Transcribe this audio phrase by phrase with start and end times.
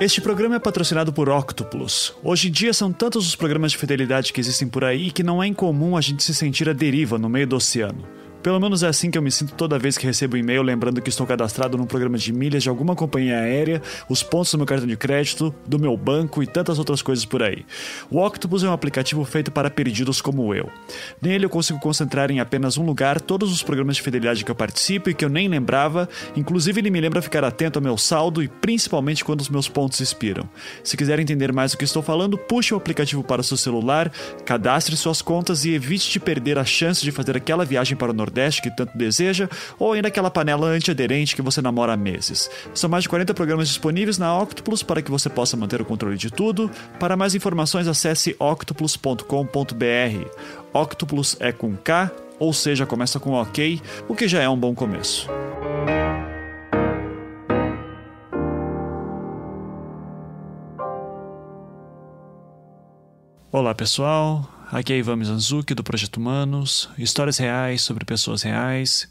[0.00, 2.14] Este programa é patrocinado por Octopus.
[2.24, 5.42] Hoje em dia são tantos os programas de fidelidade que existem por aí que não
[5.42, 8.02] é incomum a gente se sentir à deriva no meio do oceano.
[8.42, 11.02] Pelo menos é assim que eu me sinto toda vez que recebo um e-mail lembrando
[11.02, 14.66] que estou cadastrado num programa de milhas de alguma companhia aérea, os pontos do meu
[14.66, 17.66] cartão de crédito, do meu banco e tantas outras coisas por aí.
[18.10, 20.70] O Octopus é um aplicativo feito para perdidos como eu.
[21.20, 24.54] Nele eu consigo concentrar em apenas um lugar todos os programas de fidelidade que eu
[24.54, 28.42] participo e que eu nem lembrava, inclusive ele me lembra ficar atento ao meu saldo
[28.42, 30.48] e principalmente quando os meus pontos expiram.
[30.82, 34.10] Se quiser entender mais do que estou falando, puxe o aplicativo para seu celular,
[34.46, 38.14] cadastre suas contas e evite de perder a chance de fazer aquela viagem para o
[38.14, 39.48] Nordeste Nordeste que tanto deseja,
[39.78, 42.48] ou ainda aquela panela antiaderente que você namora há meses.
[42.72, 46.16] São mais de 40 programas disponíveis na Octopus para que você possa manter o controle
[46.16, 46.70] de tudo.
[46.98, 49.24] Para mais informações, acesse octopus.com.br.
[50.72, 54.74] Octopus é com K, ou seja, começa com OK, o que já é um bom
[54.74, 55.28] começo.
[63.52, 69.08] Olá pessoal, Aqui é Ivan Mizanzuki do Projeto Humanos, histórias reais sobre pessoas reais.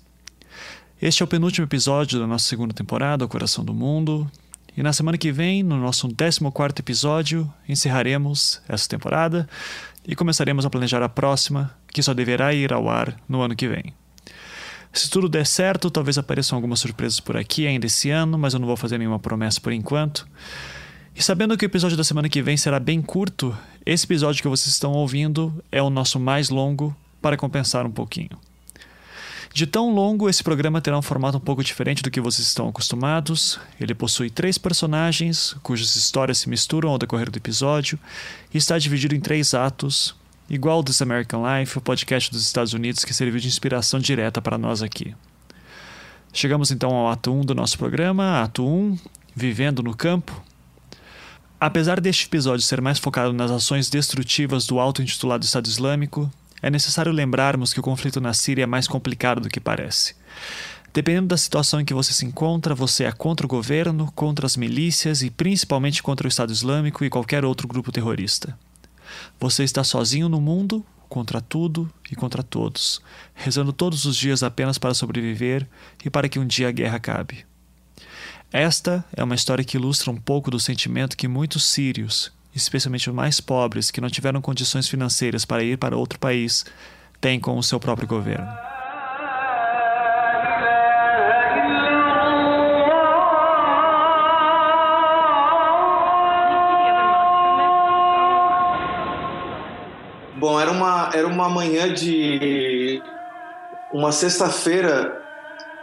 [1.02, 4.32] Este é o penúltimo episódio da nossa segunda temporada, O Coração do Mundo.
[4.78, 6.40] E na semana que vem, no nosso 14
[6.80, 9.50] episódio, encerraremos essa temporada
[10.08, 13.68] e começaremos a planejar a próxima, que só deverá ir ao ar no ano que
[13.68, 13.94] vem.
[14.94, 18.62] Se tudo der certo, talvez apareçam algumas surpresas por aqui ainda esse ano, mas eu
[18.62, 20.26] não vou fazer nenhuma promessa por enquanto.
[21.14, 23.54] E sabendo que o episódio da semana que vem será bem curto,
[23.92, 28.30] esse episódio que vocês estão ouvindo é o nosso mais longo para compensar um pouquinho.
[29.52, 32.70] De tão longo, esse programa terá um formato um pouco diferente do que vocês estão
[32.70, 33.60] acostumados.
[33.82, 37.98] Ele possui três personagens, cujas histórias se misturam ao decorrer do episódio,
[38.54, 40.16] e está dividido em três atos,
[40.48, 44.40] igual ao This American Life, o podcast dos Estados Unidos que serviu de inspiração direta
[44.40, 45.16] para nós aqui.
[46.32, 49.00] Chegamos então ao ato 1 do nosso programa, ato 1,
[49.36, 50.44] Vivendo no Campo,
[51.62, 57.12] Apesar deste episódio ser mais focado nas ações destrutivas do auto-intitulado Estado Islâmico, é necessário
[57.12, 60.16] lembrarmos que o conflito na Síria é mais complicado do que parece.
[60.94, 64.56] Dependendo da situação em que você se encontra, você é contra o governo, contra as
[64.56, 68.58] milícias e principalmente contra o Estado Islâmico e qualquer outro grupo terrorista.
[69.38, 73.02] Você está sozinho no mundo, contra tudo e contra todos,
[73.34, 75.68] rezando todos os dias apenas para sobreviver
[76.06, 77.49] e para que um dia a guerra acabe.
[78.52, 83.16] Esta é uma história que ilustra um pouco do sentimento que muitos sírios, especialmente os
[83.16, 86.66] mais pobres que não tiveram condições financeiras para ir para outro país,
[87.22, 88.52] têm com o seu próprio governo.
[100.40, 103.00] Bom, era uma, era uma manhã de
[103.94, 105.19] uma sexta-feira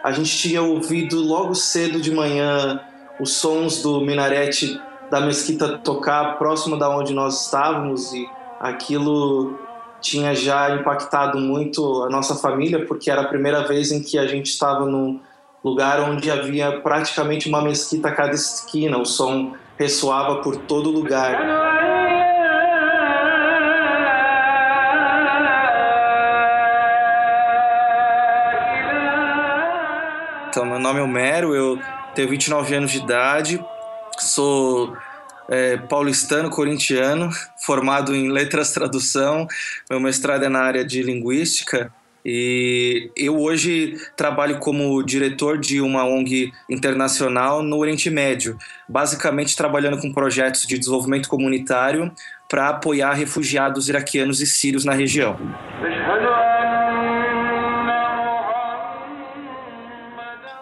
[0.07, 2.81] a gente tinha ouvido logo cedo de manhã
[3.19, 4.81] os sons do minarete
[5.11, 8.25] da mesquita tocar próximo da onde nós estávamos e
[8.61, 9.59] aquilo
[10.01, 14.29] tinha já impactado muito a nossa família porque era a primeira vez em que a
[14.29, 15.19] gente estava num
[15.65, 21.37] lugar onde havia praticamente uma mesquita a cada esquina, o som ressoava por todo lugar.
[30.87, 31.81] Nome é Homero, eu
[32.15, 33.65] tenho 29 anos de idade,
[34.19, 34.97] sou
[35.49, 37.29] é, paulistano, corintiano,
[37.65, 39.49] formado em letras tradução,
[39.91, 41.93] meu mestrado é na área de linguística
[42.25, 48.57] e eu hoje trabalho como diretor de uma ONG internacional no Oriente Médio,
[48.89, 52.13] basicamente trabalhando com projetos de desenvolvimento comunitário
[52.49, 55.37] para apoiar refugiados iraquianos e sírios na região.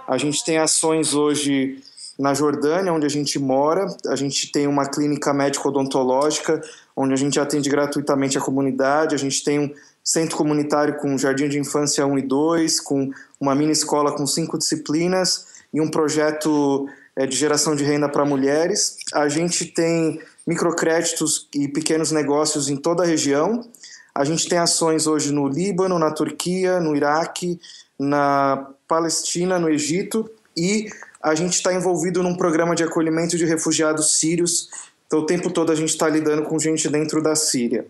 [0.06, 1.82] A gente tem ações hoje
[2.18, 3.86] na Jordânia, onde a gente mora.
[4.06, 6.62] A gente tem uma clínica médico-odontológica,
[6.96, 9.14] onde a gente atende gratuitamente a comunidade.
[9.14, 13.10] A gente tem um centro comunitário com jardim de infância 1 e 2, com
[13.40, 18.24] uma mini escola com cinco disciplinas e um projeto é, de geração de renda para
[18.24, 18.96] mulheres.
[19.12, 23.66] A gente tem microcréditos e pequenos negócios em toda a região.
[24.14, 27.58] A gente tem ações hoje no Líbano, na Turquia, no Iraque,
[27.98, 30.88] na Palestina, no Egito, e
[31.22, 34.68] a gente está envolvido num programa de acolhimento de refugiados sírios.
[35.06, 37.86] Então, o tempo todo a gente está lidando com gente dentro da Síria.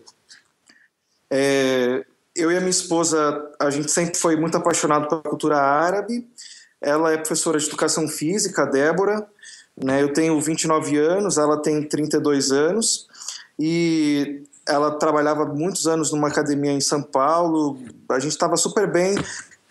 [1.29, 2.05] É,
[2.35, 6.27] eu e a minha esposa, a gente sempre foi muito apaixonado pela cultura árabe.
[6.81, 9.27] Ela é professora de educação física, Débora.
[9.75, 10.01] Né?
[10.01, 13.07] Eu tenho 29 anos, ela tem 32 anos.
[13.59, 17.79] E ela trabalhava muitos anos numa academia em São Paulo.
[18.09, 19.15] A gente estava super bem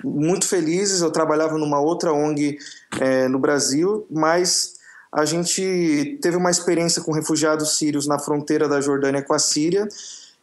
[0.05, 1.01] muito felizes.
[1.01, 2.59] Eu trabalhava numa outra ONG
[3.01, 4.75] é, no Brasil, mas
[5.13, 9.89] a gente teve uma experiência com refugiados sírios na fronteira da Jordânia com a Síria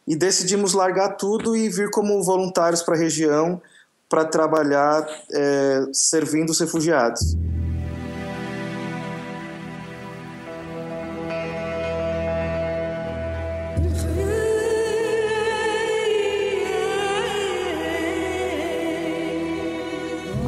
[0.06, 3.60] e decidimos largar tudo e vir como voluntários para a região
[4.08, 7.36] para trabalhar é, servindo os refugiados.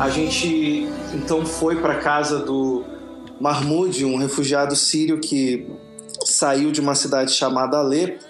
[0.05, 2.85] A gente então foi para casa do
[3.41, 5.67] Mahmoud, um refugiado sírio que
[6.27, 8.23] saiu de uma cidade chamada Alepo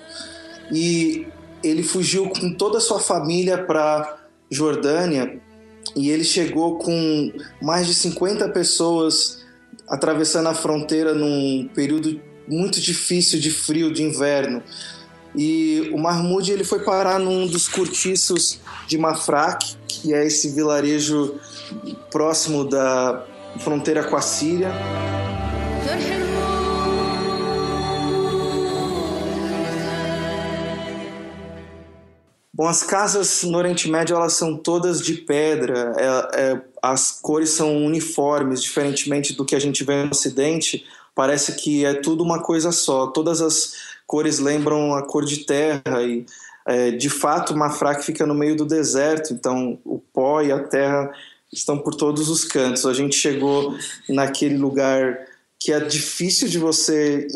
[0.71, 1.27] e
[1.65, 4.19] ele fugiu com toda a sua família para
[4.49, 5.41] Jordânia
[5.97, 9.45] e ele chegou com mais de 50 pessoas
[9.89, 14.63] atravessando a fronteira num período muito difícil de frio de inverno.
[15.35, 21.41] E o Mahmoud ele foi parar num dos cortiços de Mafraq, que é esse vilarejo
[22.11, 23.25] próximo da
[23.59, 24.71] fronteira com a Síria.
[32.57, 37.51] Bom, as casas no Oriente Médio elas são todas de pedra, é, é, as cores
[37.51, 40.85] são uniformes, diferentemente do que a gente vê no Ocidente.
[41.17, 43.09] Parece que é tudo uma coisa só.
[43.09, 43.73] Todas as
[44.07, 46.25] cores lembram a cor de terra e,
[46.65, 51.11] é, de fato, Mafraq fica no meio do deserto, então o pó e a terra
[51.59, 52.87] estão por todos os cantos.
[52.87, 53.75] A gente chegou
[54.09, 55.19] naquele lugar
[55.59, 57.27] que é difícil de você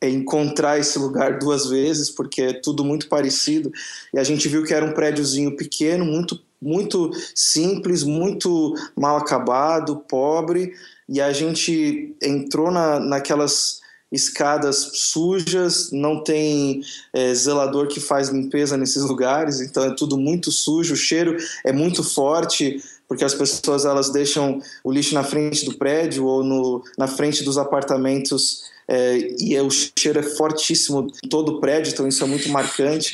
[0.00, 3.72] é, encontrar esse lugar duas vezes, porque é tudo muito parecido.
[4.12, 10.04] E a gente viu que era um prédiozinho pequeno, muito, muito simples, muito mal acabado,
[10.08, 10.74] pobre.
[11.08, 13.80] E a gente entrou na, naquelas
[14.10, 16.80] escadas sujas, não tem
[17.12, 21.72] é, zelador que faz limpeza nesses lugares, então é tudo muito sujo, o cheiro é
[21.72, 26.82] muito forte porque as pessoas elas deixam o lixo na frente do prédio ou no,
[26.98, 32.06] na frente dos apartamentos é, e o cheiro é fortíssimo em todo o prédio, então
[32.06, 33.12] isso é muito marcante.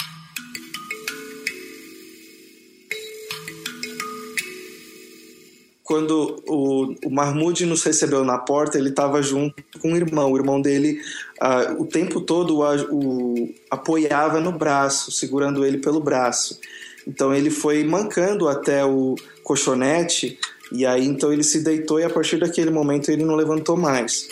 [5.82, 10.32] Quando o, o Mahmoud nos recebeu na porta, ele estava junto com o irmão.
[10.32, 10.98] O irmão dele,
[11.42, 16.58] uh, o tempo todo, o, o apoiava no braço, segurando ele pelo braço.
[17.06, 20.38] Então ele foi mancando até o colchonete
[20.70, 24.26] e aí então ele se deitou e a partir daquele momento ele não levantou mais.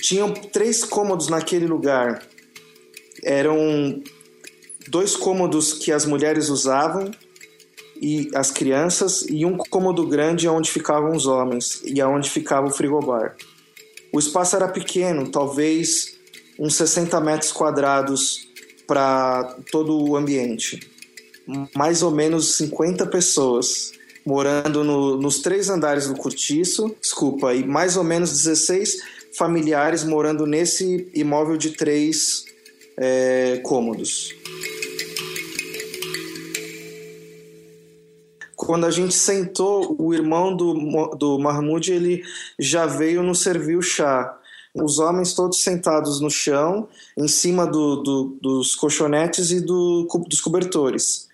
[0.00, 2.22] Tinham três cômodos naquele lugar.
[3.22, 4.02] Eram
[4.88, 7.10] dois cômodos que as mulheres usavam
[8.00, 12.70] e as crianças e um cômodo grande onde ficavam os homens e aonde ficava o
[12.70, 13.34] frigobar.
[14.12, 16.18] O espaço era pequeno, talvez
[16.58, 18.46] uns 60 metros quadrados
[18.86, 20.88] para todo o ambiente.
[21.74, 23.92] Mais ou menos 50 pessoas
[24.24, 28.96] morando no, nos três andares do cortiço, desculpa, e mais ou menos 16
[29.36, 32.44] familiares morando nesse imóvel de três
[32.96, 34.34] é, cômodos.
[38.56, 42.22] Quando a gente sentou, o irmão do, do Mahmoud ele
[42.58, 44.38] já veio nos servir o chá
[44.74, 50.40] os homens todos sentados no chão, em cima do, do, dos colchonetes e do, dos
[50.40, 51.28] cobertores.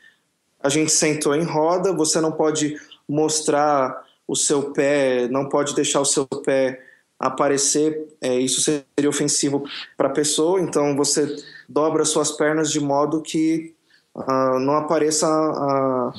[0.62, 2.76] A gente sentou em roda, você não pode
[3.08, 6.81] mostrar o seu pé, não pode deixar o seu pé
[7.18, 9.64] aparecer, é, isso seria ofensivo
[9.97, 11.37] para a pessoa, então você
[11.68, 13.75] dobra suas pernas de modo que
[14.14, 16.12] uh, não apareça a,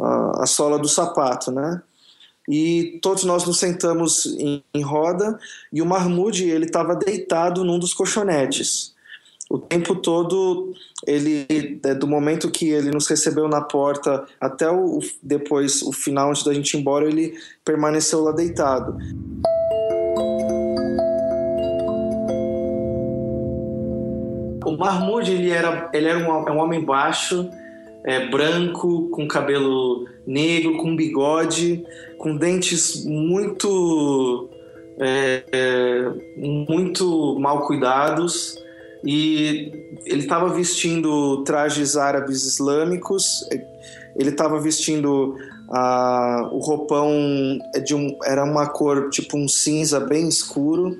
[0.00, 1.82] a, a sola do sapato, né?
[2.54, 5.38] E todos nós nos sentamos em, em roda
[5.72, 8.92] e o Mahmoud ele estava deitado num dos colchonetes.
[9.48, 10.74] O tempo todo,
[11.06, 16.28] ele, é, do momento que ele nos recebeu na porta até o, depois, o final,
[16.28, 17.32] antes da gente ir embora, ele
[17.64, 18.98] permaneceu lá deitado.
[24.66, 27.48] O Mahmoud ele era, ele era um, um homem baixo,
[28.04, 31.84] é, branco, com cabelo negro, com bigode,
[32.22, 34.48] com dentes muito
[34.96, 38.56] é, é, muito mal cuidados
[39.04, 39.72] e
[40.06, 43.44] ele estava vestindo trajes árabes islâmicos.
[44.14, 45.36] Ele estava vestindo
[45.68, 47.10] ah, o roupão
[47.84, 50.96] de um, era uma cor tipo um cinza bem escuro.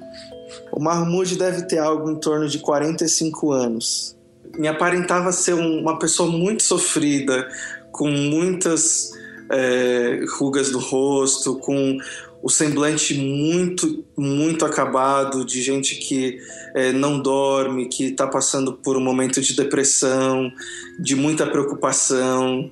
[0.73, 4.17] O Mahmoud deve ter algo em torno de 45 anos
[4.59, 7.49] me aparentava ser um, uma pessoa muito sofrida,
[7.91, 9.13] com muitas
[9.53, 11.99] é, rugas no rosto, com
[12.43, 16.39] o semblante muito, muito acabado, de gente que
[16.75, 20.51] é, não dorme, que está passando por um momento de depressão,
[20.99, 22.71] de muita preocupação.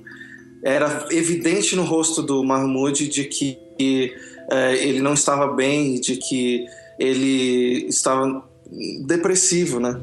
[0.63, 3.57] Era evidente no rosto do Mahmoud de que
[4.51, 6.65] é, ele não estava bem, de que
[6.99, 8.43] ele estava
[9.05, 9.99] depressivo, né?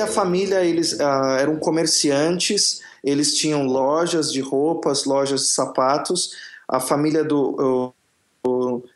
[0.00, 6.32] A família eles uh, eram comerciantes, eles tinham lojas de roupas, lojas de sapatos.
[6.68, 7.92] A família do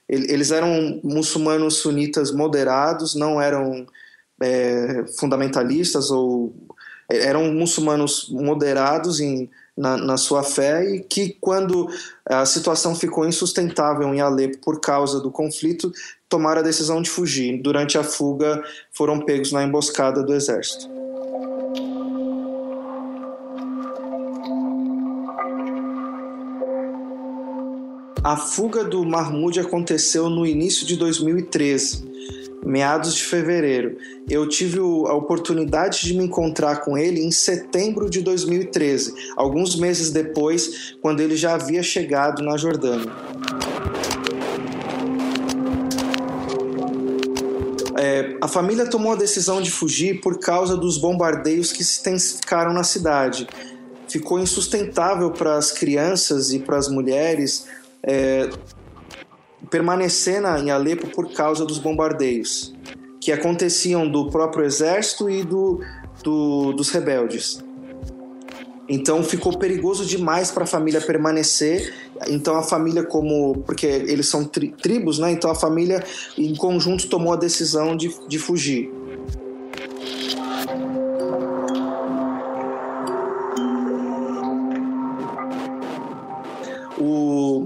[0.08, 3.86] eles eram muçulmanos sunitas moderados, não eram
[4.40, 6.54] é, fundamentalistas ou
[7.10, 11.88] eram muçulmanos moderados em, na, na, sua fé e que quando
[12.24, 15.92] a situação ficou insustentável em Alepo por causa do conflito
[16.28, 17.60] tomaram a decisão de fugir.
[17.60, 18.62] Durante a fuga
[18.92, 21.03] foram pegos na emboscada do exército.
[28.24, 32.14] A fuga do Mahmoud aconteceu no início de 2013
[32.64, 33.98] meados de fevereiro.
[34.26, 40.10] Eu tive a oportunidade de me encontrar com ele em setembro de 2013, alguns meses
[40.10, 43.12] depois, quando ele já havia chegado na Jordânia.
[47.98, 52.72] É, a família tomou a decisão de fugir por causa dos bombardeios que se intensificaram
[52.72, 53.46] na cidade.
[54.08, 57.66] Ficou insustentável para as crianças e para as mulheres
[58.04, 58.48] é,
[59.70, 62.72] permanecer na, em Alepo por causa dos bombardeios
[63.20, 65.80] que aconteciam do próprio exército e do,
[66.22, 67.64] do dos rebeldes.
[68.86, 71.94] Então ficou perigoso demais para a família permanecer.
[72.28, 73.62] Então a família, como.
[73.64, 75.32] Porque eles são tri, tribos, né?
[75.32, 76.04] Então a família,
[76.36, 78.92] em conjunto, tomou a decisão de, de fugir.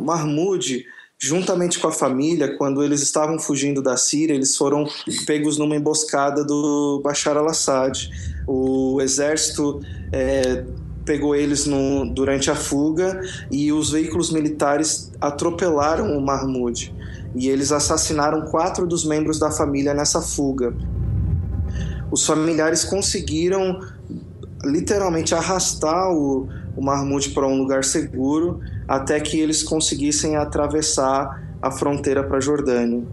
[0.09, 0.87] Mahmoud
[1.21, 4.87] juntamente com a família, quando eles estavam fugindo da Síria, eles foram
[5.27, 8.09] pegos numa emboscada do Bashar al-Assad.
[8.47, 9.81] O exército
[10.13, 10.65] é,
[11.05, 16.95] pegou eles no, durante a fuga e os veículos militares atropelaram o Mahmoud.
[17.35, 20.73] E eles assassinaram quatro dos membros da família nessa fuga.
[22.13, 23.81] Os familiares conseguiram
[24.65, 31.71] literalmente arrastar o, o Mahmoud para um lugar seguro até que eles conseguissem atravessar a
[31.71, 33.05] fronteira para a Jordânia.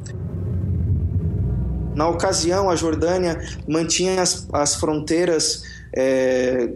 [1.93, 5.63] Na ocasião, a Jordânia mantinha as, as fronteiras
[5.95, 6.69] é,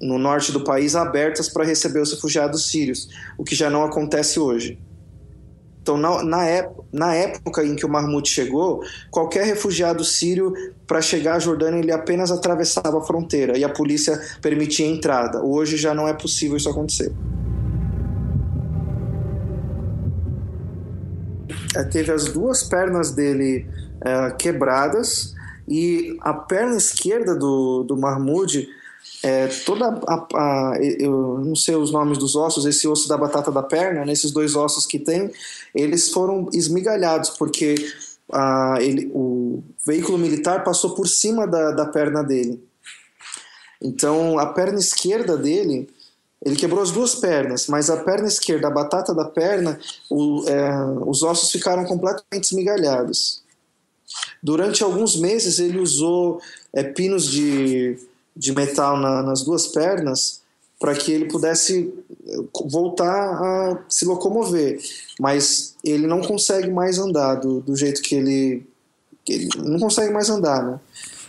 [0.00, 4.38] no norte do país abertas para receber os refugiados sírios, o que já não acontece
[4.38, 4.78] hoje.
[5.82, 6.38] Então, na, na,
[6.90, 10.54] na época em que o Mahmoud chegou, qualquer refugiado sírio,
[10.86, 15.42] para chegar à Jordânia, ele apenas atravessava a fronteira e a polícia permitia a entrada.
[15.44, 17.12] Hoje já não é possível isso acontecer.
[21.82, 23.66] Teve as duas pernas dele
[24.00, 25.34] é, quebradas
[25.66, 28.68] e a perna esquerda do, do Mahmoud
[29.22, 33.50] é, toda a, a, eu não sei os nomes dos ossos, esse osso da batata
[33.50, 35.32] da perna, nesses né, dois ossos que tem,
[35.74, 37.74] eles foram esmigalhados, porque
[38.30, 42.62] a, ele, o veículo militar passou por cima da, da perna dele.
[43.80, 45.88] Então, a perna esquerda dele,
[46.44, 49.78] ele quebrou as duas pernas, mas a perna esquerda, a batata da perna,
[50.10, 53.42] o, é, os ossos ficaram completamente esmigalhados.
[54.42, 56.40] Durante alguns meses, ele usou
[56.72, 57.98] é, pinos de
[58.36, 60.40] de metal na, nas duas pernas
[60.80, 61.94] para que ele pudesse
[62.26, 62.36] eh,
[62.66, 64.80] voltar a se locomover.
[65.20, 68.66] Mas ele não consegue mais andar do, do jeito que ele,
[69.24, 69.48] que ele.
[69.56, 70.80] não consegue mais andar, né?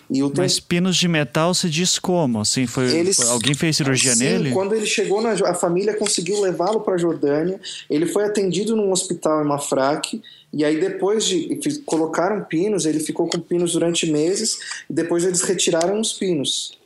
[0.09, 2.39] E o Mas pinos de metal se diz como?
[2.39, 4.51] Assim, foi, Eles, alguém fez cirurgia sim, nele?
[4.51, 7.59] Quando ele chegou na a família conseguiu levá-lo para a Jordânia.
[7.89, 10.21] Ele foi atendido num hospital em Mafraq
[10.53, 14.57] e aí depois de colocaram pinos, ele ficou com pinos durante meses
[14.89, 16.77] e depois eles retiraram os pinos.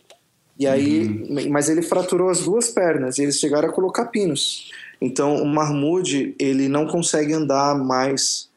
[0.58, 1.50] E aí, uhum.
[1.50, 4.70] mas ele fraturou as duas pernas e eles chegaram a colocar pinos.
[5.02, 8.49] Então, o Mahmoud, ele não consegue andar mais.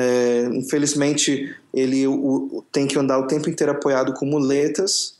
[0.00, 5.16] É, infelizmente, ele o, tem que andar o tempo inteiro apoiado com muletas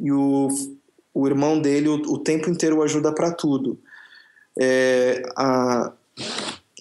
[0.00, 0.48] e o,
[1.12, 3.78] o irmão dele o, o tempo inteiro o ajuda para tudo.
[4.58, 5.92] É, a,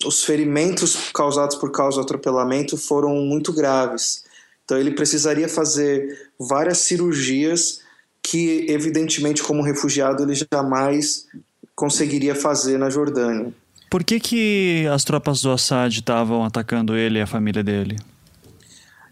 [0.05, 4.23] os ferimentos causados por causa do atropelamento foram muito graves.
[4.63, 7.81] Então, ele precisaria fazer várias cirurgias
[8.21, 11.27] que, evidentemente, como refugiado, ele jamais
[11.75, 13.53] conseguiria fazer na Jordânia.
[13.93, 17.99] Por que, que as tropas do Assad estavam atacando ele e a família dele?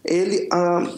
[0.04, 0.92] Ele, ah,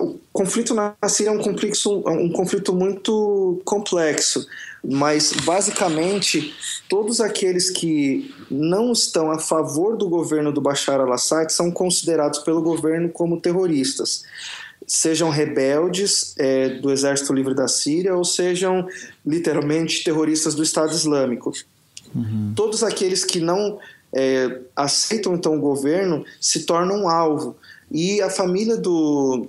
[0.00, 4.44] o conflito na Síria é um conflito, um conflito muito complexo,
[4.84, 6.52] mas basicamente
[6.88, 12.60] todos aqueles que não estão a favor do governo do Bashar al-Assad são considerados pelo
[12.60, 14.24] governo como terroristas
[14.84, 18.88] sejam rebeldes é, do Exército Livre da Síria ou sejam
[19.24, 21.52] literalmente terroristas do Estado Islâmico.
[22.54, 23.78] Todos aqueles que não
[24.12, 27.56] é, aceitam então o governo se tornam alvo.
[27.90, 29.48] E a família do,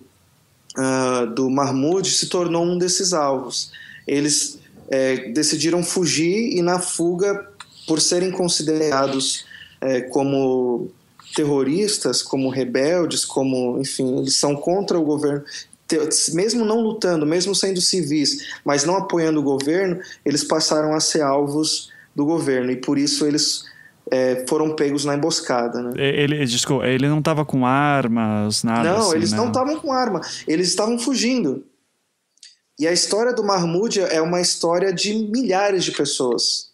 [0.78, 3.72] uh, do Mahmoud se tornou um desses alvos.
[4.08, 7.48] Eles é, decidiram fugir e, na fuga,
[7.88, 9.46] por serem considerados
[9.82, 10.90] é, como
[11.36, 15.44] terroristas, como rebeldes, como, enfim, eles são contra o governo,
[16.34, 21.22] mesmo não lutando, mesmo sendo civis, mas não apoiando o governo, eles passaram a ser
[21.22, 23.64] alvos do governo e por isso eles
[24.12, 25.82] é, foram pegos na emboscada.
[25.82, 25.92] Né?
[25.96, 29.38] Ele, desculpa, ele não estava com armas, nada Não, assim, eles né?
[29.38, 31.64] não estavam com arma, eles estavam fugindo.
[32.78, 36.70] E a história do Mahmoud é uma história de milhares de pessoas.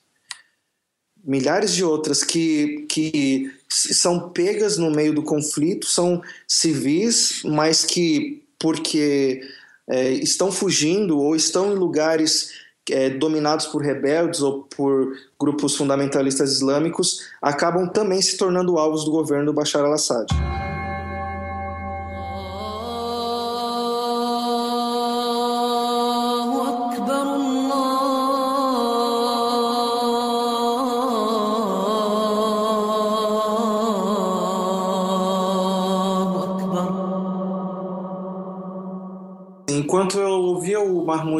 [1.23, 8.43] Milhares de outras que, que são pegas no meio do conflito, são civis, mas que,
[8.59, 9.41] porque
[9.87, 16.51] é, estão fugindo ou estão em lugares é, dominados por rebeldes ou por grupos fundamentalistas
[16.51, 20.27] islâmicos, acabam também se tornando alvos do governo do Bashar al-Assad.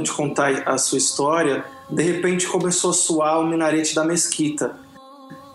[0.06, 4.78] Mahmoud contar a sua história, de repente começou a soar o minarete da mesquita.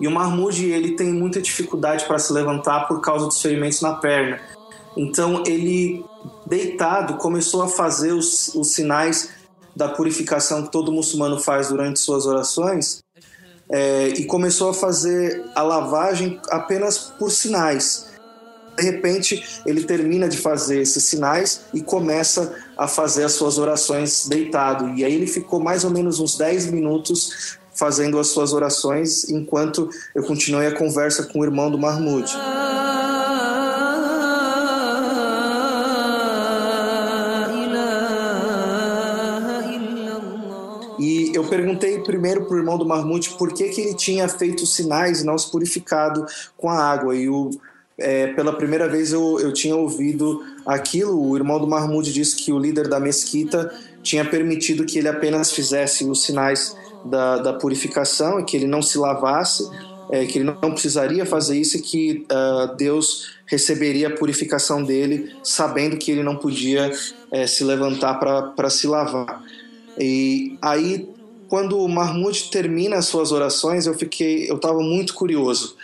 [0.00, 3.95] E o Mahmoud ele tem muita dificuldade para se levantar por causa dos ferimentos na
[3.95, 4.40] perna.
[4.97, 6.04] Então ele,
[6.47, 9.30] deitado, começou a fazer os, os sinais
[9.76, 13.02] da purificação que todo muçulmano faz durante suas orações
[13.71, 18.10] é, e começou a fazer a lavagem apenas por sinais
[18.81, 24.27] de repente ele termina de fazer esses sinais e começa a fazer as suas orações
[24.27, 24.89] deitado.
[24.97, 29.89] E aí ele ficou mais ou menos uns 10 minutos fazendo as suas orações enquanto
[30.15, 32.31] eu continuei a conversa com o irmão do Mahmoud.
[40.99, 44.66] E eu perguntei primeiro para o irmão do Mahmoud por que, que ele tinha feito
[44.66, 46.27] sinais e não se purificado
[46.59, 47.16] com a água.
[47.16, 47.51] E o
[48.01, 51.21] é, pela primeira vez eu, eu tinha ouvido aquilo.
[51.23, 55.53] O irmão do Mahmoud disse que o líder da mesquita tinha permitido que ele apenas
[55.53, 59.69] fizesse os sinais da, da purificação e que ele não se lavasse,
[60.11, 65.33] é, que ele não precisaria fazer isso e que uh, Deus receberia a purificação dele,
[65.43, 66.91] sabendo que ele não podia
[67.31, 69.43] é, se levantar para se lavar.
[69.99, 71.09] E aí,
[71.49, 75.77] quando o Mahmoud termina as suas orações, eu fiquei, eu estava muito curioso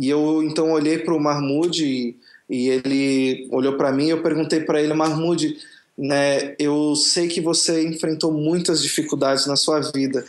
[0.00, 2.16] e eu então olhei para o Mahmoud e,
[2.48, 4.08] e, ele olhou para mim.
[4.08, 5.58] Eu perguntei para ele, Mahmoud,
[5.98, 10.24] né, eu sei que você enfrentou muitas dificuldades na sua vida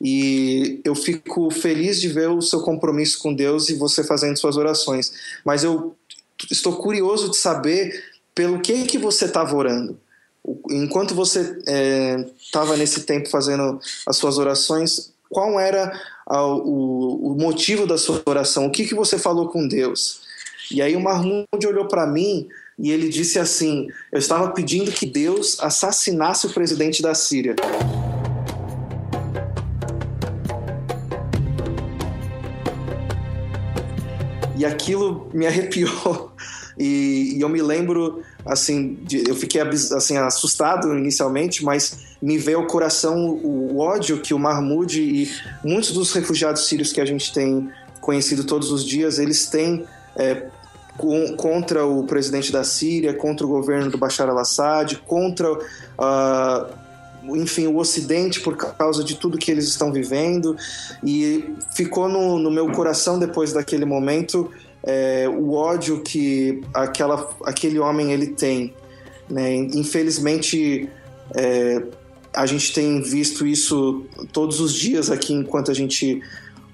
[0.00, 4.56] e eu fico feliz de ver o seu compromisso com Deus e você fazendo suas
[4.56, 5.12] orações.
[5.44, 5.96] Mas eu
[6.48, 8.00] estou curioso de saber
[8.32, 9.98] pelo que que você estava orando.
[10.70, 11.58] Enquanto você
[12.38, 18.20] estava é, nesse tempo fazendo as suas orações, qual era o, o, motivo da sua
[18.26, 20.22] oração, o que, que você falou com Deus.
[20.70, 25.06] E aí o Mahmoud olhou para mim e ele disse assim: Eu estava pedindo que
[25.06, 27.54] Deus assassinasse o presidente da Síria.
[34.58, 36.32] E aquilo me arrepiou.
[36.78, 42.58] E, e eu me lembro, assim, de, eu fiquei assim, assustado inicialmente, mas me veio
[42.58, 45.30] ao coração o, ódio que o Mahmoud e
[45.64, 49.84] muitos dos refugiados sírios que a gente tem conhecido todos os dias, eles têm
[50.16, 50.46] é,
[51.36, 57.76] contra o presidente da Síria, contra o governo do Bashar al-Assad, contra, uh, enfim, o
[57.76, 60.56] Ocidente por causa de tudo que eles estão vivendo.
[61.04, 64.50] E ficou no, no meu coração depois daquele momento
[64.82, 68.74] é, o ódio que aquela, aquele homem ele tem.
[69.28, 69.54] Né?
[69.54, 70.88] Infelizmente,
[71.34, 71.82] é,
[72.32, 76.22] a gente tem visto isso todos os dias aqui enquanto a gente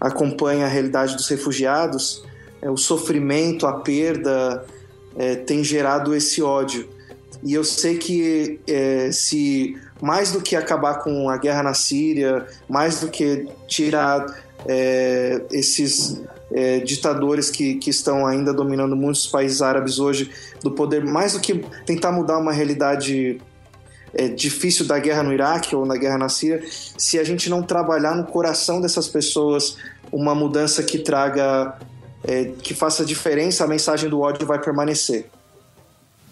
[0.01, 2.25] acompanha a realidade dos refugiados.
[2.61, 4.65] É, o sofrimento, a perda
[5.17, 6.89] é, tem gerado esse ódio.
[7.43, 12.47] E eu sei que é, se mais do que acabar com a guerra na Síria,
[12.69, 14.27] mais do que tirar
[14.67, 16.23] é, esses
[16.53, 20.31] é, ditadores que, que estão ainda dominando muitos países árabes hoje
[20.63, 23.41] do poder, mais do que tentar mudar uma realidade
[24.15, 27.63] é, difícil da guerra no Iraque ou na guerra na Síria, se a gente não
[27.63, 29.77] trabalhar no coração dessas pessoas
[30.11, 31.79] uma mudança que traga,
[32.23, 35.27] é, que faça diferença, a mensagem do ódio vai permanecer.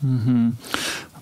[0.02, 0.52] Uhum.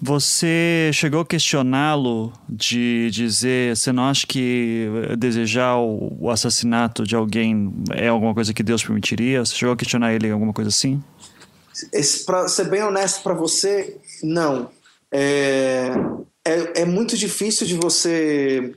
[0.01, 4.87] Você chegou a questioná-lo de dizer, você não acha que
[5.19, 9.45] desejar o assassinato de alguém é alguma coisa que Deus permitiria?
[9.45, 11.03] Você chegou a questionar ele alguma coisa assim?
[12.25, 14.71] Para ser bem honesto para você, não.
[15.11, 15.91] É,
[16.45, 18.73] é, é, muito difícil de você,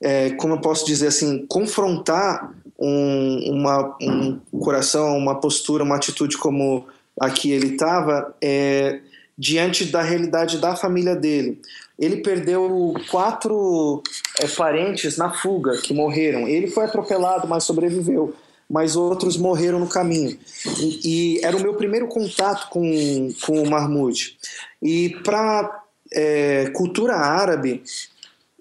[0.00, 6.38] é, como eu posso dizer assim, confrontar um, uma, um coração, uma postura, uma atitude
[6.38, 6.86] como
[7.20, 8.34] a que ele estava.
[8.40, 9.00] É,
[9.38, 11.62] diante da realidade da família dele.
[11.96, 14.02] Ele perdeu quatro
[14.40, 16.48] é, parentes na fuga que morreram.
[16.48, 18.34] Ele foi atropelado, mas sobreviveu.
[18.68, 20.36] Mas outros morreram no caminho.
[20.80, 24.36] E, e era o meu primeiro contato com, com o Mahmoud.
[24.82, 27.82] E para é, cultura árabe,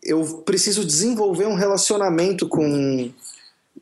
[0.04, 3.12] eu preciso desenvolver um relacionamento com,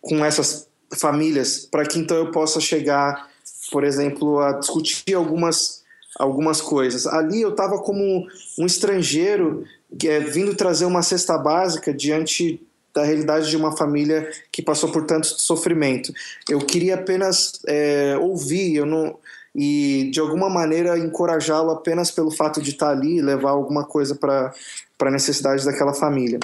[0.01, 3.29] com essas famílias para que então eu possa chegar,
[3.71, 5.84] por exemplo, a discutir algumas
[6.17, 7.05] algumas coisas.
[7.07, 9.63] Ali eu estava como um estrangeiro
[9.97, 12.61] que é vindo trazer uma cesta básica diante
[12.93, 16.13] da realidade de uma família que passou por tanto sofrimento.
[16.49, 19.17] Eu queria apenas é, ouvir, eu não
[19.57, 24.13] e de alguma maneira encorajá-lo apenas pelo fato de estar ali e levar alguma coisa
[24.13, 24.53] para
[24.97, 26.39] para necessidade daquela família.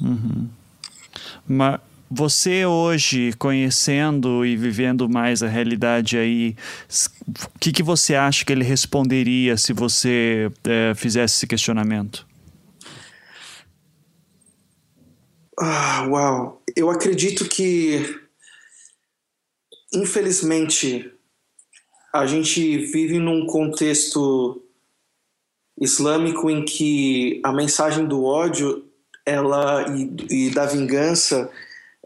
[0.00, 0.48] Uhum.
[1.46, 1.80] Mas
[2.14, 6.54] você hoje, conhecendo e vivendo mais a realidade aí,
[7.54, 12.26] o que, que você acha que ele responderia se você é, fizesse esse questionamento?
[15.58, 16.62] Ah, uau!
[16.76, 18.20] Eu acredito que,
[19.92, 21.10] infelizmente,
[22.12, 24.62] a gente vive num contexto
[25.80, 28.84] islâmico em que a mensagem do ódio
[29.24, 31.50] ela e, e da vingança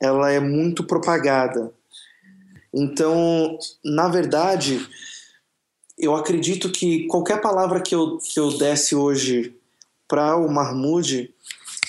[0.00, 1.72] ela é muito propagada.
[2.72, 4.87] Então, na verdade,
[5.98, 9.54] eu acredito que qualquer palavra que eu, que eu desse hoje
[10.06, 11.32] para o Mahmoud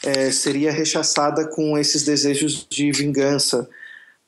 [0.03, 3.69] é, seria rechaçada com esses desejos de vingança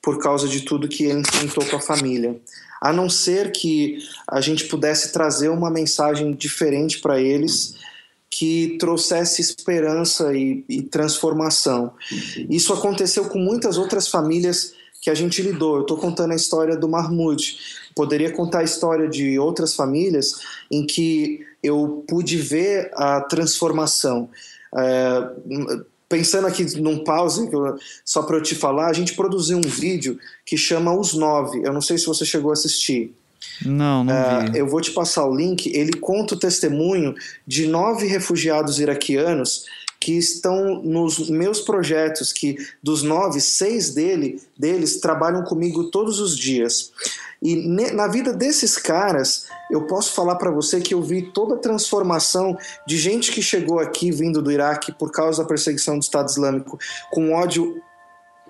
[0.01, 2.39] por causa de tudo que ele enfrentou com a família.
[2.81, 7.75] A não ser que a gente pudesse trazer uma mensagem diferente para eles
[8.29, 11.93] que trouxesse esperança e, e, transformação.
[12.49, 15.77] Isso aconteceu com muitas outras famílias que a gente lidou.
[15.77, 17.57] Eu estou contando a história do Mahmoud.
[17.95, 24.29] Poderia contar a história de outras famílias em que eu pude ver a transformação.
[24.77, 25.29] É,
[26.07, 27.49] pensando aqui num pause,
[28.05, 31.61] só para eu te falar, a gente produziu um vídeo que chama Os Nove.
[31.63, 33.13] Eu não sei se você chegou a assistir.
[33.65, 34.51] Não, não vi.
[34.51, 35.67] Uh, eu vou te passar o link.
[35.67, 39.65] Ele conta o testemunho de nove refugiados iraquianos
[39.99, 46.37] que estão nos meus projetos, que dos nove, seis dele, deles trabalham comigo todos os
[46.37, 46.91] dias.
[47.41, 51.55] E ne, na vida desses caras, eu posso falar para você que eu vi toda
[51.55, 56.03] a transformação de gente que chegou aqui vindo do Iraque por causa da perseguição do
[56.03, 56.79] Estado Islâmico,
[57.11, 57.81] com ódio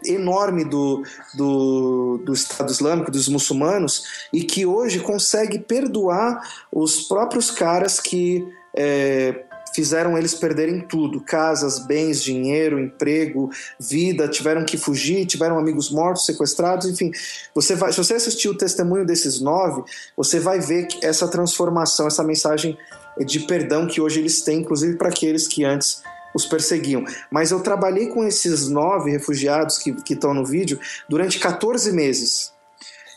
[0.05, 7.51] enorme do, do, do Estado Islâmico, dos muçulmanos, e que hoje consegue perdoar os próprios
[7.51, 15.25] caras que é, fizeram eles perderem tudo: casas, bens, dinheiro, emprego, vida, tiveram que fugir,
[15.25, 17.11] tiveram amigos mortos, sequestrados, enfim.
[17.53, 19.83] Você vai, se você assistir o testemunho desses nove,
[20.15, 22.77] você vai ver essa transformação, essa mensagem
[23.25, 26.01] de perdão que hoje eles têm, inclusive para aqueles que antes
[26.33, 27.03] os perseguiam.
[27.31, 32.53] Mas eu trabalhei com esses nove refugiados que estão no vídeo durante 14 meses.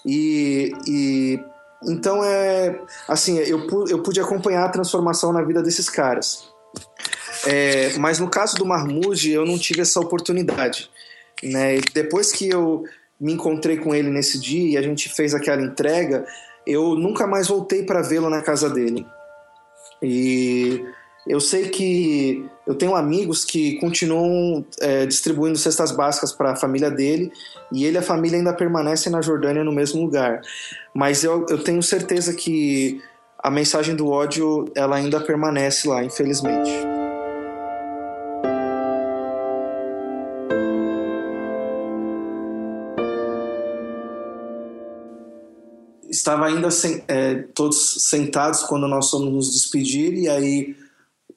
[0.04, 1.40] E, e
[1.84, 6.50] então é assim, eu, eu pude acompanhar a transformação na vida desses caras.
[7.46, 10.90] É, mas no caso do Mahmoud, eu não tive essa oportunidade.
[11.42, 11.80] Né?
[11.92, 12.84] Depois que eu
[13.20, 16.24] me encontrei com ele nesse dia e a gente fez aquela entrega,
[16.66, 19.06] eu nunca mais voltei para vê-lo na casa dele.
[20.00, 20.84] E
[21.26, 26.90] eu sei que eu tenho amigos que continuam é, distribuindo cestas básicas para a família
[26.90, 27.32] dele
[27.72, 30.40] e ele e a família ainda permanecem na Jordânia no mesmo lugar.
[30.92, 33.00] Mas eu, eu tenho certeza que
[33.38, 36.70] a mensagem do ódio ela ainda permanece lá, infelizmente.
[46.10, 50.76] Estava ainda sem, é, todos sentados quando nós fomos nos despedir e aí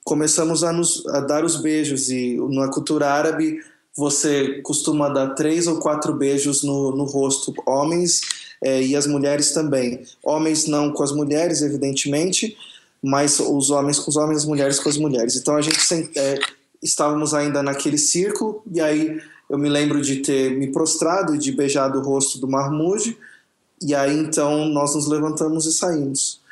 [0.05, 3.59] começamos a, nos, a dar os beijos e na cultura árabe
[3.97, 8.21] você costuma dar três ou quatro beijos no, no rosto, homens
[8.61, 10.03] é, e as mulheres também.
[10.23, 12.55] Homens não com as mulheres, evidentemente,
[13.01, 15.35] mas os homens com os homens, as mulheres com as mulheres.
[15.37, 15.79] Então a gente
[16.15, 16.39] é,
[16.83, 21.51] estávamos ainda naquele círculo e aí eu me lembro de ter me prostrado e de
[21.51, 23.17] beijado o rosto do Mahmoud
[23.81, 26.44] e aí então nós nos levantamos e saímos.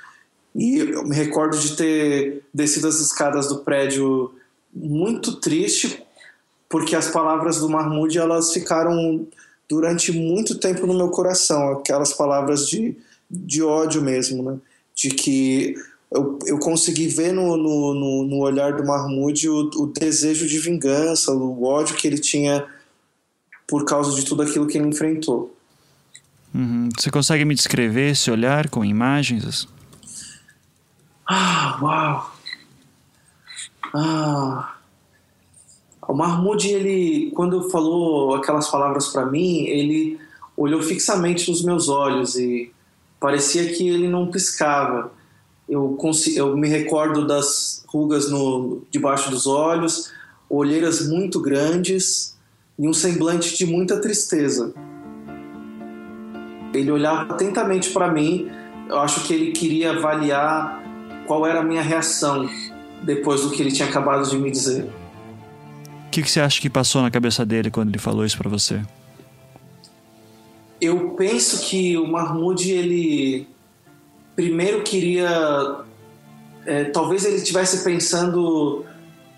[0.55, 4.33] E eu me recordo de ter descido as escadas do prédio
[4.73, 6.03] muito triste,
[6.69, 9.27] porque as palavras do Mahmoud elas ficaram
[9.67, 12.95] durante muito tempo no meu coração, aquelas palavras de,
[13.29, 14.57] de ódio mesmo, né?
[14.95, 15.75] De que
[16.11, 21.31] eu, eu consegui ver no, no, no, olhar do Mahmoud o, o desejo de vingança,
[21.31, 22.65] o ódio que ele tinha
[23.67, 25.55] por causa de tudo aquilo que ele enfrentou.
[26.53, 26.89] Uhum.
[26.95, 29.67] Você consegue me descrever esse olhar com imagens?
[31.27, 32.33] Ah, uau!
[33.93, 34.75] Ah.
[36.07, 40.19] O Mahmoud, ele, quando falou aquelas palavras para mim, ele
[40.55, 42.71] olhou fixamente nos meus olhos e
[43.19, 45.11] parecia que ele não piscava.
[45.67, 45.97] Eu,
[46.35, 50.11] eu me recordo das rugas no, debaixo dos olhos,
[50.49, 52.37] olheiras muito grandes
[52.77, 54.73] e um semblante de muita tristeza.
[56.73, 58.51] Ele olhava atentamente para mim,
[58.89, 60.82] eu acho que ele queria avaliar
[61.25, 62.49] qual era a minha reação
[63.01, 64.83] depois do que ele tinha acabado de me dizer.
[66.07, 68.49] O que, que você acha que passou na cabeça dele quando ele falou isso para
[68.49, 68.81] você?
[70.79, 73.47] Eu penso que o Mahmoud ele
[74.35, 75.77] primeiro queria,
[76.65, 78.85] é, talvez ele estivesse pensando,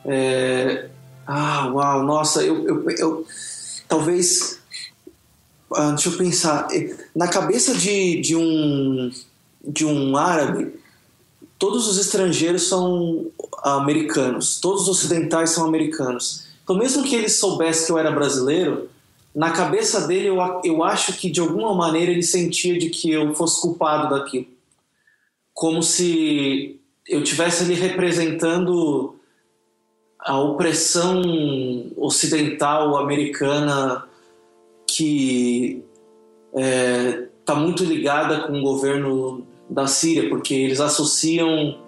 [0.05, 0.89] é,
[1.27, 3.27] ah, uau, nossa, eu, eu, eu
[3.87, 4.59] talvez,
[5.73, 6.67] ah, deixa eu pensar,
[7.15, 9.11] na cabeça de, de um
[9.67, 10.73] de um árabe
[11.57, 13.31] todos os estrangeiros são
[13.63, 16.45] americanos, todos os ocidentais são americanos.
[16.63, 18.89] Então, mesmo que ele soubesse que eu era brasileiro,
[19.33, 23.33] na cabeça dele eu, eu acho que de alguma maneira ele sentia de que eu
[23.35, 24.47] fosse culpado daquilo.
[25.53, 29.15] Como se eu tivesse ali representando
[30.19, 31.21] a opressão
[31.97, 34.05] ocidental americana
[34.87, 35.83] que
[36.51, 41.79] está é, tá muito ligada com o governo da Síria, porque eles associam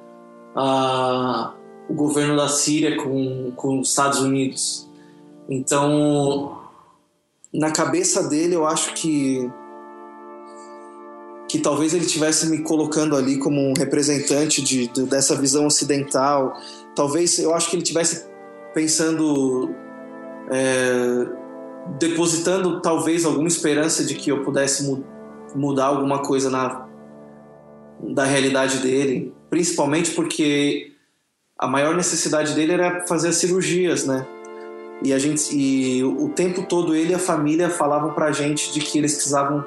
[0.55, 1.53] a,
[1.89, 4.89] o governo da Síria com, com os Estados Unidos.
[5.49, 6.59] Então,
[7.53, 9.49] na cabeça dele, eu acho que
[11.47, 16.53] que talvez ele tivesse me colocando ali como um representante de, de, dessa visão ocidental.
[16.93, 18.27] Talvez eu acho que ele tivesse
[18.73, 19.73] pensando,
[20.51, 21.25] é,
[21.97, 25.03] depositando talvez alguma esperança de que eu pudesse mu
[25.55, 26.86] mudar alguma coisa na,
[27.99, 30.91] da realidade dele, principalmente porque
[31.57, 34.25] a maior necessidade dele era fazer as cirurgias, né?
[35.03, 38.79] E a gente e o tempo todo ele e a família falavam pra gente de
[38.79, 39.63] que eles precisavam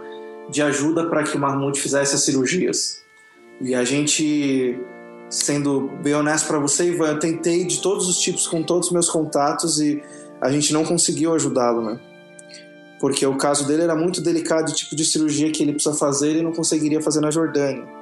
[0.49, 3.01] de ajuda para que o Mahmoud fizesse as cirurgias.
[3.61, 4.79] E a gente
[5.29, 8.93] sendo bem honesto para você, Ivan, eu tentei de todos os tipos com todos os
[8.93, 10.03] meus contatos e
[10.41, 12.01] a gente não conseguiu ajudá-lo, né?
[12.99, 16.31] Porque o caso dele era muito delicado, o tipo de cirurgia que ele precisa fazer,
[16.31, 18.00] ele não conseguiria fazer na Jordânia.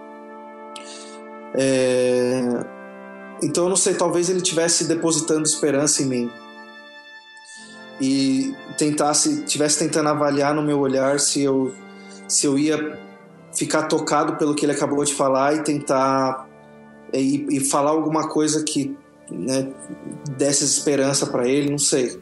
[1.55, 2.41] É...
[3.43, 6.31] Então eu não sei, talvez ele tivesse depositando esperança em mim
[8.01, 11.75] e tentasse, tivesse tentando avaliar no meu olhar se eu
[12.29, 12.99] se eu ia
[13.55, 16.47] ficar tocado pelo que ele acabou de falar e tentar
[17.13, 18.97] e, e falar alguma coisa que
[19.31, 19.73] né,
[20.37, 22.21] desse esperança para ele, não sei.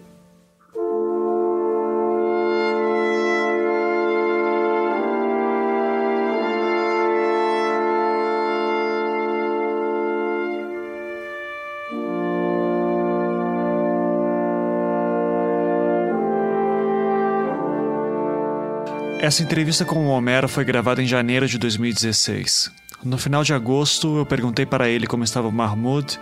[19.26, 22.70] Essa entrevista com o Homero foi gravada em janeiro de 2016.
[23.02, 26.16] No final de agosto, eu perguntei para ele como estava o Mahmoud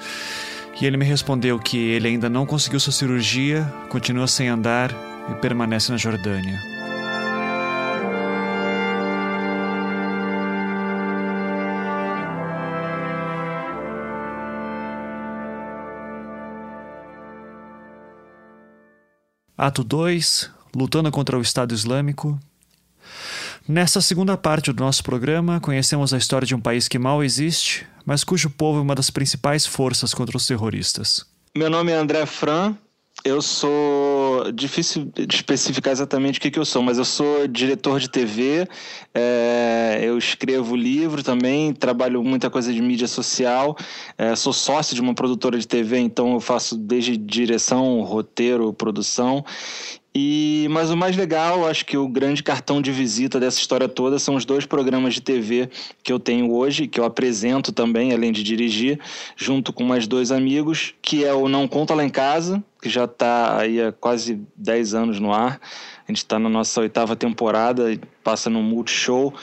[0.80, 4.90] e ele me respondeu que ele ainda não conseguiu sua cirurgia, continua sem andar
[5.30, 6.58] e permanece na Jordânia.
[19.58, 22.40] Ato 2 Lutando contra o Estado Islâmico
[23.66, 27.86] Nessa segunda parte do nosso programa, conhecemos a história de um país que mal existe,
[28.04, 31.24] mas cujo povo é uma das principais forças contra os terroristas.
[31.56, 32.76] Meu nome é André Fran,
[33.24, 34.52] eu sou.
[34.52, 38.68] Difícil de especificar exatamente o que, que eu sou, mas eu sou diretor de TV,
[39.14, 43.76] é, eu escrevo livro também, trabalho muita coisa de mídia social,
[44.18, 49.42] é, sou sócio de uma produtora de TV, então eu faço desde direção, roteiro, produção.
[50.16, 54.16] E, mas o mais legal, acho que o grande cartão de visita dessa história toda
[54.16, 55.68] são os dois programas de TV
[56.04, 59.00] que eu tenho hoje, que eu apresento também, além de dirigir,
[59.36, 63.06] junto com mais dois amigos, que é o Não Conta Lá em Casa, que já
[63.06, 65.60] está aí há quase 10 anos no ar.
[66.06, 69.34] A gente está na nossa oitava temporada, passa no Multishow.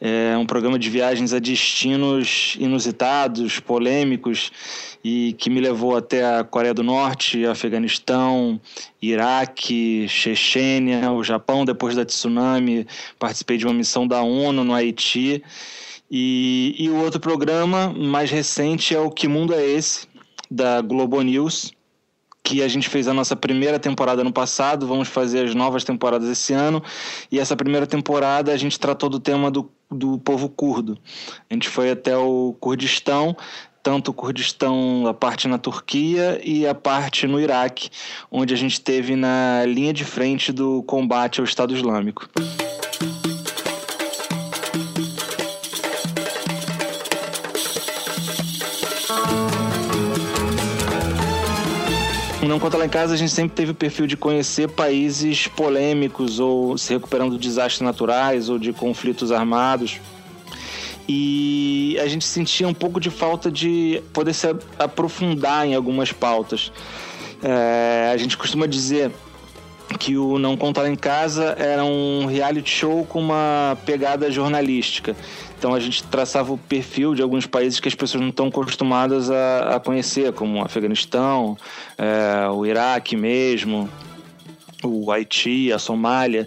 [0.00, 4.50] É um programa de viagens a destinos inusitados, polêmicos
[5.02, 8.60] e que me levou até a Coreia do Norte, Afeganistão,
[9.00, 12.86] Iraque, Chechênia, o Japão depois da tsunami.
[13.18, 15.42] Participei de uma missão da ONU no Haiti.
[16.10, 20.06] E, e o outro programa mais recente é o Que Mundo é Esse?
[20.50, 21.72] da Globo News,
[22.46, 26.28] que a gente fez a nossa primeira temporada no passado, vamos fazer as novas temporadas
[26.28, 26.80] esse ano.
[27.28, 30.96] E essa primeira temporada a gente tratou do tema do, do povo curdo.
[31.50, 33.36] A gente foi até o Kurdistão,
[33.82, 37.90] tanto o Kurdistão, a parte na Turquia e a parte no Iraque,
[38.30, 42.30] onde a gente teve na linha de frente do combate ao Estado Islâmico.
[52.48, 56.38] Não Conta Lá em Casa, a gente sempre teve o perfil de conhecer países polêmicos
[56.38, 60.00] ou se recuperando de desastres naturais ou de conflitos armados.
[61.08, 66.72] E a gente sentia um pouco de falta de poder se aprofundar em algumas pautas.
[67.42, 69.10] É, a gente costuma dizer
[69.98, 75.16] que o Não Conta Lá em Casa era um reality show com uma pegada jornalística.
[75.58, 79.30] Então a gente traçava o perfil de alguns países que as pessoas não estão acostumadas
[79.30, 81.56] a, a conhecer, como o Afeganistão,
[81.96, 83.88] é, o Iraque mesmo,
[84.84, 86.46] o Haiti, a Somália.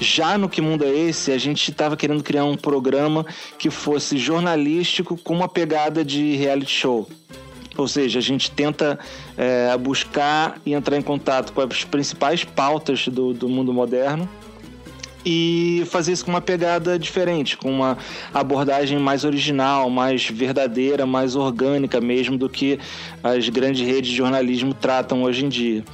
[0.00, 3.26] Já no Que Mundo é Esse, a gente estava querendo criar um programa
[3.58, 7.08] que fosse jornalístico com uma pegada de reality show.
[7.78, 8.98] Ou seja, a gente tenta
[9.36, 14.28] é, buscar e entrar em contato com as principais pautas do, do mundo moderno
[15.24, 17.96] e fazer isso com uma pegada diferente, com uma
[18.34, 22.78] abordagem mais original, mais verdadeira, mais orgânica mesmo do que
[23.22, 25.84] as grandes redes de jornalismo tratam hoje em dia.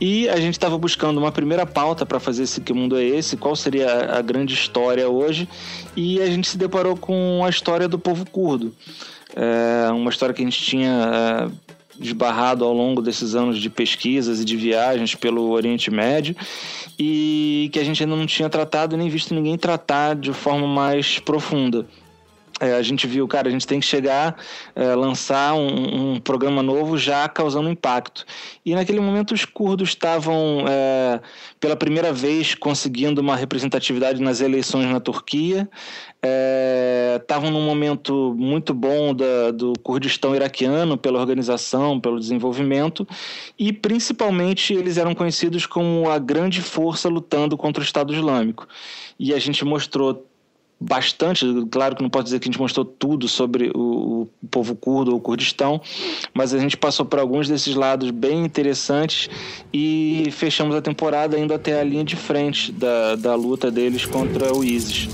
[0.00, 3.36] E a gente estava buscando uma primeira pauta para fazer esse Que Mundo é Esse,
[3.36, 5.48] qual seria a grande história hoje,
[5.96, 8.74] e a gente se deparou com a história do povo curdo.
[9.40, 14.40] É uma história que a gente tinha é, esbarrado ao longo desses anos de pesquisas
[14.40, 16.34] e de viagens pelo Oriente Médio
[16.98, 21.20] e que a gente ainda não tinha tratado nem visto ninguém tratar de forma mais
[21.20, 21.86] profunda.
[22.60, 24.36] É, a gente viu, cara, a gente tem que chegar,
[24.74, 28.24] é, lançar um, um, programa novo já causando impacto.
[28.66, 31.20] E naquele momento os curdos estavam, é,
[31.60, 35.68] pela primeira vez, conseguindo uma representatividade nas eleições na Turquia,
[36.22, 43.06] estavam é, num momento muito bom da, do Kurdistão iraquiano, pela organização, pelo desenvolvimento,
[43.58, 48.66] e principalmente eles eram conhecidos como a grande força lutando contra o Estado Islâmico.
[49.18, 50.26] E a gente mostrou
[50.80, 54.76] bastante, claro que não posso dizer que a gente mostrou tudo sobre o, o, povo
[54.76, 55.80] curdo ou Kurdistão,
[56.32, 59.28] mas a gente passou por alguns desses lados bem interessantes
[59.72, 64.54] e fechamos a temporada indo até a linha de frente da, da luta deles contra
[64.54, 65.08] o ISIS.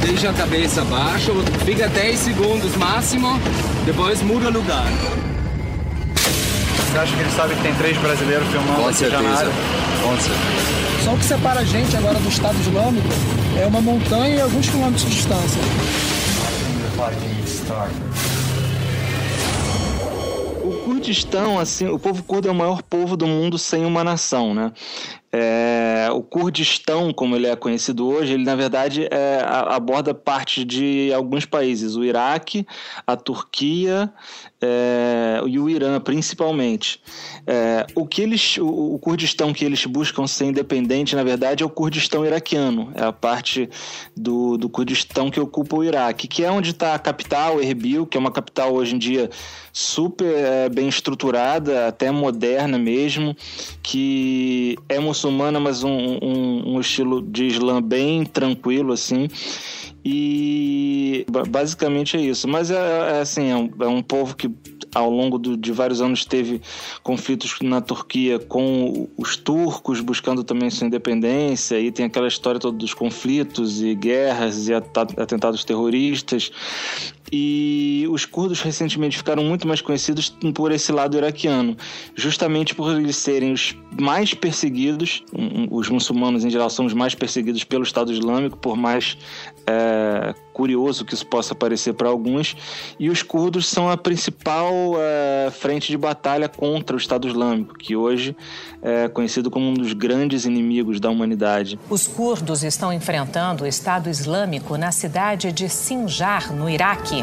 [0.00, 1.32] Deixa a cabeça baixa,
[1.64, 3.28] fica 10 segundos máximo,
[3.84, 4.86] depois muda lugar.
[6.94, 9.52] Você acha que ele sabe que tem três brasileiros filmando Com certeza.
[10.02, 11.04] Com certeza.
[11.04, 13.08] Só o que separa a gente agora do Estado Islâmico
[13.60, 15.60] é uma montanha e alguns quilômetros de distância.
[20.84, 24.70] Kurdistão, assim, o povo curdo é o maior povo do mundo sem uma nação, né?
[25.36, 31.12] É, o Kurdistão, como ele é conhecido hoje, ele na verdade é, aborda parte de
[31.12, 32.64] alguns países, o Iraque,
[33.04, 34.12] a Turquia
[34.62, 37.02] é, e o Irã, principalmente.
[37.48, 41.66] É, o que eles, o, o, Kurdistão que eles buscam ser independente, na verdade, é
[41.66, 43.68] o Kurdistão iraquiano, é a parte
[44.16, 48.16] do, do Kurdistão que ocupa o Iraque, que é onde está a capital, Erbil, que
[48.16, 49.28] é uma capital hoje em dia
[49.72, 53.36] super é, bem estruturada, até moderna mesmo,
[53.82, 59.28] que é muçulmana muçulmana, mas um, um, um estilo de Islã bem tranquilo, assim.
[60.04, 62.46] E basicamente é isso.
[62.46, 64.50] Mas é, é assim, é um, é um, povo que
[64.94, 66.60] ao longo do, de vários anos teve
[67.02, 71.80] conflitos na Turquia com os turcos buscando também sua independência.
[71.80, 76.52] E tem aquela história toda dos conflitos e guerras e atentados terroristas.
[77.32, 81.76] E os curdos recentemente ficaram muito mais conhecidos por esse lado iraquiano,
[82.14, 85.24] justamente por eles serem os mais perseguidos,
[85.70, 89.16] os muçulmanos em geral são os mais perseguidos pelo Estado Islâmico, por mais
[89.66, 92.56] é, curioso que isso possa parecer para alguns,
[92.98, 97.96] e os curdos são a principal é, frente de batalha contra o Estado Islâmico, que
[97.96, 98.36] hoje
[98.82, 101.78] é conhecido como um dos grandes inimigos da humanidade.
[101.88, 107.13] Os curdos estão enfrentando o Estado Islâmico na cidade de Sinjar, no Iraque.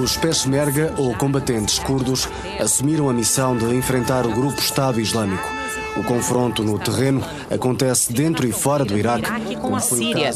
[0.00, 2.28] Os Peshmerga, ou combatentes curdos,
[2.60, 5.48] assumiram a missão de enfrentar o grupo Estado Islâmico.
[5.96, 10.30] O confronto no terreno acontece dentro e fora do Iraque, Iraque com a Síria.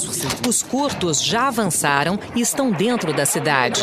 [0.46, 3.82] Os curdos já avançaram e estão dentro da cidade.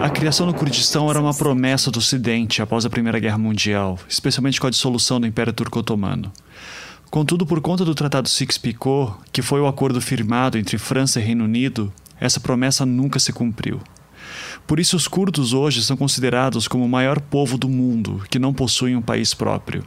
[0.00, 4.60] A criação do Kurdistão era uma promessa do Ocidente após a Primeira Guerra Mundial, especialmente
[4.60, 6.32] com a dissolução do Império Turco-Otomano.
[7.10, 11.44] Contudo, por conta do Tratado Sykes-Picot, que foi o acordo firmado entre França e Reino
[11.44, 13.80] Unido, essa promessa nunca se cumpriu.
[14.66, 18.52] Por isso, os curdos hoje são considerados como o maior povo do mundo que não
[18.52, 19.84] possui um país próprio.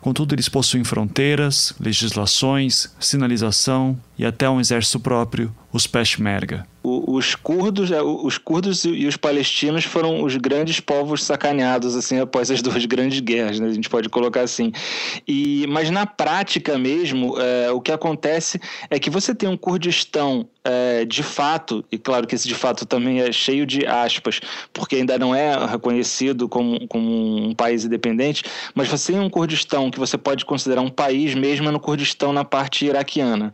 [0.00, 7.90] Contudo, eles possuem fronteiras, legislações, sinalização e até um exército próprio, os Peshmerga os curdos,
[7.90, 12.84] é, os curdos e os palestinos foram os grandes povos sacaneados assim após as duas
[12.86, 13.68] grandes guerras, né?
[13.68, 14.72] a gente pode colocar assim.
[15.26, 20.48] E mas na prática mesmo, é, o que acontece é que você tem um Kurdistão
[20.62, 24.40] é, de fato, e claro que esse de fato também é cheio de aspas,
[24.72, 28.44] porque ainda não é reconhecido como, como um país independente,
[28.74, 32.44] mas você tem um Kurdistão que você pode considerar um país mesmo no Kurdistão na
[32.44, 33.52] parte iraquiana.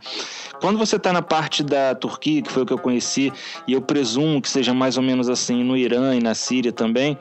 [0.63, 3.33] Quando você está na parte da Turquia, que foi o que eu conheci,
[3.67, 7.17] e eu presumo que seja mais ou menos assim no Irã e na Síria também,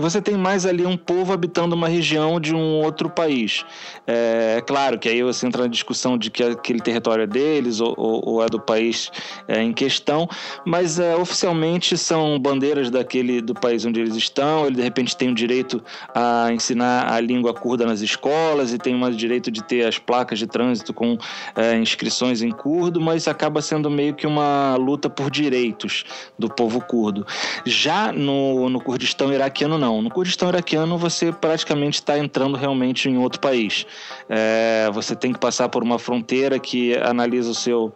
[0.00, 3.64] você tem mais ali um povo habitando uma região de um outro país.
[4.06, 7.80] É, é claro que aí você entra na discussão de que aquele território é deles
[7.80, 9.10] ou, ou, ou é do país
[9.46, 10.28] é, em questão,
[10.64, 14.66] mas é, oficialmente são bandeiras daquele do país onde eles estão.
[14.66, 15.82] Ele de repente tem o direito
[16.14, 20.38] a ensinar a língua curda nas escolas e tem o direito de ter as placas
[20.38, 21.18] de trânsito com
[21.54, 26.04] é, inscrições em curdo, mas acaba sendo meio que uma luta por direitos
[26.38, 27.26] do povo curdo.
[27.64, 30.02] Já no, no Kurdistão iraquiano, não não.
[30.02, 33.86] No Kurdistão iraquiano, você praticamente está entrando realmente em outro país.
[34.28, 37.92] É, você tem que passar por uma fronteira que analisa o seu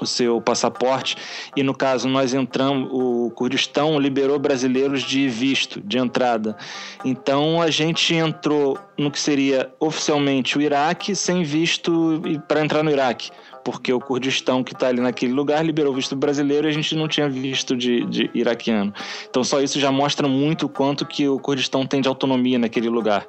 [0.00, 1.16] o seu passaporte
[1.54, 6.56] e no caso nós entramos o Kurdistão liberou brasileiros de visto de entrada
[7.04, 12.90] então a gente entrou no que seria oficialmente o Iraque sem visto para entrar no
[12.90, 13.30] Iraque
[13.64, 17.08] porque o Kurdistão que está ali naquele lugar liberou visto brasileiro e a gente não
[17.08, 18.92] tinha visto de, de iraquiano.
[19.28, 22.88] Então só isso já mostra muito o quanto que o Kurdistão tem de autonomia naquele
[22.88, 23.26] lugar.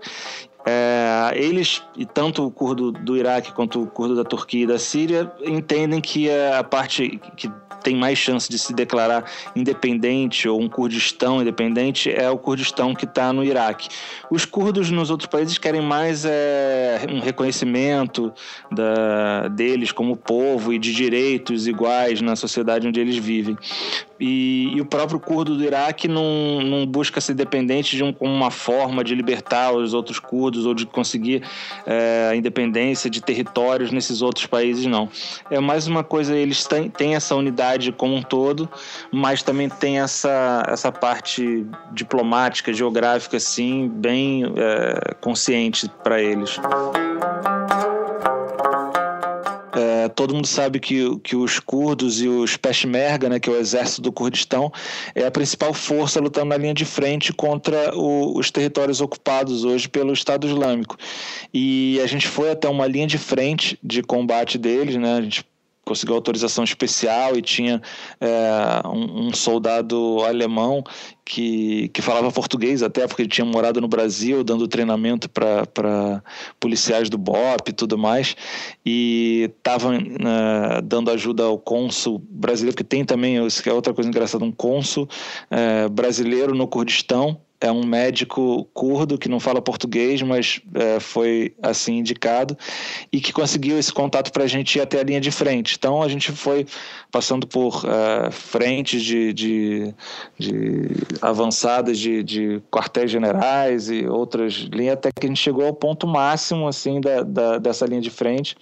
[0.66, 4.78] É, eles, e tanto o curdo do Iraque quanto o curdo da Turquia e da
[4.78, 7.50] Síria, entendem que a parte que
[7.82, 9.26] tem mais chance de se declarar
[9.56, 13.90] independente ou um Kurdistão independente é o Kurdistão que está no Iraque.
[14.30, 18.32] Os curdos nos outros países querem mais é, um reconhecimento
[18.72, 23.58] da, deles como povo e de direitos iguais na sociedade onde eles vivem.
[24.24, 28.52] E, e, o próprio curdo do Iraque não, não busca ser dependente de um, uma
[28.52, 31.42] forma de libertar os outros curdos ou de conseguir
[31.88, 35.10] é, a independência de territórios nesses outros países, não.
[35.50, 38.70] É mais uma coisa, eles têm, têm essa unidade como um todo,
[39.12, 46.60] mas também tem essa, essa parte diplomática, geográfica, assim, bem é, consciente para eles
[50.10, 54.02] todo mundo sabe que, que os curdos e os Peshmerga, né, que é o exército
[54.02, 54.72] do Kurdistão,
[55.16, 59.88] é a principal força lutando na linha de frente contra o, os territórios ocupados hoje
[59.88, 60.98] pelo Estado Islâmico.
[61.54, 65.16] E a gente foi até uma linha de frente de combate deles, né?
[65.16, 65.46] A gente
[65.86, 67.82] conseguiu autorização especial e tinha
[68.20, 70.84] é, um, um, soldado alemão
[71.26, 76.24] que, que falava português até porque ele tinha morado no Brasil dando treinamento para
[76.60, 78.36] policiais do BOP e tudo mais.
[78.86, 83.94] E estava é, dando ajuda ao cônsul brasileiro que tem também isso que é outra
[83.94, 85.10] coisa engraçada um cônsul
[85.50, 91.54] é, brasileiro no Kurdistão é um médico curdo que não fala português, mas é, foi
[91.62, 92.58] assim indicado
[93.14, 95.76] e que conseguiu esse contato para a gente ir até a linha de frente.
[95.78, 96.66] Então a gente foi
[97.12, 99.94] passando por é, frentes de, de,
[100.40, 100.88] de
[101.22, 106.08] avançadas de, de, quartéis generais e outras linhas até que a gente chegou ao ponto
[106.08, 108.56] máximo assim da, da dessa linha de frente.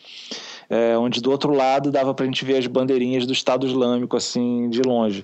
[0.69, 4.17] É, onde do outro lado dava para a gente ver as bandeirinhas do Estado Islâmico
[4.17, 5.23] assim de longe.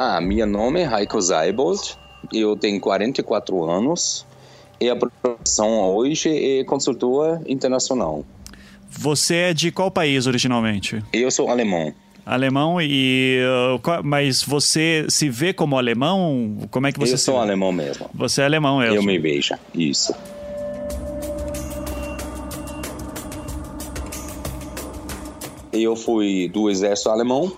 [0.00, 1.98] Ah, meu nome é Heiko Zeibold,
[2.32, 4.24] eu tenho 44 anos
[4.80, 8.24] e a profissão hoje é consultor internacional.
[8.88, 11.02] Você é de qual país originalmente?
[11.12, 11.92] Eu sou alemão.
[12.24, 13.40] Alemão e
[13.74, 16.58] uh, mas você se vê como alemão?
[16.70, 17.14] Como é que você?
[17.14, 18.08] Eu sou alemão mesmo.
[18.14, 18.94] Você é alemão mesmo?
[18.94, 20.14] Eu me vejo, isso.
[25.72, 27.52] Eu fui do exército alemão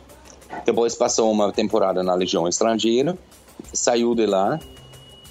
[0.65, 3.17] depois passou uma temporada na Legião Estrangeira,
[3.73, 4.59] saiu de lá,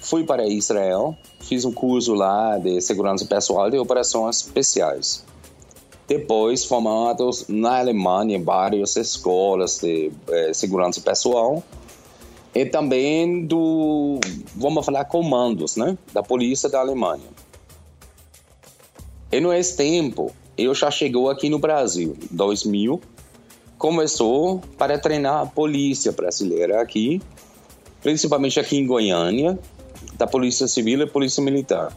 [0.00, 5.24] fui para Israel, fiz um curso lá de segurança pessoal e operações especiais.
[6.06, 11.62] Depois, formados na Alemanha em várias escolas de eh, segurança pessoal
[12.54, 14.18] e também do,
[14.56, 17.28] vamos falar, comandos, né, da polícia da Alemanha.
[19.30, 23.00] E nesse tempo, eu já chegou aqui no Brasil, 2000,
[23.80, 27.18] começou para treinar a polícia brasileira aqui,
[28.02, 29.58] principalmente aqui em Goiânia,
[30.18, 31.90] da Polícia Civil e Polícia Militar.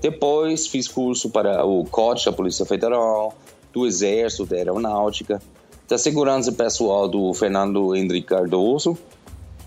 [0.00, 3.34] Depois fiz curso para o COT da Polícia Federal,
[3.72, 5.42] do Exército, da Aeronáutica,
[5.88, 8.96] da Segurança Pessoal do Fernando Henrique Cardoso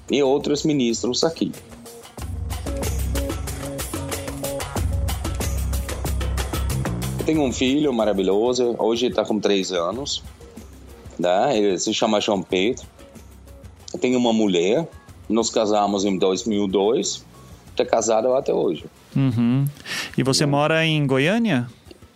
[0.10, 1.52] e outros ministros aqui.
[7.26, 10.24] Tenho um filho maravilhoso, hoje está com 3 anos,
[11.20, 11.58] né?
[11.58, 12.84] ele se chama João Pedro.
[14.00, 14.88] Tenho uma mulher,
[15.28, 17.26] nos casamos em 2002,
[17.72, 18.86] está casado até hoje.
[19.16, 19.66] Uhum.
[20.18, 21.68] E você mora em Goiânia?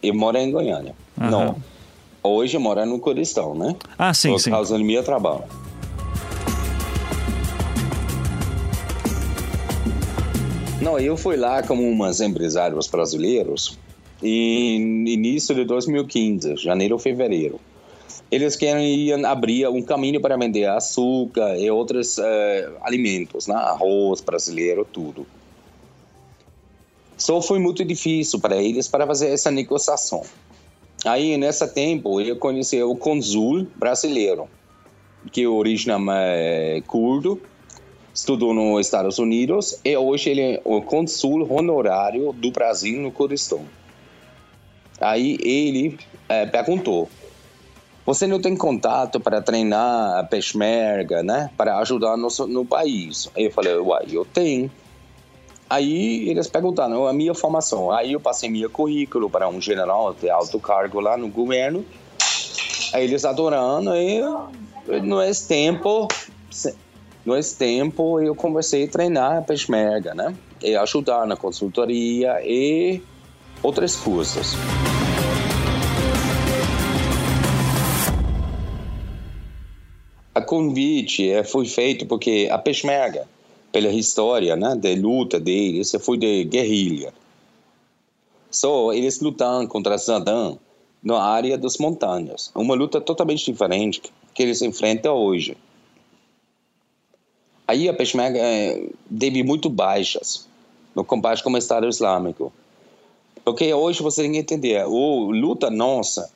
[0.02, 0.96] Eu moro em Goiânia.
[1.20, 1.30] Aham.
[1.30, 1.56] Não.
[2.24, 3.76] Hoje eu moro no Kurdistão, né?
[3.98, 4.52] Ah, sim, Por sim.
[4.52, 5.44] causa do meu trabalho.
[10.82, 13.78] Não, eu fui lá como umas empresários brasileiros
[14.22, 17.60] em início de 2015, janeiro ou fevereiro.
[18.34, 23.54] Eles queriam abrir um caminho para vender açúcar e outros eh, alimentos, né?
[23.54, 25.24] arroz brasileiro, tudo.
[27.16, 30.24] Só foi muito difícil para eles para fazer essa negociação.
[31.06, 34.48] Aí, nesse tempo, eu conheci o consul brasileiro,
[35.32, 35.48] que é
[36.12, 37.40] é, curdo,
[38.16, 43.64] estudou nos Estados Unidos e hoje ele é o consul honorário do Brasil no Kurdistão.
[45.00, 47.08] Aí ele é, perguntou:
[48.06, 51.50] Você não tem contato para treinar a peshmerga, né?
[51.56, 53.30] Para ajudar no, no país?
[53.36, 54.70] Aí eu falei: Uai, eu tenho.
[55.70, 57.92] Aí eles perguntaram a minha formação.
[57.92, 61.86] Aí eu passei meu currículo para um general de alto cargo lá no governo.
[62.94, 64.22] Aí eles adorando e
[65.02, 66.08] no esse tempo,
[67.26, 70.36] no esse tempo eu comecei a treinar a peshmerga, né?
[70.62, 73.02] E ajudar na consultoria e
[73.64, 74.56] outras coisas.
[80.36, 83.28] A convite eh, foi feito porque a peshmerga
[83.74, 87.12] pela história né, de luta deles, foi de guerrilha.
[88.52, 90.60] Só eles lutaram contra Saddam
[91.02, 92.52] na área das montanhas.
[92.54, 94.00] Uma luta totalmente diferente
[94.34, 95.58] que eles enfrentam hoje.
[97.68, 100.48] Aí a Peshmerga eh, teve muito baixas
[100.94, 102.54] no combate com o Estado Islâmico.
[103.44, 106.32] Porque hoje você tem que entender, o luta nossa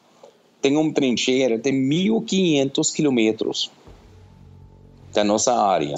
[0.59, 3.71] tem uma trincheira de 1.500 quilômetros
[5.17, 5.95] da nossa área.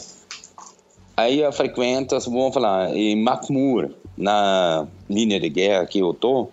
[1.18, 6.50] Aí eu frequento, vamos falar, em Makmur, na linha de guerra que eu estou,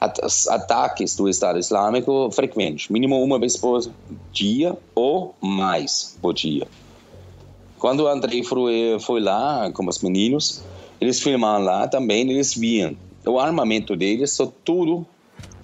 [0.00, 3.86] ataques do Estado Islâmico frequentes, mínimo uma vez por
[4.32, 6.66] dia ou mais por dia.
[7.78, 10.62] Quando o Andrei foi, foi lá com os meninos,
[10.98, 12.96] eles filmaram lá também, eles viam
[13.26, 15.06] o armamento deles, só tudo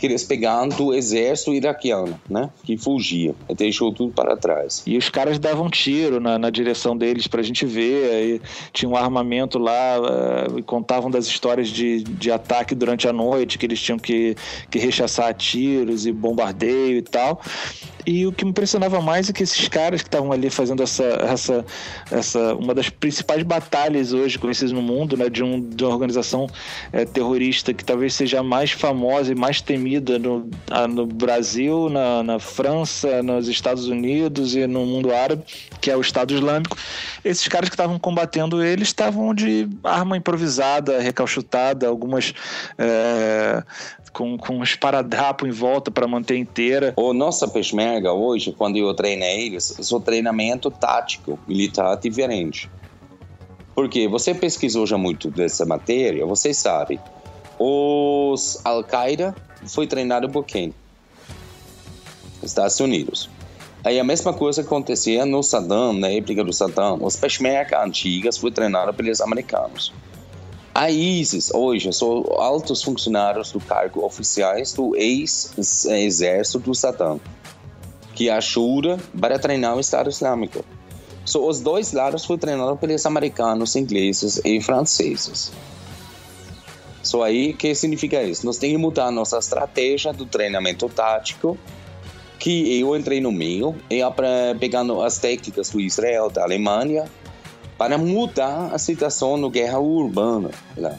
[0.05, 2.51] que eles pegaram do exército iraquiano, né?
[2.63, 4.83] Que fugia, deixou tudo para trás.
[4.87, 8.97] E os caras davam tiro na, na direção deles para a gente ver, tinha um
[8.97, 13.99] armamento lá, uh, contavam das histórias de, de ataque durante a noite, que eles tinham
[13.99, 14.37] que,
[14.71, 17.41] que rechaçar tiros e bombardeio e tal.
[18.07, 21.05] E o que me impressionava mais é que esses caras que estavam ali fazendo essa,
[21.05, 21.65] essa,
[22.11, 26.47] essa uma das principais batalhas hoje conhecidas no mundo, né, de, um, de uma organização
[26.93, 30.49] é, terrorista que talvez seja a mais famosa e mais temida no,
[30.91, 35.45] no Brasil, na, na França, nos Estados Unidos e no mundo árabe,
[35.81, 36.77] que é o Estado Islâmico.
[37.25, 42.35] Esses caras que estavam combatendo eles estavam de arma improvisada, recalchutada, algumas
[42.79, 43.63] é,
[44.15, 46.95] com, com um esparadrapo em volta para manter inteira.
[46.97, 52.71] O nossa peshmerga hoje, quando eu treino eles, é o treinamento tático militar diferente.
[53.75, 57.01] Porque você pesquisou já muito dessa matéria, você sabe.
[57.59, 59.35] Os Al-Qaeda
[59.67, 60.73] foi treinado por quem?
[62.43, 63.29] Estados Unidos.
[63.83, 66.99] Aí a mesma coisa acontecia no Saddam, na época do Saddam.
[67.03, 69.93] Os peshmerga antigas foi treinado pelos americanos.
[70.75, 77.21] A ISIS hoje são altos funcionários do cargo oficiais do ex-exército do Saddam,
[78.13, 80.65] que ajuda para treinar o Estado Islâmico.
[81.25, 85.53] So, os dois lados foram treinados pelos americanos, ingleses e franceses.
[87.05, 88.45] So, aí, o que significa isso?
[88.45, 91.57] Nós temos que mudar nossa estratégia do treinamento tático,
[92.37, 94.01] que eu entrei no meio, e
[94.59, 97.05] pegando as técnicas do Israel, da Alemanha,
[97.77, 100.51] para mudar a situação no guerra urbana.
[100.77, 100.97] Lá.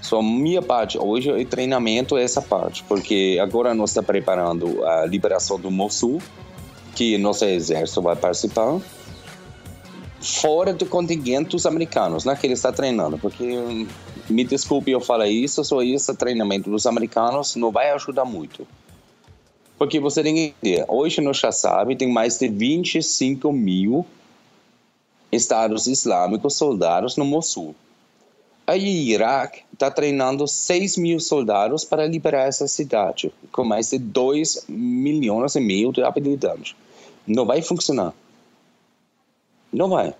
[0.00, 5.58] Só minha parte hoje é treinamento essa parte, porque agora nós estamos preparando a liberação
[5.58, 6.20] do Mossul,
[6.94, 8.80] que nosso exército vai participar,
[10.20, 13.86] fora do contingente dos americanos, né, que ele está treinando, porque
[14.28, 18.66] me desculpe eu falar isso, só esse treinamento dos americanos não vai ajudar muito.
[19.78, 24.06] Porque você tem que entender, hoje nós já sabemos, tem mais de 25 mil
[25.32, 27.74] estados islâmicos soldados no Mossul.
[28.66, 33.98] Aí o Iraque está treinando 6 mil soldados para liberar essa cidade, com mais de
[33.98, 36.76] 2 milhões e meio de habitantes.
[37.26, 38.14] Não vai funcionar.
[39.72, 40.14] Não vai.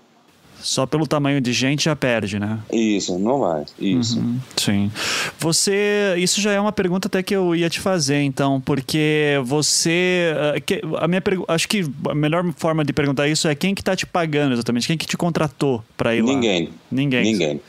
[0.63, 2.57] Só pelo tamanho de gente já perde, né?
[2.71, 3.65] Isso, não vai.
[3.77, 4.17] Isso.
[4.17, 4.91] Uhum, sim.
[5.37, 6.15] Você.
[6.17, 10.33] Isso já é uma pergunta até que eu ia te fazer, então, porque você.
[10.37, 13.93] Ah, a minha Acho que a melhor forma de perguntar isso é quem que tá
[13.93, 14.87] te pagando exatamente?
[14.87, 16.65] Quem que te contratou para ir Ninguém.
[16.65, 16.71] lá?
[16.89, 17.23] Ninguém.
[17.23, 17.61] Ninguém.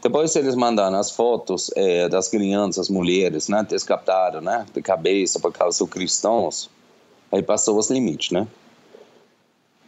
[0.00, 5.52] Depois eles mandam as fotos é, das crianças, mulheres, né, descaptadas, né, de cabeça por
[5.52, 6.70] causa dos cristãos.
[7.32, 8.46] Aí passou os limites, né?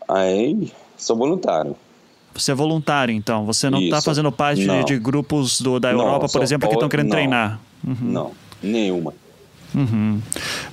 [0.08, 1.76] Aí sou voluntário.
[2.34, 3.44] Você é voluntário, então.
[3.44, 6.74] Você não está fazendo parte de, de, grupos do, da Europa, não, por exemplo, que
[6.74, 7.60] estão querendo não, treinar.
[7.86, 7.96] Uhum.
[8.00, 9.14] Não, nenhuma.
[9.74, 10.20] Uhum.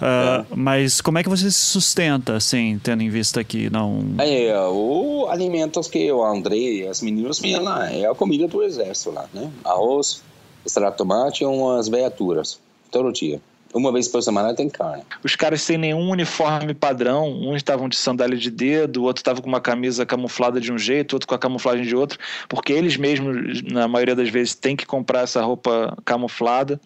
[0.02, 0.46] Uh, é.
[0.56, 4.04] Mas como é que você se sustenta, assim, tendo em vista que não...
[4.20, 8.64] É, o alimentos que o André e as meninas vinham lá, é a comida do
[8.64, 9.52] exército lá, né?
[9.64, 10.22] Arroz,
[10.66, 12.60] extrato tomate e umas veaturas,
[12.92, 13.40] todo dia.
[13.74, 15.04] Uma vez por semana tem carne.
[15.24, 19.42] Os caras sem nenhum uniforme padrão, uns estavam de sandália de dedo, o outro estava
[19.42, 22.98] com uma camisa camuflada de um jeito, outro com a camuflagem de outro, porque eles
[22.98, 26.80] mesmos, na maioria das vezes, têm que comprar essa roupa camuflada.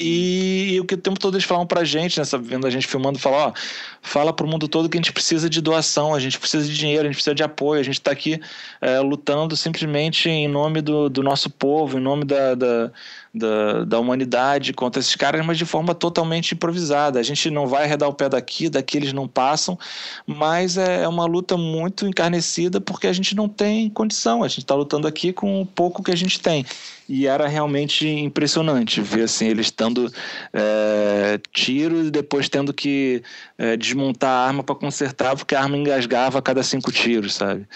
[0.00, 2.86] E, e, o que o tempo todo eles falam pra gente, né, vendo a gente
[2.86, 3.52] filmando, falar, ó,
[4.00, 7.02] fala pro mundo todo que a gente precisa de doação, a gente precisa de dinheiro,
[7.02, 8.40] a gente precisa de apoio, a gente está aqui
[8.80, 12.90] é, lutando simplesmente em nome do, do nosso povo, em nome da, da,
[13.34, 17.18] da, da, humanidade contra esses caras, mas de forma totalmente improvisada.
[17.18, 19.78] A gente não vai arredar o pé daqui, daqui eles não passam,
[20.26, 24.60] mas é, é uma luta muito encarnecida porque a gente não tem condição, a gente
[24.60, 26.64] está lutando aqui com o pouco que a gente tem
[27.10, 30.12] e era realmente impressionante ver assim eles dando
[30.52, 33.20] é, tiro e depois tendo que
[33.58, 37.66] é, desmontar a arma para consertar porque a arma engasgava a cada cinco tiros, sabe?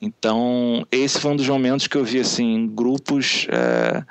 [0.00, 4.02] Então esse foi um dos momentos que eu vi assim grupos é,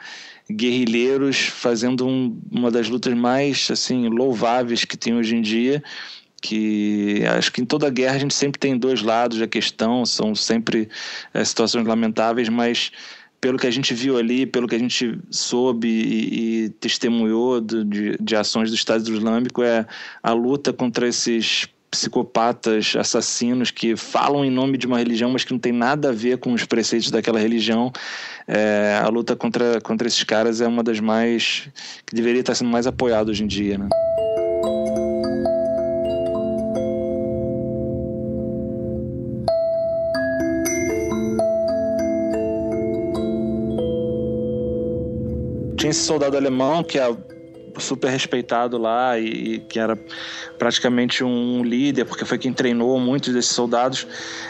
[0.52, 5.84] guerrilheiros fazendo um, uma das lutas mais assim louváveis que tem hoje em dia
[6.41, 10.36] que acho que em toda guerra a gente sempre tem dois lados da questão, são
[10.36, 10.88] sempre
[11.34, 12.91] é, situações lamentáveis, mas
[13.41, 18.18] pelo que a gente viu ali, pelo que a gente soube e, e testemunhou de,
[18.20, 19.86] de ações do Estado Islâmico, é
[20.22, 25.51] a luta contra esses psicopatas, assassinos que falam em nome de uma religião, mas que
[25.51, 27.91] não tem nada a ver com os preceitos daquela religião.
[28.47, 31.69] É, a luta contra, contra esses caras é uma das mais.
[32.05, 33.77] que deveria estar sendo mais apoiada hoje em dia.
[33.77, 33.88] Né?
[45.88, 47.15] tinha esse soldado alemão que é
[47.80, 49.97] super respeitado lá e, que era
[50.57, 54.07] praticamente um líder, porque foi quem treinou muitos desses soldados,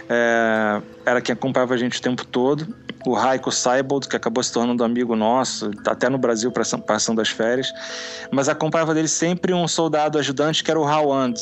[0.09, 2.67] é, era quem acompanhava a gente o tempo todo.
[3.05, 6.51] O Raiko Seibold, que acabou se tornando amigo nosso, até no Brasil
[6.85, 7.71] passando as férias,
[8.31, 11.35] mas acompanhava dele sempre um soldado ajudante que era o Howand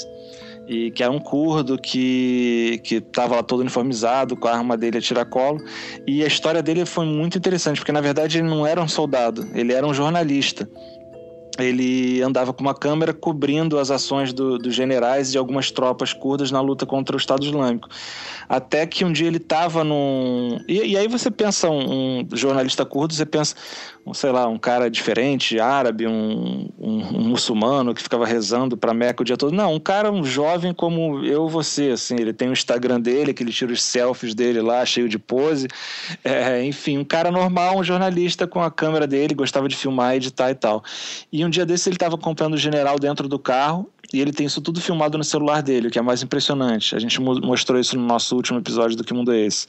[0.68, 4.98] e que era um curdo que que estava lá todo uniformizado com a arma dele
[4.98, 5.64] a tiracolo
[6.08, 9.48] e a história dele foi muito interessante porque na verdade ele não era um soldado
[9.54, 10.68] ele era um jornalista
[11.60, 16.14] ele andava com uma câmera cobrindo as ações do, dos generais e de algumas tropas
[16.14, 17.90] curdas na luta contra o Estado Islâmico.
[18.48, 20.60] Até que um dia ele estava num.
[20.68, 23.56] E, e, aí você pensa um, um, jornalista curdo, você pensa,
[24.06, 28.94] um, sei lá, um cara diferente, árabe, um, um, um muçulmano que ficava rezando para
[28.94, 29.52] Meca o dia todo.
[29.52, 33.42] Não, um cara, um jovem como eu você, assim, ele tem o Instagram dele, que
[33.42, 35.68] ele tira os selfies dele lá, cheio de pose.
[36.24, 40.52] É, enfim, um cara normal, um jornalista com a câmera dele, gostava de filmar, editar
[40.52, 40.84] e tal.
[41.32, 44.46] E um dia desse ele estava acompanhando o general dentro do carro e ele tem
[44.46, 46.96] isso tudo filmado no celular dele, o que é mais impressionante.
[46.96, 49.68] A gente mostrou isso no nosso último episódio do Que Mundo é Esse?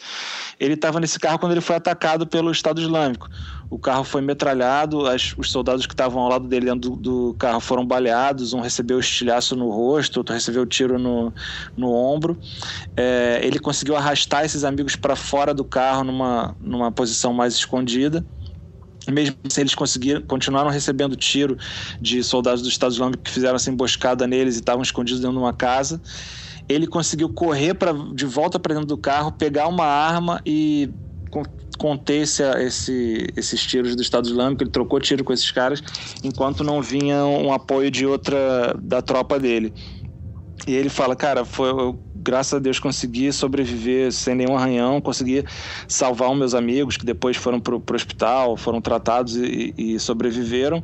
[0.61, 3.29] Ele estava nesse carro quando ele foi atacado pelo Estado Islâmico.
[3.69, 7.35] O carro foi metralhado, as, os soldados que estavam ao lado dele dentro do, do,
[7.35, 11.33] carro foram baleados, um recebeu estilhaço no rosto, outro recebeu tiro no,
[11.77, 12.39] no ombro.
[12.97, 18.25] É, ele conseguiu arrastar esses amigos para fora do carro numa, numa posição mais escondida
[19.11, 21.57] mesmo se eles conseguiram, continuaram recebendo tiro
[22.01, 25.43] de soldados do Estado Islâmico que fizeram essa emboscada neles e estavam escondidos dentro de
[25.43, 26.01] uma casa.
[26.69, 30.91] Ele conseguiu correr pra, de volta para dentro do carro, pegar uma arma e
[31.77, 35.83] conter esse, esse, esses tiros do Estado Islâmico, ele trocou tiro com esses caras,
[36.23, 39.73] enquanto não vinha um apoio de outra da tropa dele.
[40.67, 45.45] E ele fala, cara, foi, eu, graças a Deus consegui sobreviver sem nenhum arranhão, consegui
[45.87, 50.83] salvar os meus amigos que depois foram pro, pro hospital, foram tratados e, e sobreviveram.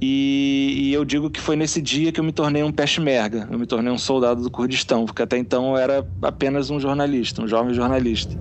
[0.00, 3.58] E, e, eu digo que foi nesse dia que eu me tornei um peshmerga, eu
[3.58, 7.48] me tornei um soldado do Kurdistão, porque até então eu era apenas um jornalista, um
[7.48, 8.34] jovem jornalista.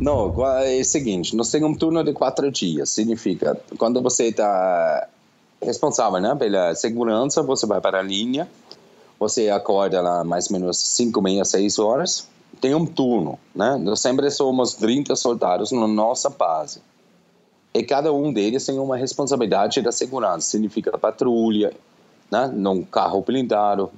[0.00, 0.32] Não,
[0.62, 2.88] é o seguinte, nós temos um turno de quatro dias.
[2.88, 5.06] Significa, quando você está
[5.60, 8.48] responsável né, pela segurança, você vai para a linha,
[9.18, 12.26] você acorda lá mais ou menos 5, meia, 6 horas,
[12.60, 13.76] tem um turno, né?
[13.76, 16.80] Nós sempre somos 30 soldados na nossa base.
[17.72, 20.50] E cada um deles tem uma responsabilidade da segurança.
[20.50, 21.72] Significa patrulha,
[22.30, 22.50] né?
[22.52, 23.90] Num carro blindado.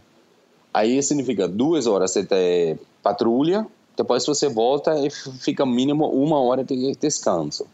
[0.74, 6.94] Aí significa duas horas de patrulha, depois você volta e fica mínimo uma hora de
[6.96, 7.66] descanso.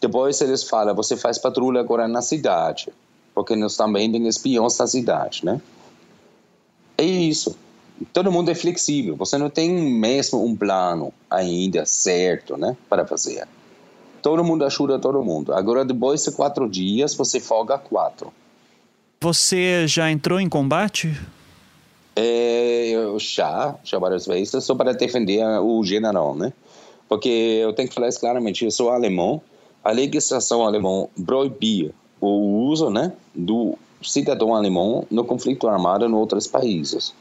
[0.00, 2.88] Depois eles falam, você faz patrulha agora na cidade,
[3.34, 5.60] porque nós também temos espiões na cidade, né?
[6.98, 7.56] É isso.
[8.12, 9.16] Todo mundo é flexível.
[9.16, 13.46] Você não tem mesmo um plano ainda certo, né, para fazer.
[14.20, 15.52] Todo mundo ajuda todo mundo.
[15.52, 18.32] Agora, depois de quatro dias, você folga quatro.
[19.20, 21.14] Você já entrou em combate?
[22.16, 26.52] É, eu já, já várias vezes, só para defender o general, né?
[27.08, 29.42] Porque eu tenho que falar isso claramente, eu sou alemão,
[29.82, 36.46] a legislação alemã proibia o uso, né, do cidadão alemão no conflito armado em outros
[36.46, 37.12] países.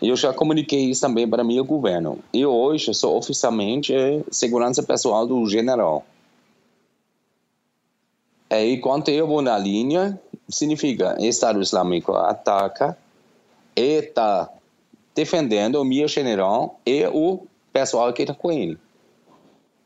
[0.00, 2.18] Eu já comuniquei isso também para meu governo.
[2.32, 3.92] E hoje sou oficialmente
[4.30, 6.04] segurança pessoal do general.
[8.50, 12.96] E quando eu vou na linha, significa Estado Islâmico ataca
[13.78, 14.50] está
[15.14, 18.78] defendendo o meu general e o pessoal que está com ele.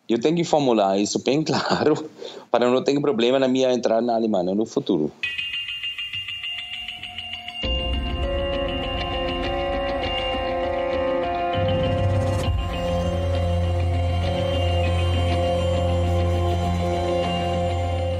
[0.08, 2.08] Eu tenho que formular isso bem claro
[2.50, 5.10] para não ter problema na minha entrada na Alemanha no futuro.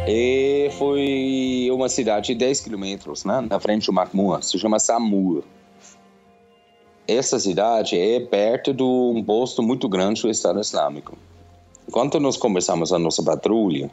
[0.09, 5.43] E foi uma cidade de 10 quilômetros, né, na frente do Makmur, se chama Samur
[7.17, 11.17] essa cidade é perto de um posto muito grande do Estado Islâmico.
[11.91, 13.91] Quando nós começamos a nossa patrulha,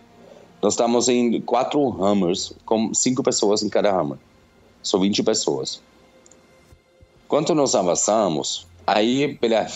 [0.62, 4.18] nós estamos em quatro Hammers, com cinco pessoas em cada Hammer.
[4.84, 5.82] São 20 pessoas.
[7.28, 9.68] Quando nós avançamos, aí pela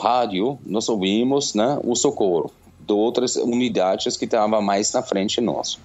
[0.00, 5.80] rádio, nós ouvimos né, o socorro de outras unidades que estavam mais na frente nosso.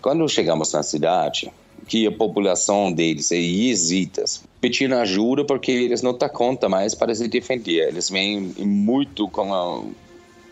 [0.00, 1.52] Quando chegamos na cidade,
[1.86, 7.14] que a população deles é yesitas, pedindo ajuda porque eles não dão conta mais para
[7.14, 7.88] se defender.
[7.88, 9.92] Eles vêm muito com um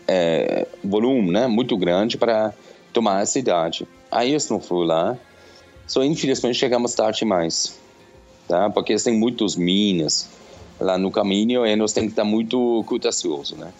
[0.07, 2.53] é, volume né, muito grande para
[2.91, 3.87] tomar a cidade.
[4.11, 5.17] Aí eles não foram lá,
[5.87, 7.79] só infelizmente chegamos tarde demais,
[8.47, 8.69] tá?
[8.69, 10.29] porque eles têm muitas minas
[10.79, 13.51] lá no caminho e nós temos que estar muito cuidadosos.
[13.57, 13.73] Né?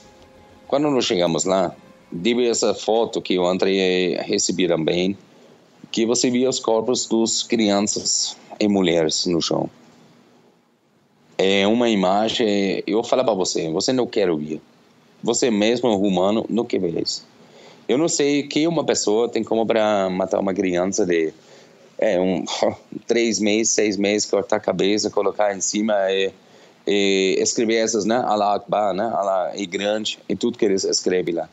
[0.68, 1.76] Quando nós chegamos lá,
[2.12, 5.16] devido essa foto que eu entrei recebi também,
[5.92, 9.70] que você via os corpos dos crianças e mulheres no chão.
[11.38, 14.62] É uma imagem, eu falo para você, você não quer ouvir.
[15.24, 17.26] Você mesmo, humano, não quer ver isso.
[17.88, 21.34] Eu não sei que uma pessoa tem como para matar uma criança de
[21.98, 22.44] é, um,
[23.08, 26.32] três meses, seis meses, cortar a cabeça, colocar em cima e,
[26.88, 28.18] e escrever essas, né?
[28.26, 29.04] Allah Akbar, né?
[29.04, 31.50] Allah é grande, e tudo que eles escrevem lá.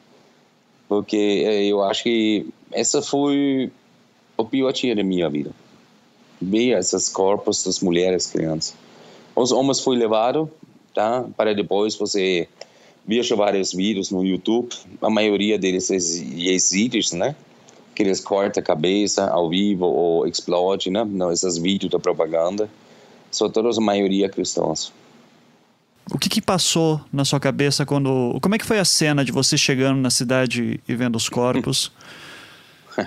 [0.89, 3.70] Porque é, eu acho que essa foi
[4.41, 5.51] o pior dia da minha vida.
[6.41, 8.74] Ver esses corpos das mulheres crianças.
[9.34, 10.49] Os homens foram levados,
[10.95, 11.24] tá?
[11.36, 12.49] Para depois você
[13.07, 14.74] veja vários vídeos no YouTube.
[15.01, 17.36] A maioria deles é exílios, né?
[17.95, 21.05] Que eles cortam a cabeça ao vivo ou explode, né?
[21.05, 22.68] Não, esses vídeos da propaganda.
[23.30, 24.93] São todos a maioria cristãos.
[26.12, 28.36] O que, que, passou na sua cabeça quando.
[28.43, 31.93] Como é que foi a cena de você chegando na cidade e vendo os corpos?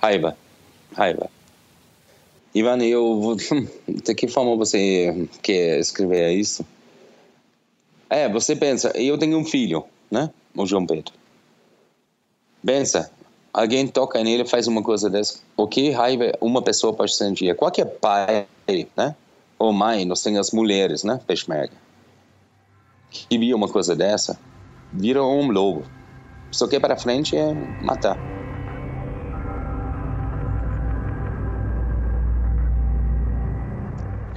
[0.00, 0.36] Raiva
[0.96, 1.30] raiva.
[2.54, 3.36] Ivan, eu
[3.86, 6.64] de que forma você quer escrever isso?
[8.08, 10.30] É, você pensa, eu tenho um filho, né?
[10.54, 11.12] O João Pedro.
[12.64, 13.10] Pensa,
[13.52, 15.38] alguém toca nele faz uma coisa dessa.
[15.56, 17.54] O que raiva uma pessoa pode sentir?
[17.54, 18.46] Qualquer pai,
[18.96, 19.14] né?
[19.58, 21.20] Ou mãe, nós temos as mulheres, né?
[21.26, 21.76] Peshmerga.
[23.10, 24.38] Que via uma coisa dessa,
[24.92, 25.84] vira um lobo.
[26.50, 28.18] Só que para frente é matar.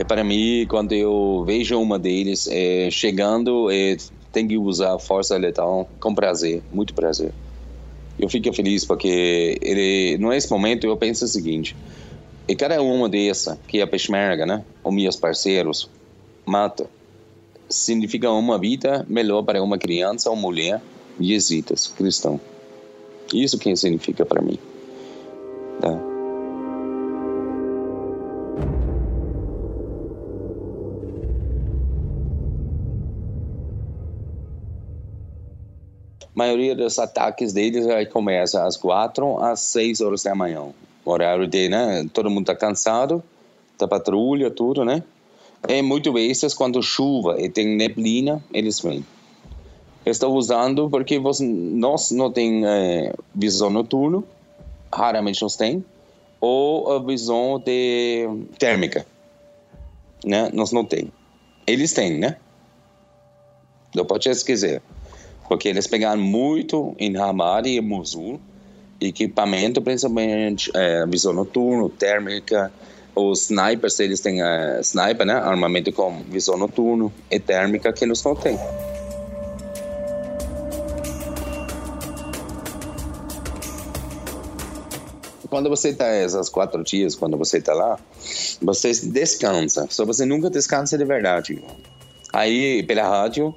[0.04, 3.97] Para mim, quando eu vejo uma deles é, chegando, é,
[4.32, 7.34] tem que usar força letal com prazer, muito prazer.
[8.20, 11.76] Eu fico feliz porque ele, nesse momento eu penso o seguinte,
[12.47, 15.89] e cada uma dessa que é a Peshmerga, né, os meus parceiros,
[16.45, 16.89] mata,
[17.70, 20.82] significa uma vida melhor para uma criança ou mulher
[21.20, 22.39] jesuítas, cristão.
[23.34, 24.58] Isso que significa para mim.
[25.80, 26.09] Tá?
[36.40, 40.70] Maioria dos ataques deles começa às quatro às seis horas da manhã.
[41.04, 42.08] horário de, né?
[42.14, 43.22] Todo mundo está cansado,
[43.78, 45.04] da patrulha, tudo, né?
[45.68, 49.06] E muitas vezes quando chuva e tem neblina, eles vêm.
[50.06, 54.24] Estou usando porque você, nós não tem é, visão noturna,
[54.94, 55.84] raramente nós tem,
[56.40, 59.06] ou a visão de térmica,
[60.24, 60.50] né?
[60.54, 61.12] Nós não tem.
[61.68, 62.38] Eles têm, né?
[63.94, 64.82] Não pode esquecer,
[65.50, 68.39] porque eles pegaram muito em Ramadi e Mosul,
[69.02, 72.72] equipamento principalmente é, visão noturna, térmica,
[73.16, 75.34] os snipers eles têm uh, sniper, né?
[75.34, 78.58] Armamento com visão noturna e térmica que eles não têm.
[85.50, 88.00] quando você está essas quatro dias, quando você está lá,
[88.62, 89.88] você descansa.
[89.89, 91.60] Só você nunca descansa de verdade.
[92.32, 93.56] Aí, pela rádio,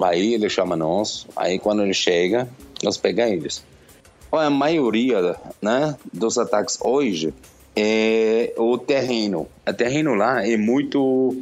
[0.00, 1.26] aí ele chama nós.
[1.36, 2.48] Aí, quando ele chega,
[2.82, 3.64] nós pegamos eles.
[4.32, 7.32] A maioria né, dos ataques hoje
[7.76, 9.46] é o terreno.
[9.66, 11.36] O terreno lá é muito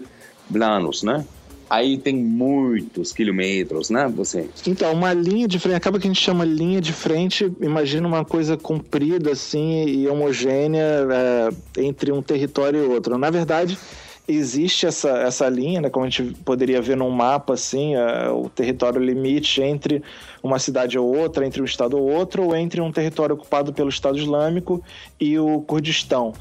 [0.51, 1.25] planos, né?
[1.73, 4.07] Aí tem muitos quilômetros, né?
[4.15, 4.47] Você.
[4.67, 8.27] Então, uma linha de frente, acaba que a gente chama linha de frente, imagina uma
[8.27, 13.17] coisa comprida assim e homogênea é, entre um território e outro.
[13.17, 13.79] Na verdade,
[14.27, 18.49] existe essa, essa linha, né, como a gente poderia ver num mapa, assim, é, o
[18.49, 20.03] território limite entre
[20.43, 23.89] uma cidade ou outra, entre um estado ou outro, ou entre um território ocupado pelo
[23.89, 24.83] Estado Islâmico
[25.21, 26.33] e o Kurdistão,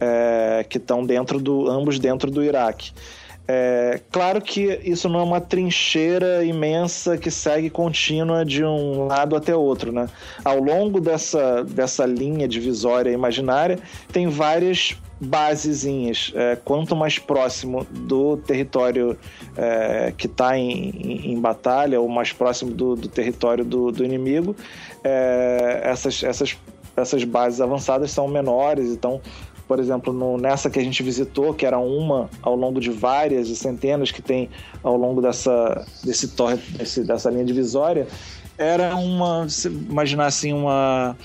[0.00, 2.92] é, que estão dentro do, ambos dentro do Iraque.
[3.52, 9.34] É, claro que isso não é uma trincheira imensa que segue contínua de um lado
[9.34, 10.08] até outro, né?
[10.44, 13.76] Ao longo dessa, dessa linha divisória imaginária,
[14.12, 16.32] tem várias basezinhas.
[16.34, 19.18] É, quanto mais próximo do território
[19.56, 24.04] é, que está em, em, em, batalha, ou mais próximo do, do território do, do
[24.04, 24.56] inimigo,
[25.04, 26.56] é, essas, essas,
[26.96, 29.20] essas bases avançadas são menores, então
[29.68, 33.48] por exemplo, no, nessa que a gente visitou, que era uma ao longo de várias
[33.48, 34.50] e centenas que tem
[34.82, 38.08] ao longo dessa, desse torre, desse, dessa linha divisória,
[38.58, 39.46] era uma,
[39.88, 41.16] imaginar assim, uma,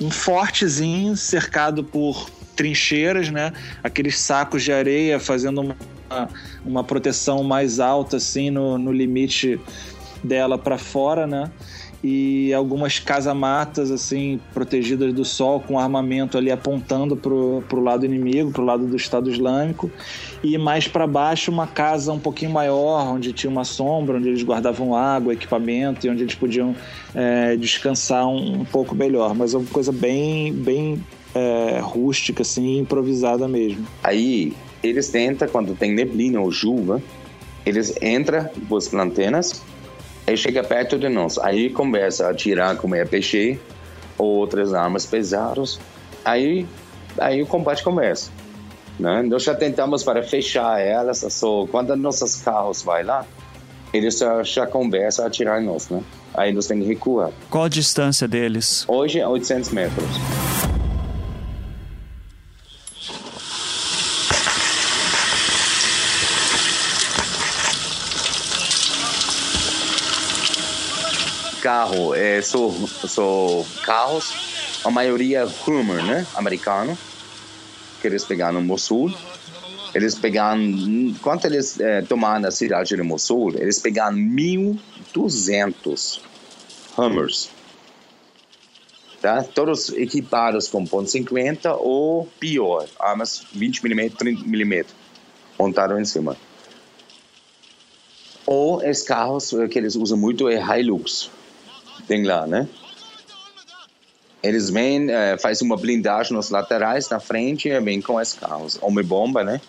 [0.00, 2.28] um fortezinho cercado por
[2.60, 3.54] trincheiras, né?
[3.82, 5.76] Aqueles sacos de areia fazendo uma,
[6.62, 9.58] uma proteção mais alta, assim, no, no limite
[10.22, 11.50] dela para fora, né?
[12.02, 18.50] e algumas casamatas assim protegidas do sol com armamento ali apontando pro, pro lado inimigo,
[18.50, 19.90] pro lado do Estado Islâmico
[20.42, 24.42] e mais para baixo uma casa um pouquinho maior onde tinha uma sombra, onde eles
[24.42, 26.74] guardavam água, equipamento e onde eles podiam
[27.14, 31.04] é, descansar um, um, pouco melhor, mas é uma coisa bem bem
[31.34, 33.86] é, rústica assim, improvisada mesmo.
[34.02, 34.52] Aí
[34.82, 37.02] eles tentam quando tem neblina ou chuva,
[37.64, 39.62] eles entram com as lanternas
[40.30, 43.58] Aí chega perto de nós, aí começa a atirar com RPG
[44.16, 45.80] ou outras armas pesadas.
[46.24, 46.68] Aí,
[47.18, 48.30] aí o combate começa.
[48.96, 49.22] Né?
[49.22, 53.26] Nós já tentamos para fechar elas, só quando nossos carros vai lá,
[53.92, 56.00] eles já, já começam a atirar em nós, né?
[56.32, 57.32] Aí nós temos que recuar.
[57.50, 58.84] Qual a distância deles?
[58.86, 60.06] Hoje é 800 metros.
[71.60, 72.40] Carro, é,
[73.84, 76.26] carros, a maioria Hummer, né?
[76.34, 76.96] Americano,
[78.00, 79.12] que eles pegaram no Mosul.
[79.94, 80.60] Eles pegaram,
[81.20, 86.20] quando eles é, tomaram a cidade de Mosul, eles pegaram 1.200
[86.96, 87.50] Hummers.
[89.20, 89.42] Tá?
[89.42, 94.86] Todos equipados com ponto .50 ou pior, armas 20mm, 30mm,
[95.58, 96.36] montaram em cima.
[98.46, 101.30] Ou os carros que eles usam muito é Hilux,
[102.10, 102.68] tem lá, né?
[104.42, 108.76] Eles vêm, é, faz uma blindagem nos laterais, na frente, e vem com os carros.
[108.82, 109.60] Homem-bomba, né?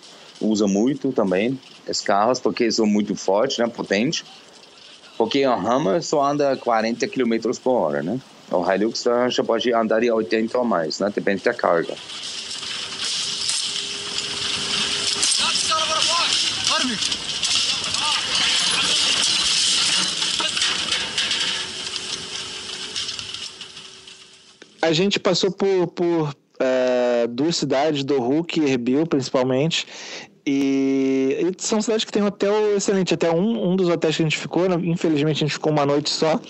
[0.42, 3.68] Usa muito também os carros, porque são muito fortes, né?
[3.68, 4.26] Potente.
[5.20, 8.20] Porque o Hammer só anda 40 km por hora, né?
[8.50, 11.12] O Hilux já pode andar de 80 ou mais, né?
[11.14, 11.94] Depende da carga.
[24.92, 29.88] A gente passou por, por é, duas cidades, do Hulk e Erbil, principalmente,
[30.46, 33.14] e, e, são cidades que tem um hotel excelente.
[33.14, 35.86] Até um, um dos hotéis que a gente ficou, né, infelizmente a gente ficou uma
[35.86, 36.42] noite só,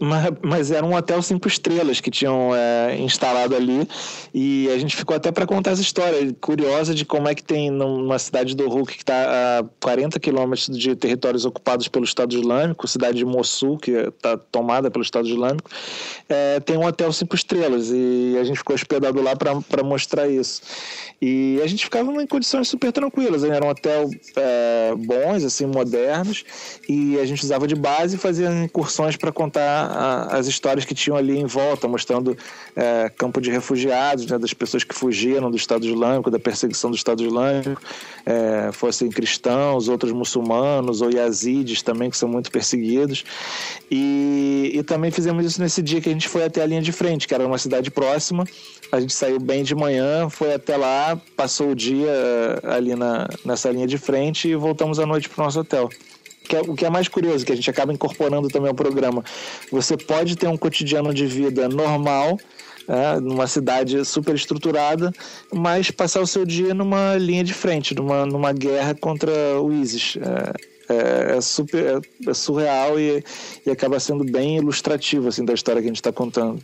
[0.00, 3.86] mas, mas era um hotel cinco estrelas que tinham é, instalado ali.
[4.34, 7.70] E a gente ficou até para contar essa história curiosa de como é que tem
[7.70, 12.86] numa cidade do Hulk que está a 40 quilômetros de territórios ocupados pelo Estado Islâmico,
[12.88, 15.70] cidade de Mossul, que está tomada pelo Estado Islâmico,
[16.28, 17.90] é, tem um hotel cinco estrelas.
[17.90, 20.62] E a gente ficou hospedado lá para mostrar isso.
[21.20, 26.44] E a gente ficava em condições super tranquilas, era um hotel é, bons, assim, modernos,
[26.88, 29.91] e a gente usava de base e fazia incursões para contar
[30.30, 32.36] as histórias que tinham ali em volta, mostrando
[32.74, 36.96] é, campo de refugiados, né, das pessoas que fugiram do Estado Islâmico, da perseguição do
[36.96, 37.80] Estado Islâmico,
[38.24, 43.24] é, fossem cristãos, outros muçulmanos ou yazidis também, que são muito perseguidos.
[43.90, 46.92] E, e também fizemos isso nesse dia que a gente foi até a linha de
[46.92, 48.44] frente, que era uma cidade próxima,
[48.90, 53.26] a gente saiu bem de manhã, foi até lá, passou o dia eh, ali na,
[53.44, 55.88] nessa linha de frente e voltamos à noite para o nosso hotel.
[56.52, 59.24] Que é, o que é mais curioso, que a gente acaba incorporando também ao programa.
[59.70, 62.36] Você pode ter um cotidiano de vida normal,
[62.86, 65.10] é, numa cidade super estruturada,
[65.50, 69.32] mas passar o seu dia numa linha de frente, numa, numa guerra contra
[69.62, 70.18] o ISIS.
[70.18, 73.24] É, é, é super, é, é surreal e,
[73.64, 76.60] e acaba sendo bem ilustrativo assim, da história que a gente está contando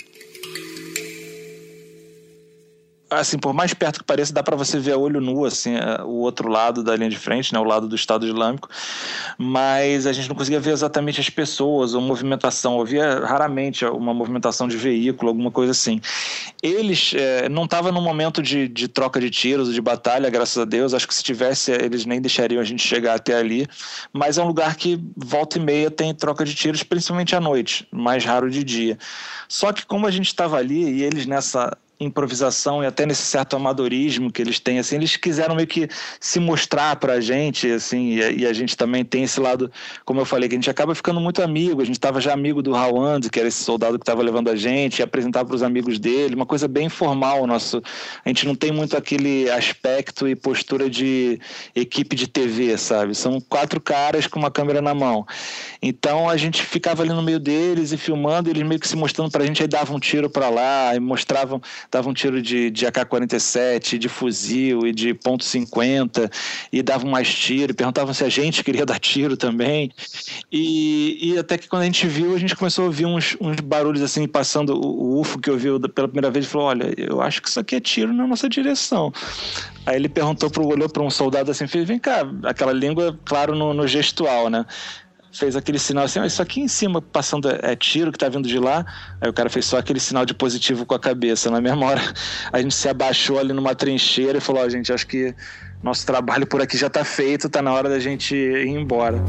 [3.11, 6.03] assim, por mais perto que pareça, dá para você ver a olho nu, assim, é,
[6.03, 8.69] o outro lado da linha de frente, né, o lado do Estado Islâmico,
[9.39, 14.69] mas a gente não conseguia ver exatamente as pessoas ou movimentação, havia raramente uma movimentação
[14.69, 16.01] de veículo, alguma coisa assim.
[16.63, 20.65] Eles é, não estavam no momento de, de troca de tiros, de batalha, graças a
[20.65, 23.67] Deus, acho que se tivesse, eles nem deixariam a gente chegar até ali,
[24.13, 27.87] mas é um lugar que volta e meia tem troca de tiros, principalmente à noite,
[27.91, 28.99] mais raro de dia.
[29.49, 33.57] Só que como a gente estava ali e eles nessa improvisação e até nesse certo
[33.57, 35.89] amadorismo que eles têm, assim, eles quiseram meio que
[36.21, 39.71] se mostrar para a gente, assim, e, e, a gente também tem esse lado,
[40.05, 42.63] como eu falei, que a gente acaba ficando muito amigo, a gente estava já amigo
[42.63, 45.63] do Hawand, que era esse soldado que estava levando a gente, e apresentar para os
[45.63, 47.83] amigos dele, uma coisa bem informal, nosso,
[48.25, 51.41] a gente não tem muito aquele aspecto e postura de
[51.75, 53.15] equipe de TV, sabe?
[53.15, 55.27] São quatro caras com uma câmera na mão.
[55.83, 59.31] Então a gente ficava ali no meio deles e filmando, eles meio que se mostrando
[59.31, 61.61] para a gente, aí davam um tiro para lá e mostravam
[61.91, 66.31] dava um tiro de, de AK-47, de fuzil e de ponto .50
[66.73, 69.91] e davam mais tiro, perguntavam se a gente queria dar tiro também.
[70.53, 73.57] E, e até que quando a gente viu, a gente começou a ouvir uns, uns
[73.61, 77.21] barulhos assim, passando o, o UFO que ouviu pela primeira vez e falou: Olha, eu
[77.21, 79.13] acho que isso aqui é tiro na nossa direção.
[79.87, 83.55] Aí ele perguntou, pro, olhou para um soldado assim, fez: Vem cá, aquela língua, claro,
[83.55, 84.67] no, no gestual, né?
[85.33, 88.49] Fez aquele sinal assim, isso aqui em cima passando é, é tiro que tá vindo
[88.49, 88.85] de lá.
[89.21, 91.51] Aí o cara fez só aquele sinal de positivo com a cabeça.
[91.51, 92.01] Na mesma hora,
[92.53, 95.35] a gente se abaixou ali numa trincheira e falou: Ó, oh, gente, acho que
[95.83, 99.23] nosso trabalho por aqui já tá feito, tá na hora da gente ir embora.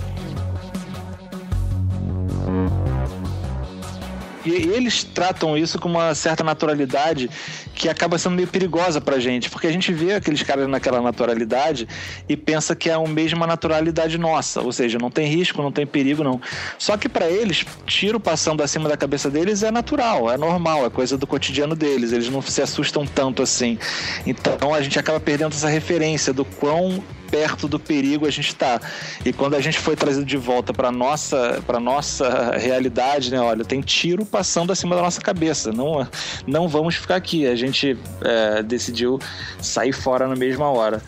[4.49, 7.29] E eles tratam isso com uma certa naturalidade
[7.75, 11.87] que acaba sendo meio perigosa pra gente, porque a gente vê aqueles caras naquela naturalidade
[12.27, 15.85] e pensa que é a mesma naturalidade nossa, ou seja, não tem risco, não tem
[15.85, 16.41] perigo, não.
[16.77, 20.89] Só que para eles, tiro passando acima da cabeça deles é natural, é normal, é
[20.89, 23.77] coisa do cotidiano deles, eles não se assustam tanto assim.
[24.25, 28.79] Então a gente acaba perdendo essa referência do quão perto do perigo a gente está.
[29.25, 33.39] E quando a gente foi trazido de volta para nossa para nossa realidade, né?
[33.39, 35.71] Olha, tem tiro passando acima da nossa cabeça.
[35.71, 36.07] Não
[36.45, 37.47] não vamos ficar aqui.
[37.47, 39.19] A gente é, decidiu
[39.61, 41.01] sair fora na mesma hora.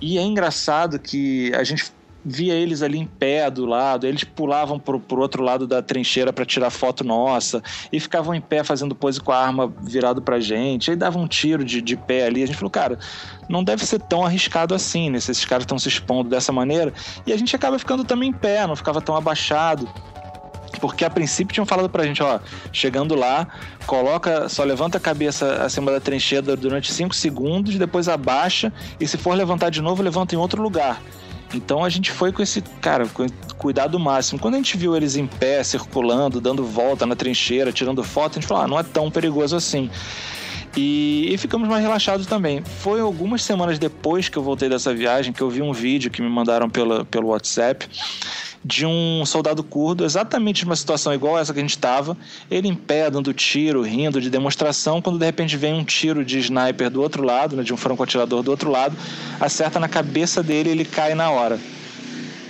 [0.00, 1.92] E é engraçado que a gente
[2.24, 6.32] via eles ali em pé do lado, eles pulavam pro, pro outro lado da trincheira
[6.32, 7.62] para tirar foto nossa
[7.92, 11.28] e ficavam em pé fazendo pose com a arma virado pra gente, aí davam um
[11.28, 12.42] tiro de, de pé ali.
[12.42, 12.98] A gente falou, cara,
[13.48, 15.20] não deve ser tão arriscado assim, né?
[15.20, 16.92] Se esses caras estão se expondo dessa maneira.
[17.26, 19.88] E a gente acaba ficando também em pé, não ficava tão abaixado
[20.80, 22.40] porque a princípio tinham falado pra gente, ó,
[22.72, 23.46] chegando lá,
[23.86, 29.16] coloca, só levanta a cabeça acima da trincheira durante 5 segundos, depois abaixa e se
[29.16, 31.00] for levantar de novo, levanta em outro lugar.
[31.56, 33.26] Então a gente foi com esse, cara, com
[33.56, 34.38] cuidado máximo.
[34.38, 38.40] Quando a gente viu eles em pé, circulando, dando volta na trincheira, tirando foto, a
[38.40, 39.90] gente falou, ah, não é tão perigoso assim.
[40.76, 42.62] E, e, ficamos mais relaxados também.
[42.62, 46.20] Foi algumas semanas depois que eu voltei dessa viagem que eu vi um vídeo que
[46.20, 47.88] me mandaram pelo, pelo WhatsApp
[48.64, 52.16] de um soldado curdo, exatamente numa situação igual essa que a gente estava,
[52.50, 56.38] ele em pé, dando tiro, rindo de demonstração, quando de repente vem um tiro de
[56.38, 58.96] sniper do outro lado, né, de um franco-atirador do outro lado,
[59.38, 61.58] acerta na cabeça dele e ele cai na hora.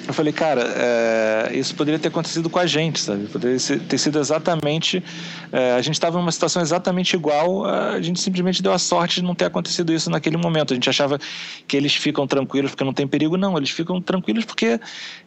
[0.06, 3.26] Eu falei, cara, é, isso poderia ter acontecido com a gente, sabe?
[3.26, 3.56] Poderia
[3.88, 5.02] ter sido exatamente.
[5.50, 9.22] É, a gente estava numa situação exatamente igual, a gente simplesmente deu a sorte de
[9.22, 10.72] não ter acontecido isso naquele momento.
[10.72, 11.18] A gente achava
[11.66, 13.36] que eles ficam tranquilos porque não tem perigo.
[13.36, 14.78] Não, eles ficam tranquilos porque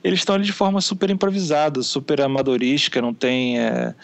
[0.04, 3.60] eles estão ali de forma super improvisada, super amadorística, não tem.
[3.60, 3.96] É,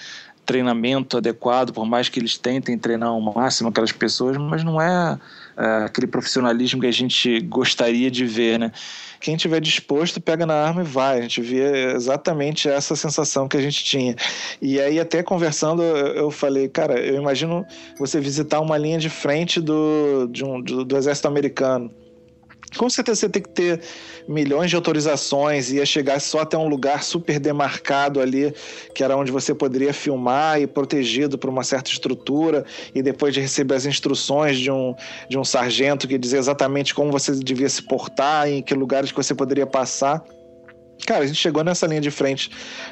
[0.45, 5.17] treinamento adequado, por mais que eles tentem treinar ao máximo aquelas pessoas, mas não é,
[5.57, 8.71] é aquele profissionalismo que a gente gostaria de ver, né?
[9.23, 11.19] quem tiver disposto pega na arma e vai.
[11.19, 14.15] A gente via exatamente essa sensação que a gente tinha.
[14.61, 17.65] E aí, até conversando, eu falei, cara, eu imagino
[17.97, 21.89] você visitar uma linha de frente do, de um, do, do exército americano
[22.78, 23.82] com certeza você tem que ter
[24.28, 28.53] milhões de autorizações, ia chegar só até um lugar super demarcado ali,
[28.93, 33.41] que era onde você poderia filmar e protegido por uma certa estrutura, e depois de
[33.41, 34.95] receber as instruções de um,
[35.30, 39.17] de um sargento que dizia exatamente como você devia se portar, em que lugares que
[39.17, 40.24] você poderia passar.
[41.05, 42.49] Cara, a gente chegou nessa linha de frente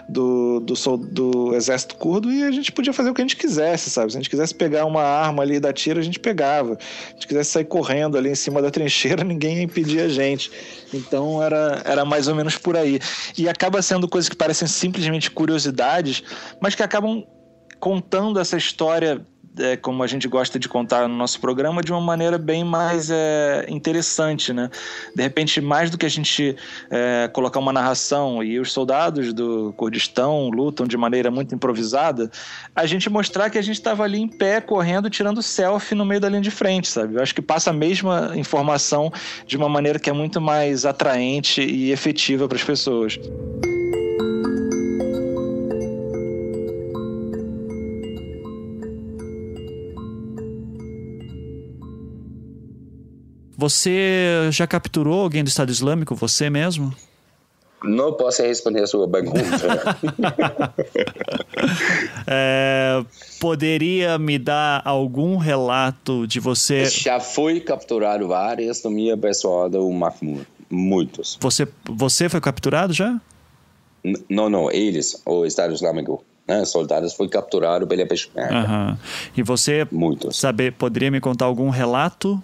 [0.09, 3.89] do, do, do exército curdo e a gente podia fazer o que a gente quisesse,
[3.89, 4.11] sabe?
[4.11, 6.77] Se a gente quisesse pegar uma arma ali da tira, a gente pegava.
[6.79, 10.09] Se a gente quisesse sair correndo ali em cima da trincheira, ninguém ia impedir a
[10.09, 10.51] gente.
[10.93, 12.99] Então era, era mais ou menos por aí.
[13.37, 16.21] E acaba sendo coisas que parecem simplesmente curiosidades,
[16.59, 17.23] mas que acabam
[17.79, 19.25] contando essa história
[19.57, 23.09] é, como a gente gosta de contar no nosso programa, de uma maneira bem mais
[23.09, 24.69] é, interessante, né?
[25.15, 26.55] De repente, mais do que a gente
[26.89, 32.31] é, colocar uma narração e os soldados do Kurdistão lutam de maneira muito improvisada,
[32.75, 36.21] a gente mostrar que a gente estava ali em pé, correndo, tirando selfie no meio
[36.21, 37.15] da linha de frente, sabe?
[37.15, 39.11] Eu acho que passa a mesma informação
[39.45, 43.19] de uma maneira que é muito mais atraente e efetiva para as pessoas.
[53.61, 56.91] Você já capturou alguém do Estado Islâmico, você mesmo?
[57.83, 59.37] Não posso responder a sua pergunta.
[62.25, 63.05] é,
[63.39, 66.85] poderia me dar algum relato de você?
[66.85, 70.47] Já fui capturado várias no minha pessoal do Mahmoud.
[70.67, 71.37] Muitos.
[71.39, 73.21] Você, você foi capturado já?
[74.03, 74.71] N não, não.
[74.71, 76.25] Eles, o Estado Islâmico.
[76.47, 78.55] Né, soldados foi capturado pela Peshmerga.
[78.55, 78.97] Uhum.
[79.37, 80.37] E você Muitos.
[80.37, 82.41] saber poderia me contar algum relato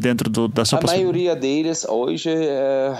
[0.00, 2.96] dentro do, da sua A maioria deles hoje, é,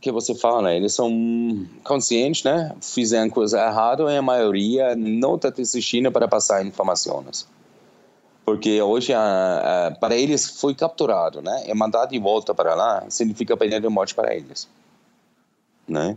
[0.00, 0.76] que você fala, né?
[0.76, 2.72] eles são conscientes, né?
[2.80, 7.48] Fizeram coisa errada e a maioria não está desistindo para passar informações.
[8.44, 11.64] Porque hoje, a, a, para eles, foi capturado, né?
[11.66, 14.68] E mandado de volta para lá significa pena de morte para eles,
[15.88, 16.16] né?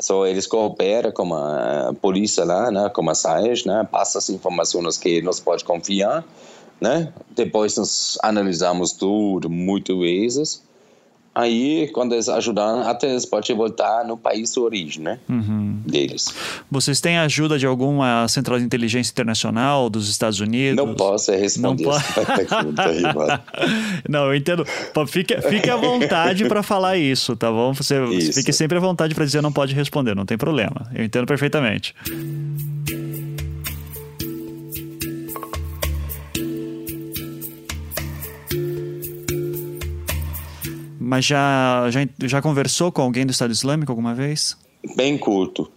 [0.00, 2.88] Só eles cooperam com a polícia lá, né?
[2.90, 3.86] Com a SAES, né?
[3.90, 6.24] Passa as informações que nós pode confiar
[6.80, 7.12] né?
[7.34, 10.68] Depois nós analisamos tudo, muitas vezes.
[11.38, 15.20] Aí, quando eles ajudaram, até eles podem voltar no país de origem, né?
[15.28, 15.80] Uhum.
[15.86, 16.34] Deles.
[16.68, 20.84] Vocês têm ajuda de alguma central de inteligência internacional dos Estados Unidos?
[20.84, 22.82] Não posso responder Não essa pergunta
[24.08, 24.66] Não, eu entendo.
[25.06, 27.72] Fique, fique à vontade para falar isso, tá bom?
[27.72, 30.90] Você, você fique sempre à vontade para dizer não pode responder, não tem problema.
[30.92, 31.94] Eu entendo perfeitamente.
[41.08, 44.58] Mas já, já, já conversou com alguém do Estado Islâmico alguma vez?
[44.94, 45.72] Bem curto,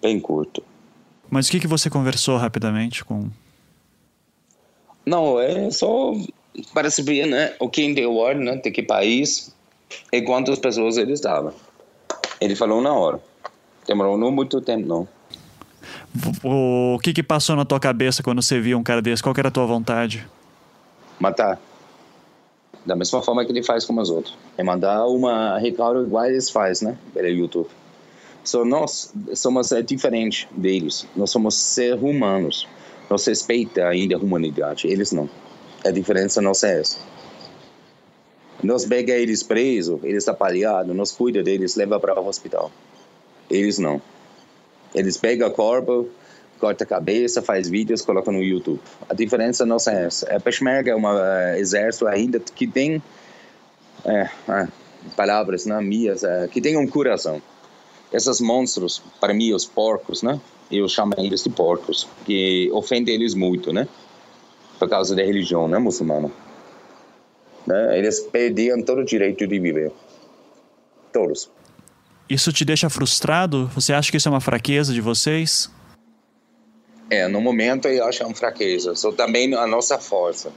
[0.00, 0.62] bem curto.
[1.28, 3.28] Mas o que, que você conversou rapidamente com?
[5.04, 6.12] Não, é só
[6.72, 9.52] para saber né, o que deu ordem, né, de que país
[10.12, 11.52] e quantas pessoas ele estava.
[12.40, 13.20] Ele falou na hora.
[13.88, 15.08] Demorou não muito tempo, não.
[16.44, 19.20] O que, que passou na tua cabeça quando você viu um cara desse?
[19.20, 20.24] Qual era a tua vontade?
[21.18, 21.58] Matar
[22.86, 24.36] da mesma forma que ele faz com os outros.
[24.56, 26.98] É mandar uma recado igual eles fazem, né?
[27.12, 27.68] Pelo YouTube.
[28.44, 31.04] So, nós somos é, diferentes deles.
[31.16, 32.68] Nós somos seres humanos.
[33.10, 34.86] Nós respeitamos ainda a humanidade.
[34.86, 35.28] Eles não.
[35.84, 36.98] A diferença nossa é essa.
[38.62, 42.70] Nós pega eles presos, eles apalhados, nós cuida deles, leva para o hospital.
[43.50, 44.00] Eles não.
[44.94, 46.08] Eles pegam o corpo,
[46.58, 48.80] corta a cabeça, faz vídeos, coloca no YouTube.
[49.08, 50.34] A diferença nossa é essa.
[50.34, 53.02] A Peshmerga é um uh, exército ainda que tem
[54.04, 54.68] é, é,
[55.16, 57.40] palavras né, minhas, é, que tem um coração.
[58.12, 60.40] Esses monstros, para mim, os porcos, né?
[60.70, 63.86] Eu chamo eles de porcos, que ofende eles muito, né?
[64.78, 66.30] Por causa da religião, né, muçulmana.
[67.66, 67.98] Né?
[67.98, 69.92] Eles perdiam todo o direito de viver.
[71.12, 71.50] Todos.
[72.28, 73.68] Isso te deixa frustrado?
[73.74, 75.70] Você acha que isso é uma fraqueza de vocês?
[77.08, 78.94] É, no momento eu acho uma fraqueza.
[78.94, 80.52] Só também a nossa força,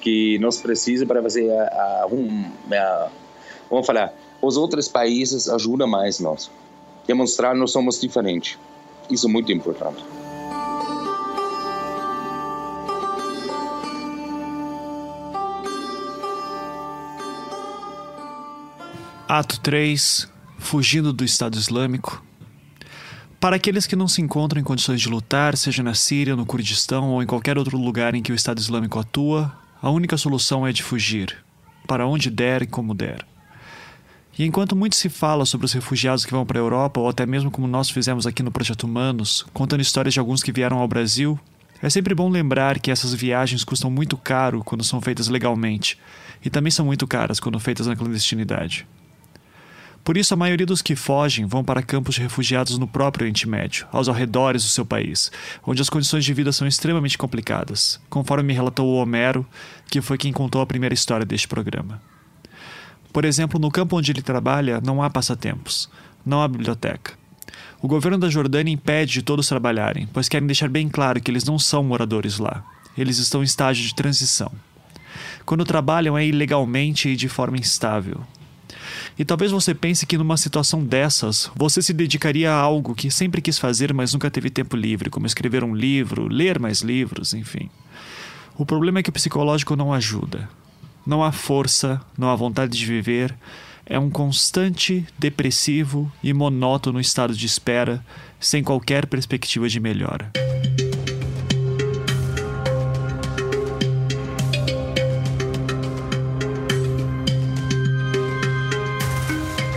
[0.00, 3.08] que nós precisamos para fazer a, a, a,
[3.70, 4.12] vamos falar,
[4.42, 6.50] os outros países ajudam mais nós.
[7.06, 8.58] demonstrar nós somos diferentes.
[9.10, 10.04] Isso é muito importante.
[19.28, 20.28] Ato 3
[20.58, 22.25] Fugindo do Estado Islâmico.
[23.38, 27.10] Para aqueles que não se encontram em condições de lutar, seja na Síria, no Kurdistão
[27.10, 30.72] ou em qualquer outro lugar em que o Estado Islâmico atua, a única solução é
[30.72, 31.36] de fugir,
[31.86, 33.26] para onde der e como der.
[34.38, 37.26] E enquanto muito se fala sobre os refugiados que vão para a Europa, ou até
[37.26, 40.88] mesmo como nós fizemos aqui no Projeto Humanos, contando histórias de alguns que vieram ao
[40.88, 41.38] Brasil,
[41.82, 45.98] é sempre bom lembrar que essas viagens custam muito caro quando são feitas legalmente,
[46.42, 48.86] e também são muito caras quando feitas na clandestinidade.
[50.06, 53.48] Por isso, a maioria dos que fogem vão para campos de refugiados no próprio Oriente
[53.48, 55.32] Médio, aos arredores do seu país,
[55.66, 59.44] onde as condições de vida são extremamente complicadas, conforme me relatou o Homero,
[59.90, 62.00] que foi quem contou a primeira história deste programa.
[63.12, 65.90] Por exemplo, no campo onde ele trabalha, não há passatempos,
[66.24, 67.14] não há biblioteca.
[67.82, 71.44] O governo da Jordânia impede de todos trabalharem, pois querem deixar bem claro que eles
[71.44, 72.64] não são moradores lá.
[72.96, 74.52] Eles estão em estágio de transição.
[75.44, 78.20] Quando trabalham é ilegalmente e de forma instável.
[79.18, 83.40] E talvez você pense que numa situação dessas, você se dedicaria a algo que sempre
[83.40, 87.70] quis fazer, mas nunca teve tempo livre, como escrever um livro, ler mais livros, enfim.
[88.58, 90.48] O problema é que o psicológico não ajuda.
[91.06, 93.34] Não há força, não há vontade de viver.
[93.86, 98.04] É um constante, depressivo e monótono estado de espera,
[98.38, 100.32] sem qualquer perspectiva de melhora.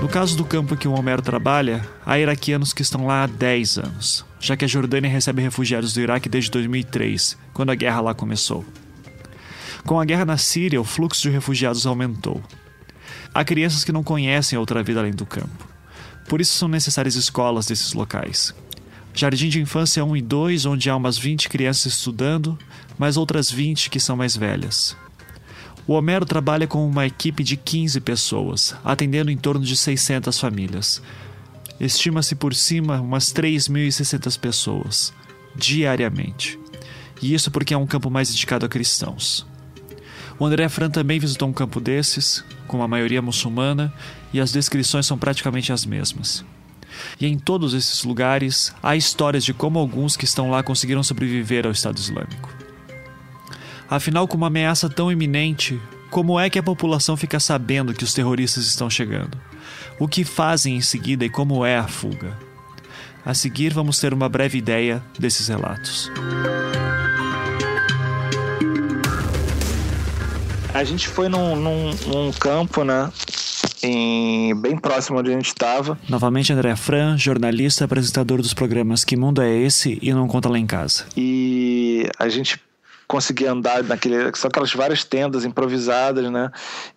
[0.09, 4.25] Caso do campo que o Homero trabalha, há iraquianos que estão lá há 10 anos,
[4.39, 8.65] já que a Jordânia recebe refugiados do Iraque desde 2003, quando a guerra lá começou.
[9.85, 12.41] Com a guerra na Síria, o fluxo de refugiados aumentou.
[13.31, 15.67] Há crianças que não conhecem outra vida além do campo.
[16.27, 18.53] Por isso são necessárias escolas desses locais.
[19.13, 22.57] Jardim de Infância 1 e 2, onde há umas 20 crianças estudando,
[22.97, 24.97] mais outras 20 que são mais velhas.
[25.89, 31.01] O Homero trabalha com uma equipe de 15 pessoas, atendendo em torno de 600 famílias.
[31.79, 35.11] Estima-se por cima umas 3.600 pessoas,
[35.55, 36.59] diariamente.
[37.19, 39.47] E isso porque é um campo mais dedicado a cristãos.
[40.37, 43.91] O André Fran também visitou um campo desses, com a maioria muçulmana,
[44.31, 46.45] e as descrições são praticamente as mesmas.
[47.19, 51.65] E em todos esses lugares há histórias de como alguns que estão lá conseguiram sobreviver
[51.65, 52.58] ao Estado Islâmico.
[53.89, 58.13] Afinal, com uma ameaça tão iminente, como é que a população fica sabendo que os
[58.13, 59.35] terroristas estão chegando?
[59.97, 62.37] O que fazem em seguida e como é a fuga?
[63.25, 66.11] A seguir, vamos ter uma breve ideia desses relatos.
[70.71, 73.11] A gente foi num, num, num campo, né?
[73.81, 75.97] Em, bem próximo onde a gente estava.
[76.07, 80.59] Novamente, André Fran, jornalista, apresentador dos programas Que Mundo é Esse e Não Conta Lá
[80.59, 81.05] em Casa.
[81.17, 82.59] E a gente
[83.09, 84.33] conseguia andar naquele.
[84.35, 86.51] São aquelas várias tendas improvisadas, né?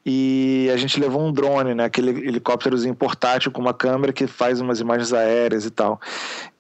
[0.05, 1.85] E a gente levou um drone, né?
[1.85, 5.99] Aquele helicópterozinho portátil com uma câmera que faz umas imagens aéreas e tal.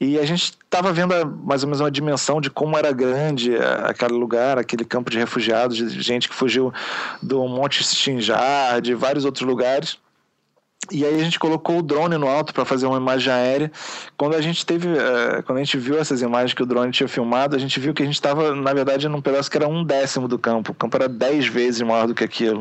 [0.00, 1.14] E a gente estava vendo
[1.44, 3.54] mais ou menos uma dimensão de como era grande
[3.84, 6.72] aquele lugar, aquele campo de refugiados, de gente que fugiu
[7.22, 9.98] do Monte Sinjar, de vários outros lugares.
[10.92, 13.72] E aí a gente colocou o drone no alto para fazer uma imagem aérea.
[14.16, 17.08] Quando a gente teve, uh, quando a gente viu essas imagens que o drone tinha
[17.08, 19.82] filmado, a gente viu que a gente estava, na verdade, num pedaço que era um
[19.82, 20.72] décimo do campo.
[20.72, 22.60] O campo era dez vezes maior do que aquilo.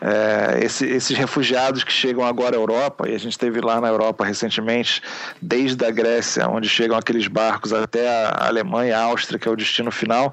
[0.00, 3.88] Uh, esse, esses refugiados que chegam agora à Europa, e a gente esteve lá na
[3.88, 5.02] Europa recentemente,
[5.42, 9.56] desde a Grécia, onde chegam aqueles barcos até a Alemanha, a Áustria, que é o
[9.56, 10.32] destino final.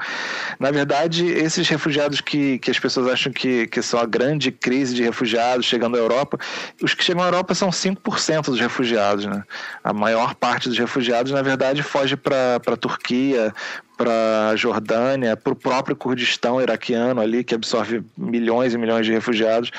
[0.60, 4.94] Na verdade, esses refugiados que, que as pessoas acham que, que são a grande crise
[4.94, 6.38] de refugiados chegando à Europa,
[6.82, 9.26] os que chegam à Europa são 5% dos refugiados.
[9.26, 9.44] Né?
[9.84, 13.54] A maior parte dos refugiados, na verdade, foge para a Turquia,
[13.98, 19.12] para a Jordânia, para o próprio Kurdistão iraquiano ali, que absorve milhões e milhões de
[19.12, 19.72] refugiados.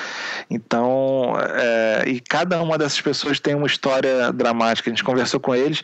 [0.49, 4.89] Então, é, e cada uma dessas pessoas tem uma história dramática.
[4.89, 5.83] A gente conversou com eles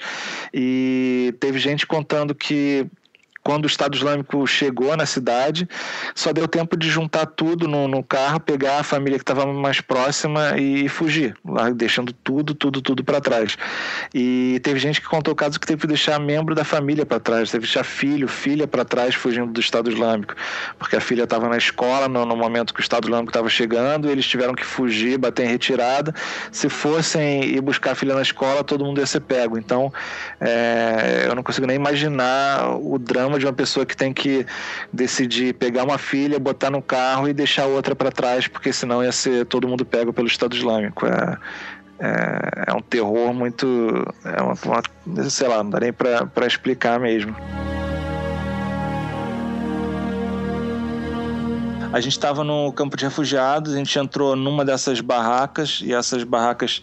[0.54, 2.88] e teve gente contando que
[3.44, 5.68] quando o Estado Islâmico chegou na cidade,
[6.14, 9.82] só deu tempo de juntar tudo no, no carro, pegar a família que estava mais
[9.82, 13.58] próxima e fugir, lá deixando tudo, tudo, tudo para trás.
[14.14, 17.50] E teve gente que contou casos que teve que deixar membro da família para trás,
[17.50, 20.36] teve que deixar filho, filha para trás fugindo do Estado Islâmico,
[20.78, 24.10] porque a filha estava na escola no, no, momento que o Estado Islâmico estava chegando,
[24.10, 26.14] eles tiveram que fugir, bater em retirada.
[26.52, 29.58] Se fossem ir buscar a filha na escola, todo mundo ia ser pego.
[29.58, 29.92] Então,
[30.40, 34.46] é, eu não consigo nem imaginar o drama de uma pessoa que tem que
[34.92, 39.12] decidir pegar uma filha, botar no carro e deixar outra para trás, porque senão ia
[39.12, 41.06] ser todo mundo pego pelo Estado Islâmico.
[41.06, 41.38] É,
[42.00, 43.66] é, é um terror muito.
[44.26, 47.36] É uma, uma, sei lá, não dá nem para explicar mesmo.
[51.94, 56.24] A gente estava no campo de refugiados, a gente entrou numa dessas barracas e essas
[56.24, 56.82] barracas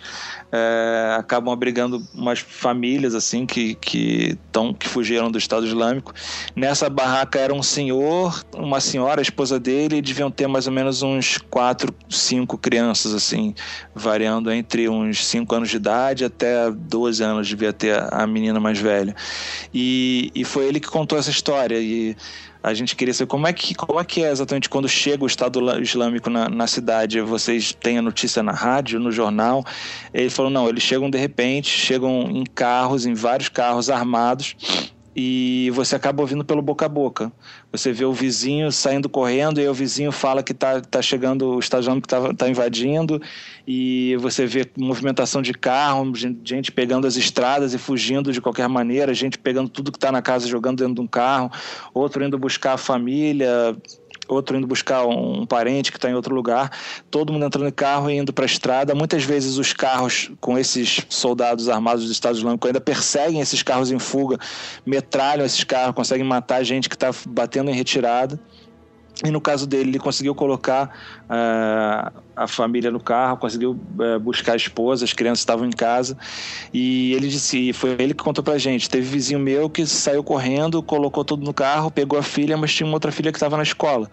[0.53, 6.13] é, acabam abrigando umas famílias assim que que, tão, que fugiram do Estado Islâmico.
[6.55, 10.73] Nessa barraca era um senhor, uma senhora, a esposa dele, e deviam ter mais ou
[10.75, 13.55] menos uns quatro, cinco crianças assim,
[13.95, 18.79] variando entre uns cinco anos de idade até 12 anos devia ter a menina mais
[18.79, 19.17] velha.
[19.73, 22.15] E, e foi ele que contou essa história e
[22.69, 25.27] a gente queria saber como é que, como é, que é exatamente quando chega o
[25.27, 27.21] Estado Islâmico na, na cidade.
[27.21, 29.65] Vocês têm a notícia na rádio, no jornal?
[30.13, 34.55] Ele falou: não, eles chegam de repente, chegam em carros, em vários carros armados
[35.21, 37.33] e você acaba ouvindo pelo boca a boca.
[37.73, 41.57] Você vê o vizinho saindo correndo e aí o vizinho fala que está tá chegando,
[41.57, 43.21] o estagiário que está tá invadindo
[43.67, 49.13] e você vê movimentação de carro, gente pegando as estradas e fugindo de qualquer maneira,
[49.13, 51.51] gente pegando tudo que está na casa jogando dentro de um carro,
[51.93, 53.77] outro indo buscar a família,
[54.29, 56.71] outro indo buscar um parente que está em outro lugar,
[57.11, 58.95] todo mundo entrando em carro e indo para a estrada.
[58.95, 63.91] Muitas vezes os carros com esses soldados armados do Estado Islâmico ainda perseguem esses carros
[63.91, 64.39] em fuga,
[64.85, 68.39] metralham esses carros, conseguem matar gente que está batendo em retirada.
[69.25, 71.18] E no caso dele, ele conseguiu colocar
[72.39, 76.17] a família no carro, conseguiu uh, buscar a esposa, as crianças estavam em casa.
[76.73, 80.83] E ele disse, foi ele que contou pra gente: teve vizinho meu que saiu correndo,
[80.83, 83.63] colocou tudo no carro, pegou a filha, mas tinha uma outra filha que estava na
[83.63, 84.09] escola.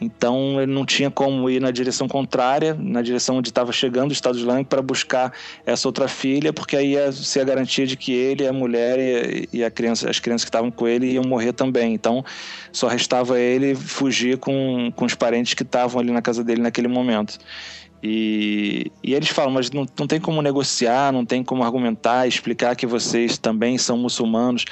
[0.00, 4.12] Então ele não tinha como ir na direção contrária, na direção onde estava chegando o
[4.12, 5.32] Estado Islâmico, para buscar
[5.64, 9.48] essa outra filha, porque aí ia ser a garantia de que ele, a mulher e,
[9.52, 11.94] e a criança, as crianças que estavam com ele iam morrer também.
[11.94, 12.24] Então
[12.72, 16.88] só restava ele fugir com, com os parentes que estavam ali na casa dele naquele
[16.88, 17.38] momento.
[18.02, 22.76] E, e, eles falam, mas não, não tem como negociar, não tem como argumentar, explicar
[22.76, 24.64] que vocês também são muçulmanos.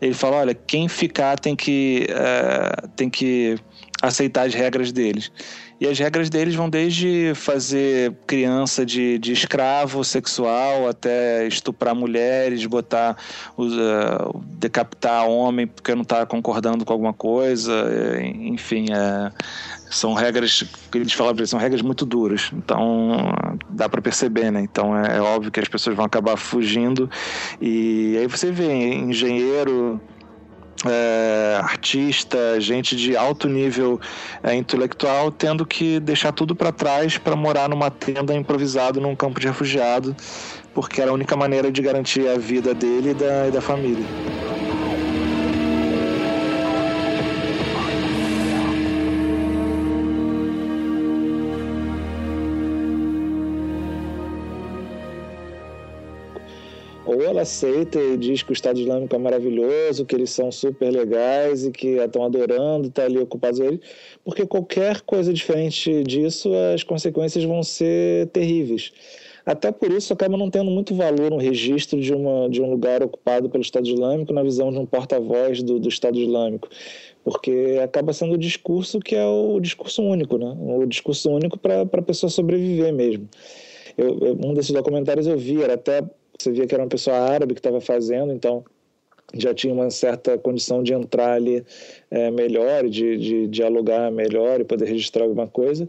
[0.00, 3.58] Ele fala, olha, quem ficar tem que, uh, tem que
[4.02, 5.32] aceitar as regras deles.
[5.78, 12.64] E as regras deles vão desde fazer criança de, de escravo sexual até estuprar mulheres,
[12.64, 13.16] botar,
[13.58, 17.72] uh, decapitar homem porque não está concordando com alguma coisa,
[18.22, 19.32] enfim, é,
[19.90, 22.50] são regras que eles falam são regras muito duras.
[22.52, 23.32] Então
[23.68, 24.60] dá para perceber, né?
[24.60, 27.08] Então é, é óbvio que as pessoas vão acabar fugindo
[27.60, 30.00] e aí você vê engenheiro
[30.84, 34.00] é, artista, gente de alto nível
[34.42, 39.40] é, intelectual, tendo que deixar tudo para trás para morar numa tenda improvisada num campo
[39.40, 40.14] de refugiado,
[40.74, 44.04] porque era a única maneira de garantir a vida dele e da, e da família.
[57.26, 61.64] Ela aceita e diz que o Estado Islâmico é maravilhoso, que eles são super legais
[61.64, 63.80] e que estão adorando, tá ali ocupados ali,
[64.24, 68.92] porque qualquer coisa diferente disso, as consequências vão ser terríveis.
[69.44, 73.02] Até por isso acaba não tendo muito valor um registro de, uma, de um lugar
[73.02, 76.68] ocupado pelo Estado Islâmico na visão de um porta-voz do, do Estado Islâmico
[77.26, 80.56] porque acaba sendo o discurso que é o discurso único, né?
[80.60, 83.28] O discurso único para a pessoa sobreviver mesmo.
[83.98, 86.04] Eu, eu, um desses documentários eu vi, era até
[86.38, 88.64] você via que era uma pessoa árabe que estava fazendo, então
[89.34, 91.64] já tinha uma certa condição de entrar ali
[92.10, 95.88] é, melhor, de, de dialogar melhor e poder registrar alguma coisa.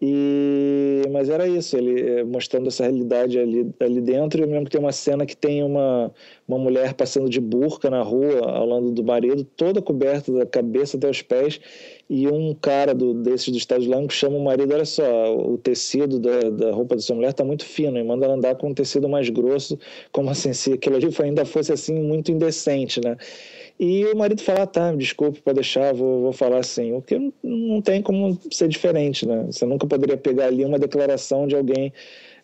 [0.00, 4.42] E mas era isso, ele é, mostrando essa realidade ali, ali dentro.
[4.42, 6.12] Eu lembro que tem uma cena que tem uma,
[6.48, 10.96] uma mulher passando de burca na rua ao lado do marido, toda coberta da cabeça
[10.96, 11.60] até os pés,
[12.08, 16.18] e um cara do, desses do Estado Islâmico chama o marido, olha só, o tecido
[16.18, 18.74] da, da roupa da sua mulher está muito fino, e manda ela andar com um
[18.74, 19.78] tecido mais grosso,
[20.10, 23.16] como assim, se aquilo ali ainda fosse assim muito indecente, né?
[23.82, 26.92] E o marido fala, ah, tá, desculpe, pode deixar, vou, vou falar assim.
[26.92, 29.46] O que não tem como ser diferente, né?
[29.46, 31.90] Você nunca poderia pegar ali uma declaração de alguém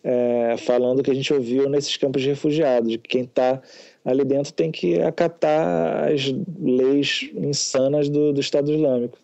[0.03, 3.61] é, falando que a gente ouviu nesses campos de refugiados, que quem está
[4.03, 9.19] ali dentro tem que acatar as leis insanas do, do Estado Islâmico.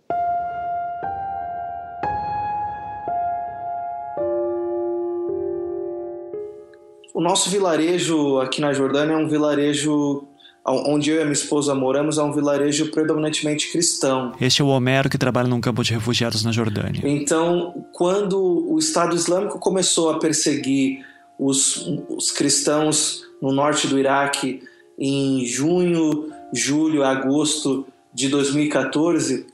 [7.11, 10.27] O nosso vilarejo aqui na Jordânia é um vilarejo
[10.65, 14.31] onde eu e a minha esposa moramos, é um vilarejo predominantemente cristão.
[14.40, 17.02] Este é o Homero que trabalha num campo de refugiados na Jordânia.
[17.03, 21.06] Então, quando o Estado Islâmico começou a perseguir
[21.38, 24.64] os, os cristãos no norte do Iraque
[24.98, 29.45] em junho, julho, agosto de 2014,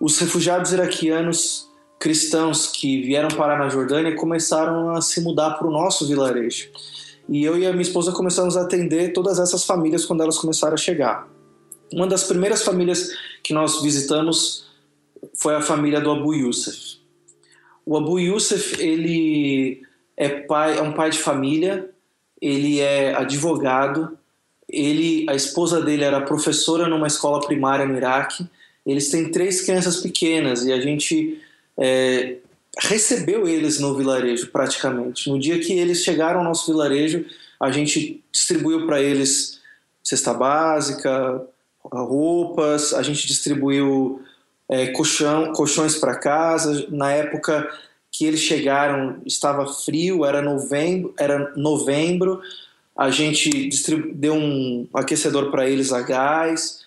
[0.00, 1.68] os refugiados iraquianos
[1.98, 6.70] cristãos que vieram parar na Jordânia começaram a se mudar para o nosso vilarejo.
[7.30, 10.74] E eu e a minha esposa começamos a atender todas essas famílias quando elas começaram
[10.74, 11.28] a chegar.
[11.92, 14.66] Uma das primeiras famílias que nós visitamos
[15.36, 16.98] foi a família do Abu Youssef.
[17.86, 19.82] O Abu Youssef, ele
[20.16, 21.88] é pai, é um pai de família,
[22.42, 24.18] ele é advogado,
[24.68, 28.44] ele, a esposa dele era professora numa escola primária no Iraque.
[28.84, 31.40] Eles têm três crianças pequenas e a gente
[31.78, 32.38] é,
[32.78, 35.28] recebeu eles no vilarejo praticamente.
[35.28, 37.24] No dia que eles chegaram ao nosso vilarejo,
[37.58, 39.60] a gente distribuiu para eles
[40.02, 41.42] cesta básica,
[41.84, 44.22] roupas, a gente distribuiu
[44.68, 46.86] é, colchão, colchões para casa.
[46.90, 47.68] Na época
[48.10, 52.40] que eles chegaram estava frio, era novembro, era novembro.
[52.96, 53.70] A gente
[54.14, 56.80] deu um aquecedor para eles a gás.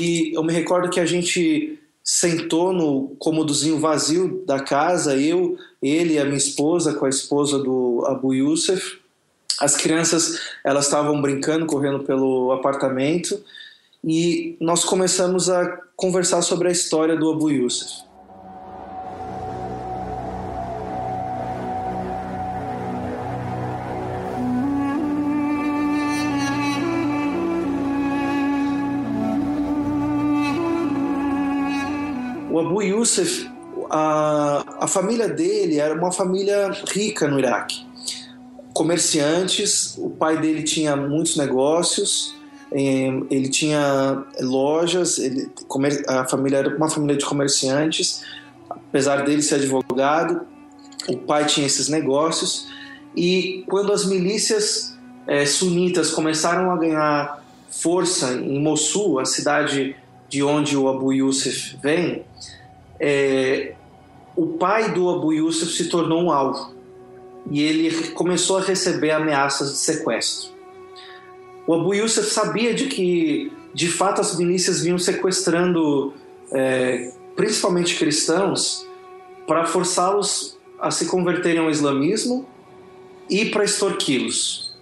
[0.00, 6.14] E eu me recordo que a gente sentou no cômodozinho vazio da casa, eu, ele
[6.14, 9.00] e a minha esposa, com a esposa do Abu Youssef.
[9.58, 13.42] As crianças, elas estavam brincando, correndo pelo apartamento,
[14.02, 18.04] e nós começamos a conversar sobre a história do Abu Youssef.
[32.84, 33.50] Yusuf,
[33.90, 37.84] a, a família dele era uma família rica no Iraque.
[38.72, 42.34] Comerciantes, o pai dele tinha muitos negócios,
[42.72, 45.50] eh, ele tinha lojas, ele,
[46.08, 48.22] a família era uma família de comerciantes,
[48.68, 50.42] apesar dele ser advogado,
[51.08, 52.66] o pai tinha esses negócios.
[53.16, 54.96] E quando as milícias
[55.26, 59.96] é, sunitas começaram a ganhar força em Mossul, a cidade
[60.28, 62.24] de onde o Abu Yusuf vem,
[63.06, 63.74] é,
[64.34, 66.74] o pai do Abu Yusuf se tornou um alvo
[67.50, 70.54] e ele começou a receber ameaças de sequestro.
[71.66, 76.14] O Abu Yusuf sabia de que, de fato, as milícias vinham sequestrando
[76.50, 78.86] é, principalmente cristãos
[79.46, 82.48] para forçá-los a se converterem ao islamismo
[83.28, 84.74] e para extorquí-los.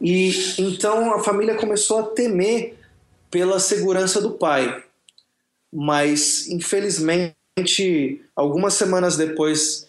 [0.00, 2.76] E então a família começou a temer
[3.30, 4.82] pela segurança do pai.
[5.72, 7.35] Mas, infelizmente,
[8.34, 9.86] algumas semanas depois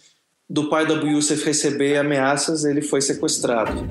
[0.49, 3.85] do pai do Abu Yusuf receber ameaças, ele foi sequestrado.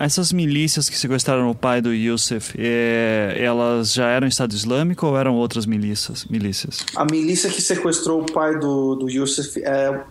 [0.00, 5.18] Essas milícias que sequestraram o pai do Yusuf, é, elas já eram Estado Islâmico ou
[5.18, 6.24] eram outras milícias?
[6.24, 6.78] milícias?
[6.96, 10.02] A milícia que sequestrou o pai do, do Yusuf é,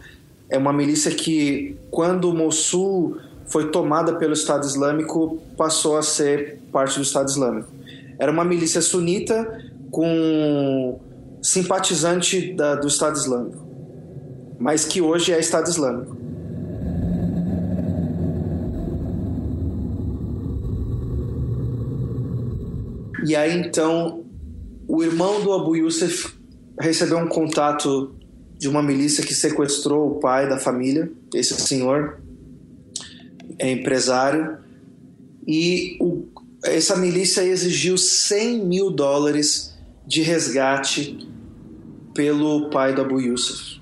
[0.51, 3.17] é uma milícia que, quando Mossul
[3.47, 7.69] foi tomada pelo Estado Islâmico, passou a ser parte do Estado Islâmico.
[8.19, 10.99] Era uma milícia sunita com
[11.41, 13.67] simpatizante da, do Estado Islâmico,
[14.57, 16.17] mas que hoje é Estado Islâmico.
[23.27, 24.23] E aí então
[24.87, 26.33] o irmão do Abu Yusuf
[26.79, 28.15] recebeu um contato
[28.57, 32.19] de uma milícia que sequestrou o pai da família, esse senhor,
[33.57, 34.57] é empresário,
[35.47, 36.25] e o,
[36.63, 39.70] essa milícia exigiu 100 mil dólares
[40.11, 41.25] de resgate
[42.13, 43.81] pelo pai do Abu Yusuf.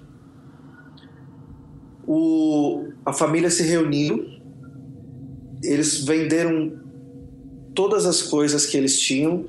[2.06, 4.28] O, a família se reuniu,
[5.64, 6.80] eles venderam
[7.74, 9.46] todas as coisas que eles tinham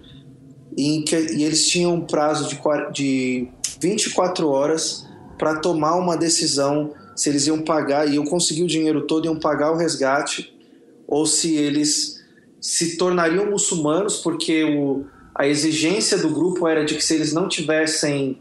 [0.74, 2.58] e, que, e eles tinham um prazo de,
[2.94, 3.48] de
[3.78, 5.06] 24 horas
[5.38, 9.38] para tomar uma decisão se eles iam pagar, e eu consegui o dinheiro todo, iam
[9.38, 10.50] pagar o resgate,
[11.06, 12.24] ou se eles
[12.58, 15.04] se tornariam muçulmanos, porque o,
[15.34, 18.38] a exigência do grupo era de que se eles não tivessem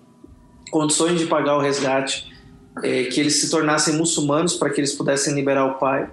[0.72, 2.32] condições de pagar o resgate,
[2.84, 6.10] é, que eles se tornassem muçulmanos para que eles pudessem liberar o pai.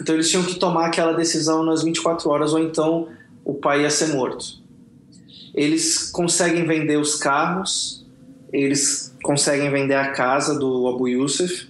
[0.00, 3.08] Então eles tinham que tomar aquela decisão nas 24 horas, ou então
[3.44, 4.62] o pai ia ser morto.
[5.54, 8.04] Eles conseguem vender os carros,
[8.52, 11.68] eles conseguem vender a casa do Abu Yusuf,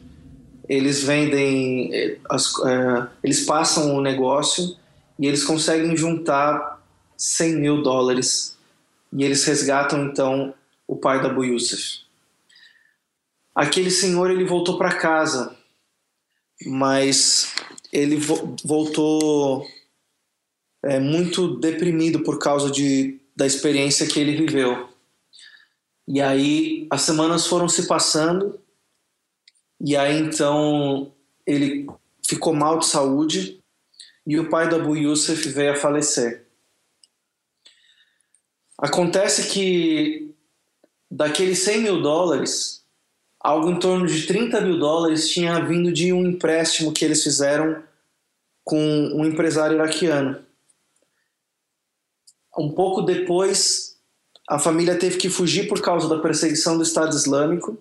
[0.69, 4.75] eles vendem, eh, as, uh, eles passam o negócio
[5.19, 6.74] e eles conseguem juntar
[7.25, 8.55] 100 mil dólares
[9.11, 10.53] e eles resgatam então
[10.87, 12.01] o pai da Abu Yusuf.
[13.55, 15.57] Aquele senhor ele voltou para casa,
[16.67, 17.55] mas
[17.91, 19.67] ele vo voltou
[20.83, 24.91] é, muito deprimido por causa de, da experiência que ele viveu.
[26.07, 28.61] E aí as semanas foram se passando,
[29.81, 31.11] e aí então
[31.47, 31.87] ele
[32.23, 33.65] ficou mal de saúde
[34.27, 36.44] e o pai do Abu Yusuf veio a falecer.
[38.79, 40.35] Acontece que
[41.11, 42.85] daqueles 100 mil dólares,
[43.41, 47.83] algo em torno de 30 mil dólares tinha vindo de um empréstimo que eles fizeram
[48.65, 48.79] com
[49.15, 50.45] um empresário iraquiano.
[52.57, 53.97] Um pouco depois,
[54.49, 57.79] a família teve que fugir por causa da perseguição do Estado Islâmico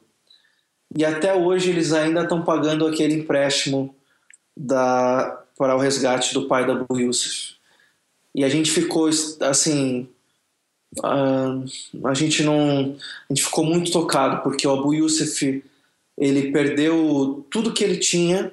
[0.95, 3.95] e até hoje eles ainda estão pagando aquele empréstimo
[4.55, 7.55] da, para o resgate do pai da Abu Yusuf.
[8.35, 9.09] E a gente ficou
[9.41, 10.09] assim,
[10.99, 12.95] uh, a gente não,
[13.29, 15.63] a gente ficou muito tocado porque o Abu Yusuf
[16.17, 18.51] ele perdeu tudo que ele tinha,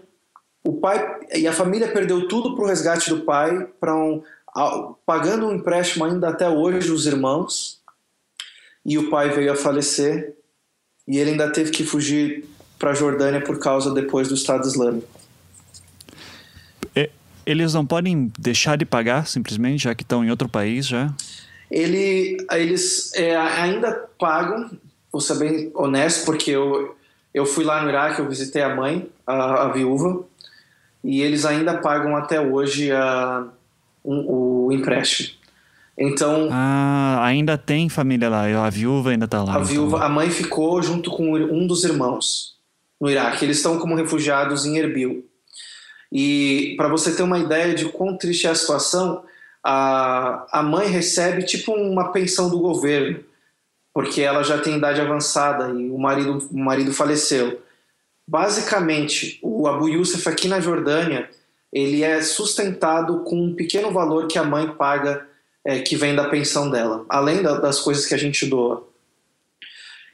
[0.64, 4.22] o pai e a família perdeu tudo para o resgate do pai, para um,
[5.04, 7.80] pagando um empréstimo ainda até hoje os irmãos.
[8.84, 10.34] E o pai veio a falecer
[11.06, 12.46] e ele ainda teve que fugir
[12.78, 15.20] para a Jordânia por causa depois do Estado Islâmico.
[17.50, 21.12] Eles não podem deixar de pagar simplesmente, já que estão em outro país já?
[21.70, 24.70] Ele, eles é, ainda pagam,
[25.12, 26.96] vou ser bem honesto, porque eu,
[27.32, 30.24] eu fui lá no Iraque, eu visitei a mãe, a, a viúva,
[31.04, 33.46] e eles ainda pagam até hoje a,
[34.04, 35.38] um, o empréstimo.
[35.96, 36.48] Então.
[36.50, 39.52] Ah, ainda tem família lá, a viúva ainda está lá.
[39.52, 39.64] A então.
[39.64, 42.56] viúva, a mãe ficou junto com um dos irmãos
[43.00, 43.44] no Iraque.
[43.44, 45.26] Eles estão como refugiados em Erbil.
[46.10, 49.22] E para você ter uma ideia de quão triste é a situação,
[49.62, 53.22] a, a mãe recebe tipo uma pensão do governo,
[53.92, 57.60] porque ela já tem idade avançada e o marido, o marido faleceu.
[58.26, 61.28] Basicamente, o Abu Yusuf aqui na Jordânia,
[61.72, 65.26] ele é sustentado com um pequeno valor que a mãe paga,
[65.64, 68.88] é, que vem da pensão dela, além da, das coisas que a gente doa.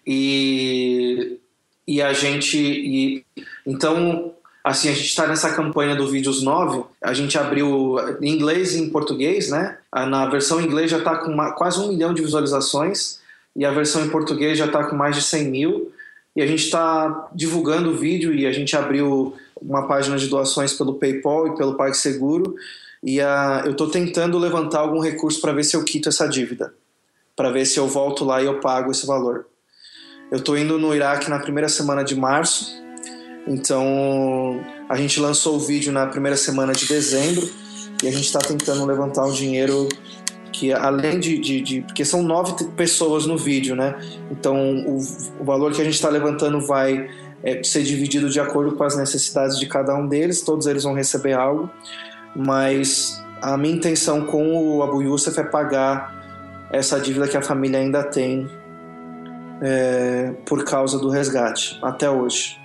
[0.07, 1.39] E,
[1.87, 2.57] e a gente.
[2.59, 3.25] E,
[3.67, 4.35] então,
[4.67, 8.81] assim, a gente está nessa campanha do Vídeos 9, a gente abriu em inglês e
[8.81, 9.79] em português, né?
[9.93, 13.21] Na versão em inglês já está com uma, quase um milhão de visualizações
[13.55, 15.93] e a versão em português já está com mais de 100 mil.
[16.35, 20.73] E a gente está divulgando o vídeo e a gente abriu uma página de doações
[20.73, 22.57] pelo PayPal e pelo PagSeguro.
[23.05, 26.75] E a, eu estou tentando levantar algum recurso para ver se eu quito essa dívida,
[27.37, 29.47] para ver se eu volto lá e eu pago esse valor.
[30.29, 32.85] Eu estou indo no Iraque na primeira semana de março
[33.47, 37.49] então a gente lançou o vídeo na primeira semana de dezembro
[38.03, 39.89] e a gente está tentando levantar um dinheiro
[40.53, 43.95] que além de, de, de, porque são nove pessoas no vídeo, né?
[44.31, 44.57] Então
[44.87, 44.99] o,
[45.41, 47.09] o valor que a gente está levantando vai
[47.43, 50.41] é, ser dividido de acordo com as necessidades de cada um deles.
[50.41, 51.71] Todos eles vão receber algo,
[52.35, 57.79] mas a minha intenção com o Abu Yusuf é pagar essa dívida que a família
[57.79, 58.49] ainda tem
[59.63, 62.59] é, por causa do resgate até hoje.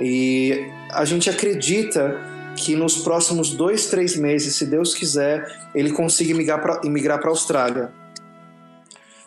[0.00, 2.18] E a gente acredita
[2.56, 7.92] que nos próximos dois, três meses, se Deus quiser, ele consiga imigrar para a Austrália.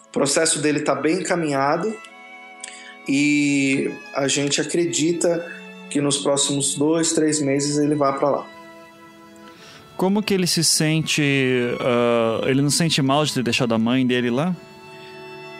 [0.07, 1.93] O processo dele está bem encaminhado
[3.07, 5.45] e a gente acredita
[5.89, 8.47] que nos próximos dois, três meses ele vá para lá.
[9.95, 11.21] Como que ele se sente?
[11.21, 14.55] Uh, ele não sente mal de ter deixado a mãe dele lá?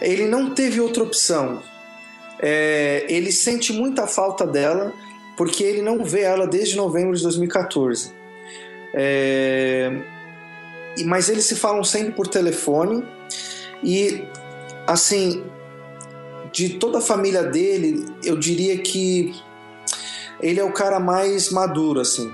[0.01, 1.61] Ele não teve outra opção.
[2.45, 4.91] É, ele sente muita falta dela
[5.37, 8.11] porque ele não vê ela desde novembro de 2014.
[8.93, 9.89] É,
[11.05, 13.01] mas eles se falam sempre por telefone.
[13.81, 14.25] E
[14.85, 15.43] assim
[16.51, 19.33] de toda a família dele eu diria que
[20.41, 22.29] ele é o cara mais maduro assim.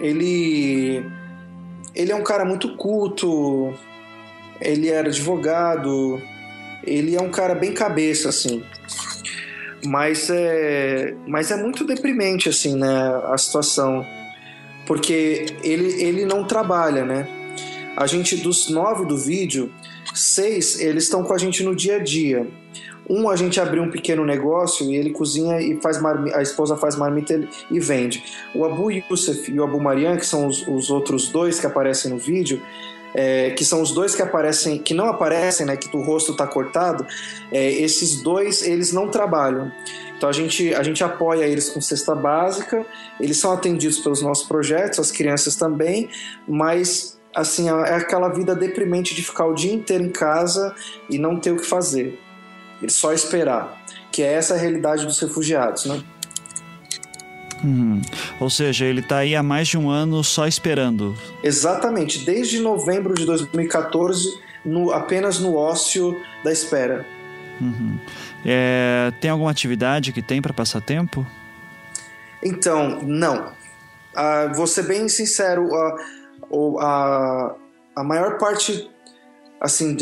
[0.00, 1.04] Ele
[1.94, 3.74] ele é um cara muito culto.
[4.62, 6.18] Ele era advogado
[6.86, 8.62] ele é um cara bem cabeça, assim.
[9.84, 14.06] Mas é, mas é muito deprimente, assim, né, a situação.
[14.86, 17.28] Porque ele, ele não trabalha, né?
[17.96, 19.72] A gente, dos nove do vídeo,
[20.14, 22.46] seis, eles estão com a gente no dia a dia.
[23.08, 26.76] Um, a gente abriu um pequeno negócio e ele cozinha e faz marmita, a esposa
[26.76, 28.22] faz marmita e vende.
[28.54, 32.10] O Abu Yusuf e o Abu Marian, que são os, os outros dois que aparecem
[32.10, 32.60] no vídeo,
[33.16, 36.46] é, que são os dois que aparecem, que não aparecem, né, que o rosto está
[36.46, 37.06] cortado,
[37.50, 39.72] é, esses dois eles não trabalham.
[40.16, 42.84] Então a gente, a gente apoia eles com cesta básica,
[43.18, 46.10] eles são atendidos pelos nossos projetos, as crianças também,
[46.46, 50.74] mas assim é aquela vida deprimente de ficar o dia inteiro em casa
[51.08, 52.18] e não ter o que fazer,
[52.88, 53.82] só esperar,
[54.12, 56.02] que é essa a realidade dos refugiados, né?
[57.64, 58.00] Uhum.
[58.38, 61.16] Ou seja, ele está aí há mais de um ano só esperando.
[61.42, 67.06] Exatamente, desde novembro de 2014, no, apenas no ócio da espera.
[67.60, 67.98] Uhum.
[68.44, 71.26] É, tem alguma atividade que tem para passar tempo?
[72.42, 73.52] Então, não.
[74.14, 75.96] Ah, vou ser bem sincero, a,
[76.80, 77.54] a,
[77.96, 78.88] a maior parte
[79.60, 79.96] assim,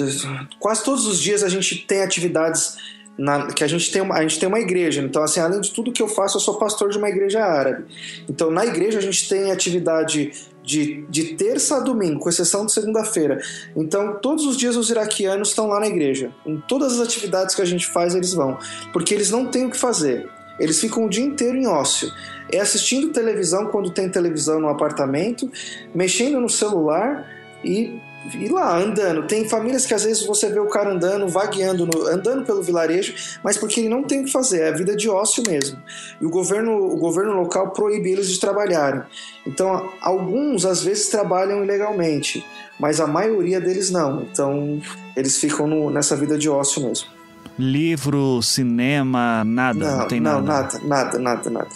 [0.59, 2.77] quase todos os dias a gente tem atividades
[3.17, 5.01] na, que a gente tem uma, a gente tem uma igreja.
[5.01, 7.85] Então, assim, além de tudo que eu faço, eu sou pastor de uma igreja árabe.
[8.29, 10.33] Então, na igreja a gente tem atividade
[10.63, 13.41] de, de terça a domingo, com exceção de segunda-feira.
[13.77, 16.33] Então, todos os dias os iraquianos estão lá na igreja.
[16.45, 18.59] Em todas as atividades que a gente faz, eles vão.
[18.93, 20.29] Porque eles não têm o que fazer.
[20.59, 22.11] Eles ficam o dia inteiro em ócio.
[22.51, 25.51] É assistindo televisão quando tem televisão no apartamento,
[25.95, 27.29] mexendo no celular
[27.65, 28.01] e
[28.33, 29.27] ir lá andando.
[29.27, 33.15] Tem famílias que às vezes você vê o cara andando, vagueando, no, andando pelo vilarejo,
[33.43, 35.79] mas porque ele não tem o que fazer, é a vida de ócio mesmo.
[36.21, 39.03] E o governo, o governo local proíbe eles de trabalharem.
[39.47, 42.45] Então, alguns às vezes trabalham ilegalmente,
[42.79, 44.23] mas a maioria deles não.
[44.23, 44.81] Então,
[45.17, 47.09] eles ficam no, nessa vida de ócio mesmo.
[47.59, 50.79] Livro, cinema, nada, não, não tem não, nada.
[50.79, 51.69] Não, nada, nada, nada, nada.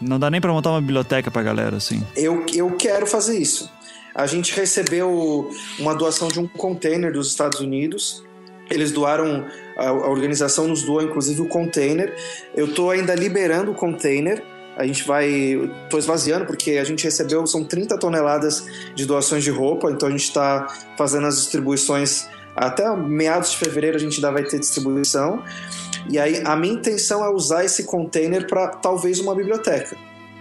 [0.00, 2.04] Não dá nem para montar uma biblioteca pra galera assim.
[2.16, 3.70] Eu, eu quero fazer isso.
[4.14, 8.24] A gente recebeu uma doação de um container dos Estados Unidos.
[8.70, 9.44] Eles doaram,
[9.76, 12.14] a, organização nos doou inclusive o container.
[12.54, 14.42] Eu estou ainda liberando o container.
[14.76, 15.28] A gente vai.
[15.84, 20.10] Estou esvaziando porque a gente recebeu, são 30 toneladas de doações de roupa, então a
[20.10, 20.66] gente está
[20.96, 22.28] fazendo as distribuições.
[22.56, 25.42] Até meados de fevereiro a gente ainda vai ter distribuição.
[26.08, 29.96] E aí a minha intenção é usar esse container para talvez uma biblioteca.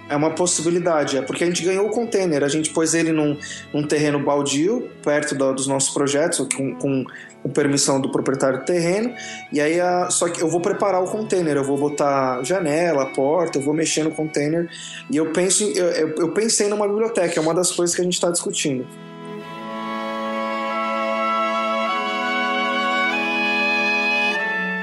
[0.10, 3.38] É uma possibilidade, é porque a gente ganhou o container, a gente pôs ele num,
[3.74, 7.06] num terreno baldio, perto do, dos nossos projetos, com, com,
[7.42, 9.14] com, permissão do proprietário do terreno,
[9.52, 13.58] e aí a, só que eu vou preparar o container, eu vou botar janela, porta,
[13.58, 14.70] eu vou mexer no container,
[15.10, 18.16] e eu penso, eu, eu pensei numa biblioteca, é uma das coisas que a gente
[18.16, 18.86] está discutindo.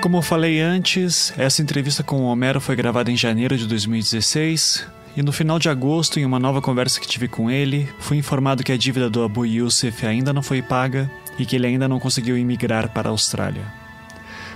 [0.00, 4.98] Como eu falei antes, essa entrevista com o Homero foi gravada em janeiro de 2016
[5.16, 8.62] e no final de agosto, em uma nova conversa que tive com ele, fui informado
[8.62, 11.98] que a dívida do Abu Yusuf ainda não foi paga e que ele ainda não
[11.98, 13.80] conseguiu emigrar para a Austrália.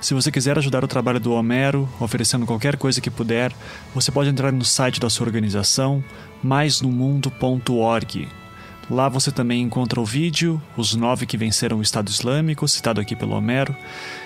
[0.01, 3.53] Se você quiser ajudar o trabalho do Homero, oferecendo qualquer coisa que puder,
[3.95, 6.05] você pode entrar no site da sua organização,
[6.43, 8.29] maisnomundo.org.
[8.91, 13.17] Lá você também encontra o vídeo, os nove que venceram o Estado Islâmico, citado aqui
[13.17, 13.75] pelo Homero.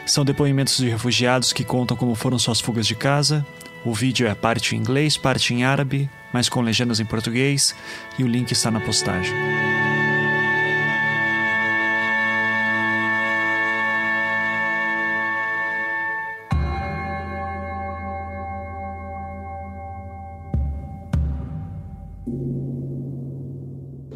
[0.05, 3.47] São depoimentos de refugiados que contam como foram suas fugas de casa.
[3.85, 7.75] O vídeo é parte em inglês, parte em árabe, mas com legendas em português,
[8.19, 9.35] e o link está na postagem.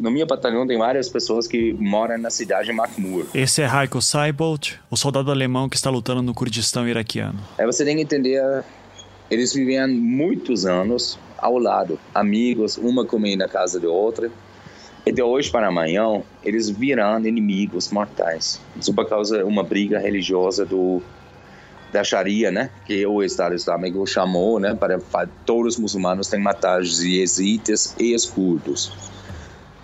[0.03, 3.25] no meu batalhão tem várias pessoas que moram na cidade de Makhmur.
[3.33, 7.39] Esse é Heiko Seibold, o soldado alemão que está lutando no Kurdistão iraquiano.
[7.57, 8.65] Aí você tem que entender,
[9.31, 14.31] eles viviam muitos anos ao lado, amigos, uma comendo na casa de outra.
[15.05, 18.61] E de hoje para amanhã, eles viram inimigos mortais.
[18.79, 21.01] Isso por causa de uma briga religiosa do
[21.91, 22.71] da Sharia, né?
[22.87, 24.73] Que o Estado Islâmico chamou, né?
[24.73, 28.91] Para todos os muçulmanos têm que matar os e os curdos.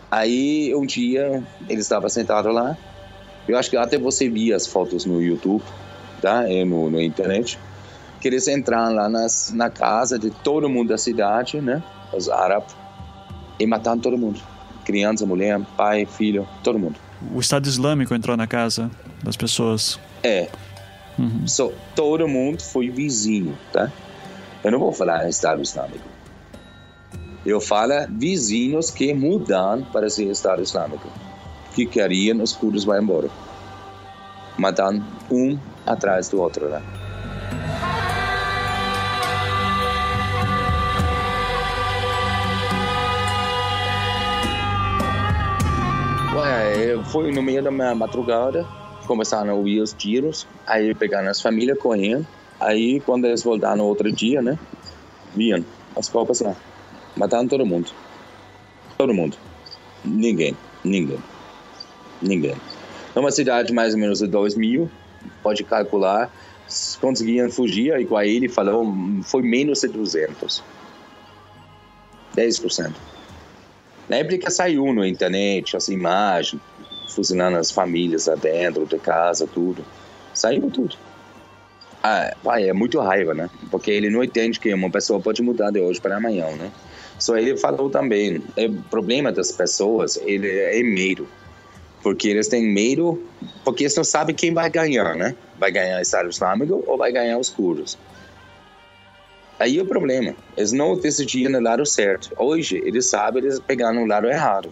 [0.09, 2.75] Aí, um dia, ele estava sentado lá.
[3.47, 5.63] Eu acho que até você via as fotos no YouTube,
[6.21, 6.49] tá?
[6.49, 7.59] E no, no internet
[8.19, 11.81] que eles entraram lá nas, na casa de todo mundo da cidade, né?
[12.13, 12.75] Os árabes,
[13.59, 14.39] e mataram todo mundo.
[14.85, 16.95] Criança, mulher, pai, filho, todo mundo.
[17.33, 18.89] O Estado Islâmico entrou na casa
[19.23, 19.99] das pessoas?
[20.23, 20.49] É.
[21.17, 21.47] Uhum.
[21.47, 23.91] So, todo mundo foi vizinho, tá?
[24.63, 26.07] Eu não vou falar Estado Islâmico.
[27.45, 31.07] Eu falo vizinhos que mudaram para ser Estado Islâmico.
[31.73, 33.29] Que queriam os curdos vão embora.
[34.57, 36.79] Matando um atrás do outro lá.
[36.79, 37.08] Né?
[47.11, 48.65] Foi no meio da madrugada,
[49.07, 52.25] começaram a ouvir os tiros, aí pegaram as famílias correndo.
[52.59, 54.59] Aí, quando eles voltaram no outro dia, né,
[55.35, 55.63] viam
[55.95, 56.55] as copas lá,
[57.15, 57.91] mataram todo mundo.
[58.97, 59.37] Todo mundo.
[60.03, 61.19] Ninguém, ninguém,
[62.21, 62.55] ninguém.
[63.15, 64.89] Numa cidade mais ou menos de 2 mil,
[65.41, 66.31] pode calcular,
[67.01, 68.85] conseguiam fugir, igual ele falou,
[69.23, 70.63] foi menos de 200.
[72.35, 72.93] 10%.
[74.09, 76.59] Na época saiu na internet as imagens,
[77.09, 79.85] fuzilando as famílias dentro de casa, tudo.
[80.33, 80.95] Saiu tudo.
[82.01, 83.49] Ah, pai, é muito raiva, né?
[83.69, 86.71] Porque ele não entende que uma pessoa pode mudar de hoje para amanhã, né?
[87.19, 91.27] Só ele falou também, é, o problema das pessoas ele é medo.
[92.01, 93.21] Porque eles têm medo,
[93.65, 95.35] porque eles não sabem quem vai ganhar, né?
[95.59, 97.97] Vai ganhar o Estado Islâmico ou vai ganhar os curdos.
[99.59, 100.33] Aí é o problema.
[100.55, 102.31] Eles não decidiram no lado certo.
[102.37, 104.71] Hoje, eles sabem, eles pegaram no lado errado.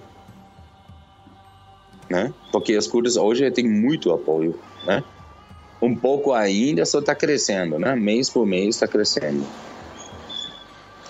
[2.09, 2.33] né?
[2.51, 5.03] Porque as curdas hoje têm muito apoio, né?
[5.81, 7.95] Um pouco ainda só está crescendo, né?
[7.95, 9.45] Mês por mês está crescendo.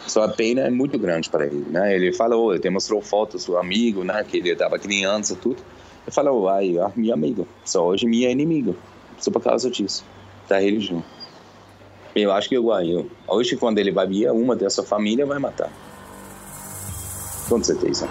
[0.08, 1.94] Só a pena é muito grande para ele, né?
[1.95, 4.24] Ele falou, ele mostrou fotos do amigo, né?
[4.24, 5.58] Que ele estava criança, tudo.
[6.06, 8.76] Ele falou, ai, meu amigo, só hoje minha inimigo,
[9.20, 10.04] só por causa disso,
[10.48, 11.04] da religião.
[12.19, 13.07] Eu acho que igual eu.
[13.27, 15.72] Hoje, quando ele vai vir, uma dessa família vai matar.
[17.48, 18.10] Com certeza.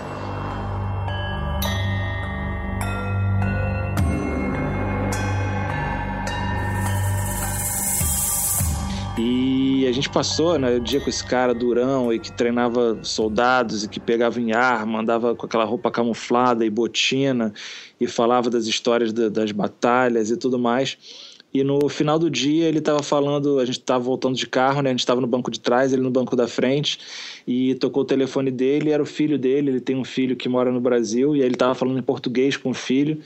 [9.18, 13.82] E a gente passou né, o dia com esse cara durão e que treinava soldados
[13.82, 17.52] e que pegava em arma, andava com aquela roupa camuflada e botina
[18.00, 21.25] e falava das histórias da, das batalhas e tudo mais.
[21.56, 24.90] E no final do dia ele estava falando, a gente estava voltando de carro, né?
[24.90, 26.98] A gente estava no banco de trás, ele no banco da frente,
[27.46, 30.70] e tocou o telefone dele, era o filho dele, ele tem um filho que mora
[30.70, 33.20] no Brasil, e aí ele estava falando em português com o filho.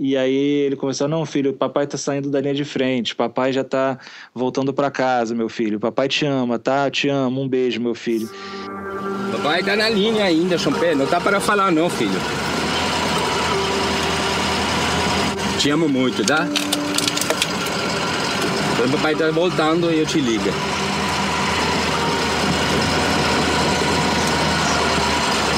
[0.00, 3.62] E aí ele começou: Não, filho, papai tá saindo da linha de frente, papai já
[3.62, 3.98] tá
[4.34, 5.78] voltando para casa, meu filho.
[5.78, 6.90] Papai te ama, tá?
[6.90, 8.30] Te amo, um beijo, meu filho.
[9.30, 12.18] Papai tá na linha ainda, Champé, não tá para falar, não, filho.
[15.58, 16.48] Te amo muito, tá?
[18.90, 20.44] Papai tá voltando, eu te ligo.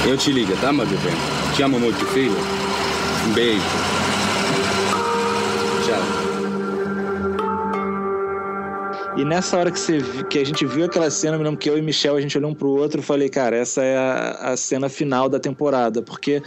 [0.07, 0.97] Eu te ligo, tá, meu bem?
[1.55, 2.37] Te amo muito, filho.
[3.29, 3.97] Um beijo.
[9.17, 9.99] E nessa hora que, você,
[10.29, 12.51] que a gente viu aquela cena, me lembro que eu e Michel, a gente olhou
[12.51, 16.43] um pro outro e falei, cara, essa é a, a cena final da temporada, porque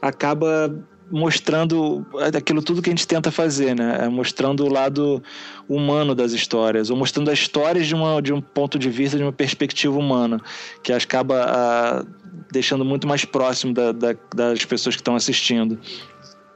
[0.00, 0.72] acaba
[1.10, 2.06] mostrando
[2.36, 3.98] aquilo tudo que a gente tenta fazer, né?
[4.02, 5.22] É mostrando o lado
[5.68, 9.22] humano das histórias, ou mostrando as histórias de, uma, de um ponto de vista, de
[9.22, 10.40] uma perspectiva humana,
[10.82, 12.04] que acaba a, ah,
[12.50, 15.78] deixando muito mais próximo da, da, das pessoas que estão assistindo.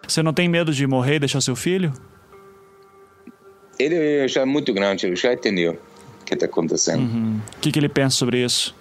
[0.06, 1.92] Você não tem medo de morrer e deixar seu filho?
[3.78, 5.78] Ele já é muito grande, ele já entendeu
[6.22, 7.00] o que está acontecendo.
[7.00, 7.40] Uhum.
[7.56, 8.74] O que, que ele pensa sobre isso?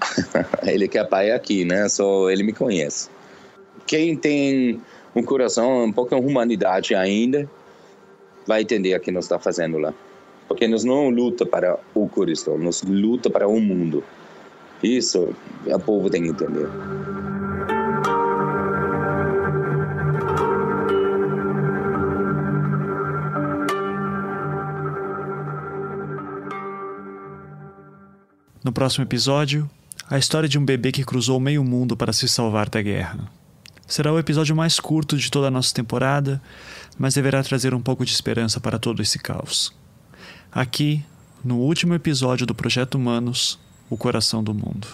[0.62, 1.88] ele quer pai aqui, né?
[1.88, 3.10] Só ele me conhece.
[3.88, 4.82] Quem tem
[5.16, 7.50] um coração, um pouco de humanidade ainda,
[8.46, 9.94] vai entender o que nós está fazendo lá.
[10.46, 14.04] Porque nós não luta para o Kurdistan, nós luta para o mundo.
[14.82, 15.34] Isso
[15.64, 16.68] o povo tem que entender.
[28.62, 29.68] No próximo episódio,
[30.10, 33.37] a história de um bebê que cruzou meio mundo para se salvar da guerra.
[33.88, 36.42] Será o episódio mais curto de toda a nossa temporada,
[36.98, 39.72] mas deverá trazer um pouco de esperança para todo esse caos.
[40.52, 41.02] Aqui,
[41.42, 43.58] no último episódio do Projeto Humanos,
[43.88, 44.86] o coração do mundo.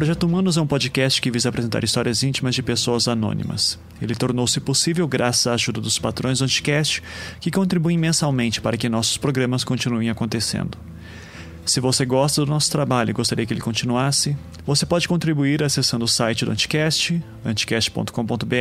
[0.00, 3.78] Projeto Humanos é um podcast que visa apresentar histórias íntimas de pessoas anônimas.
[4.00, 7.02] Ele tornou-se possível graças à ajuda dos patrões do Anticast,
[7.38, 10.78] que contribuem mensalmente para que nossos programas continuem acontecendo.
[11.66, 16.06] Se você gosta do nosso trabalho e gostaria que ele continuasse, você pode contribuir acessando
[16.06, 18.54] o site do Anticast, anticast.com.br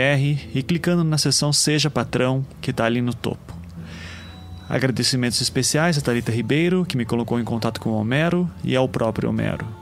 [0.54, 3.58] e clicando na seção Seja Patrão, que está ali no topo.
[4.68, 8.90] Agradecimentos especiais a Thalita Ribeiro, que me colocou em contato com o Homero, e ao
[8.90, 9.79] próprio Homero.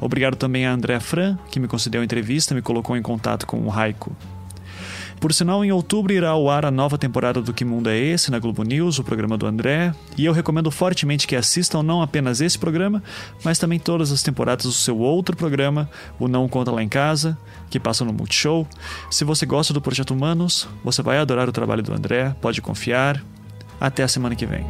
[0.00, 3.46] Obrigado também a André Fran, que me concedeu a entrevista e me colocou em contato
[3.46, 4.16] com o Raico.
[5.20, 8.30] Por sinal, em outubro irá ao ar a nova temporada do Que Mundo é Esse
[8.30, 12.40] na Globo News, o programa do André, e eu recomendo fortemente que assistam não apenas
[12.40, 13.02] esse programa,
[13.44, 17.36] mas também todas as temporadas do seu outro programa, o Não Conta Lá em Casa,
[17.68, 18.66] que passa no Multishow.
[19.10, 23.22] Se você gosta do Projeto Humanos, você vai adorar o trabalho do André, pode confiar.
[23.78, 24.66] Até a semana que vem.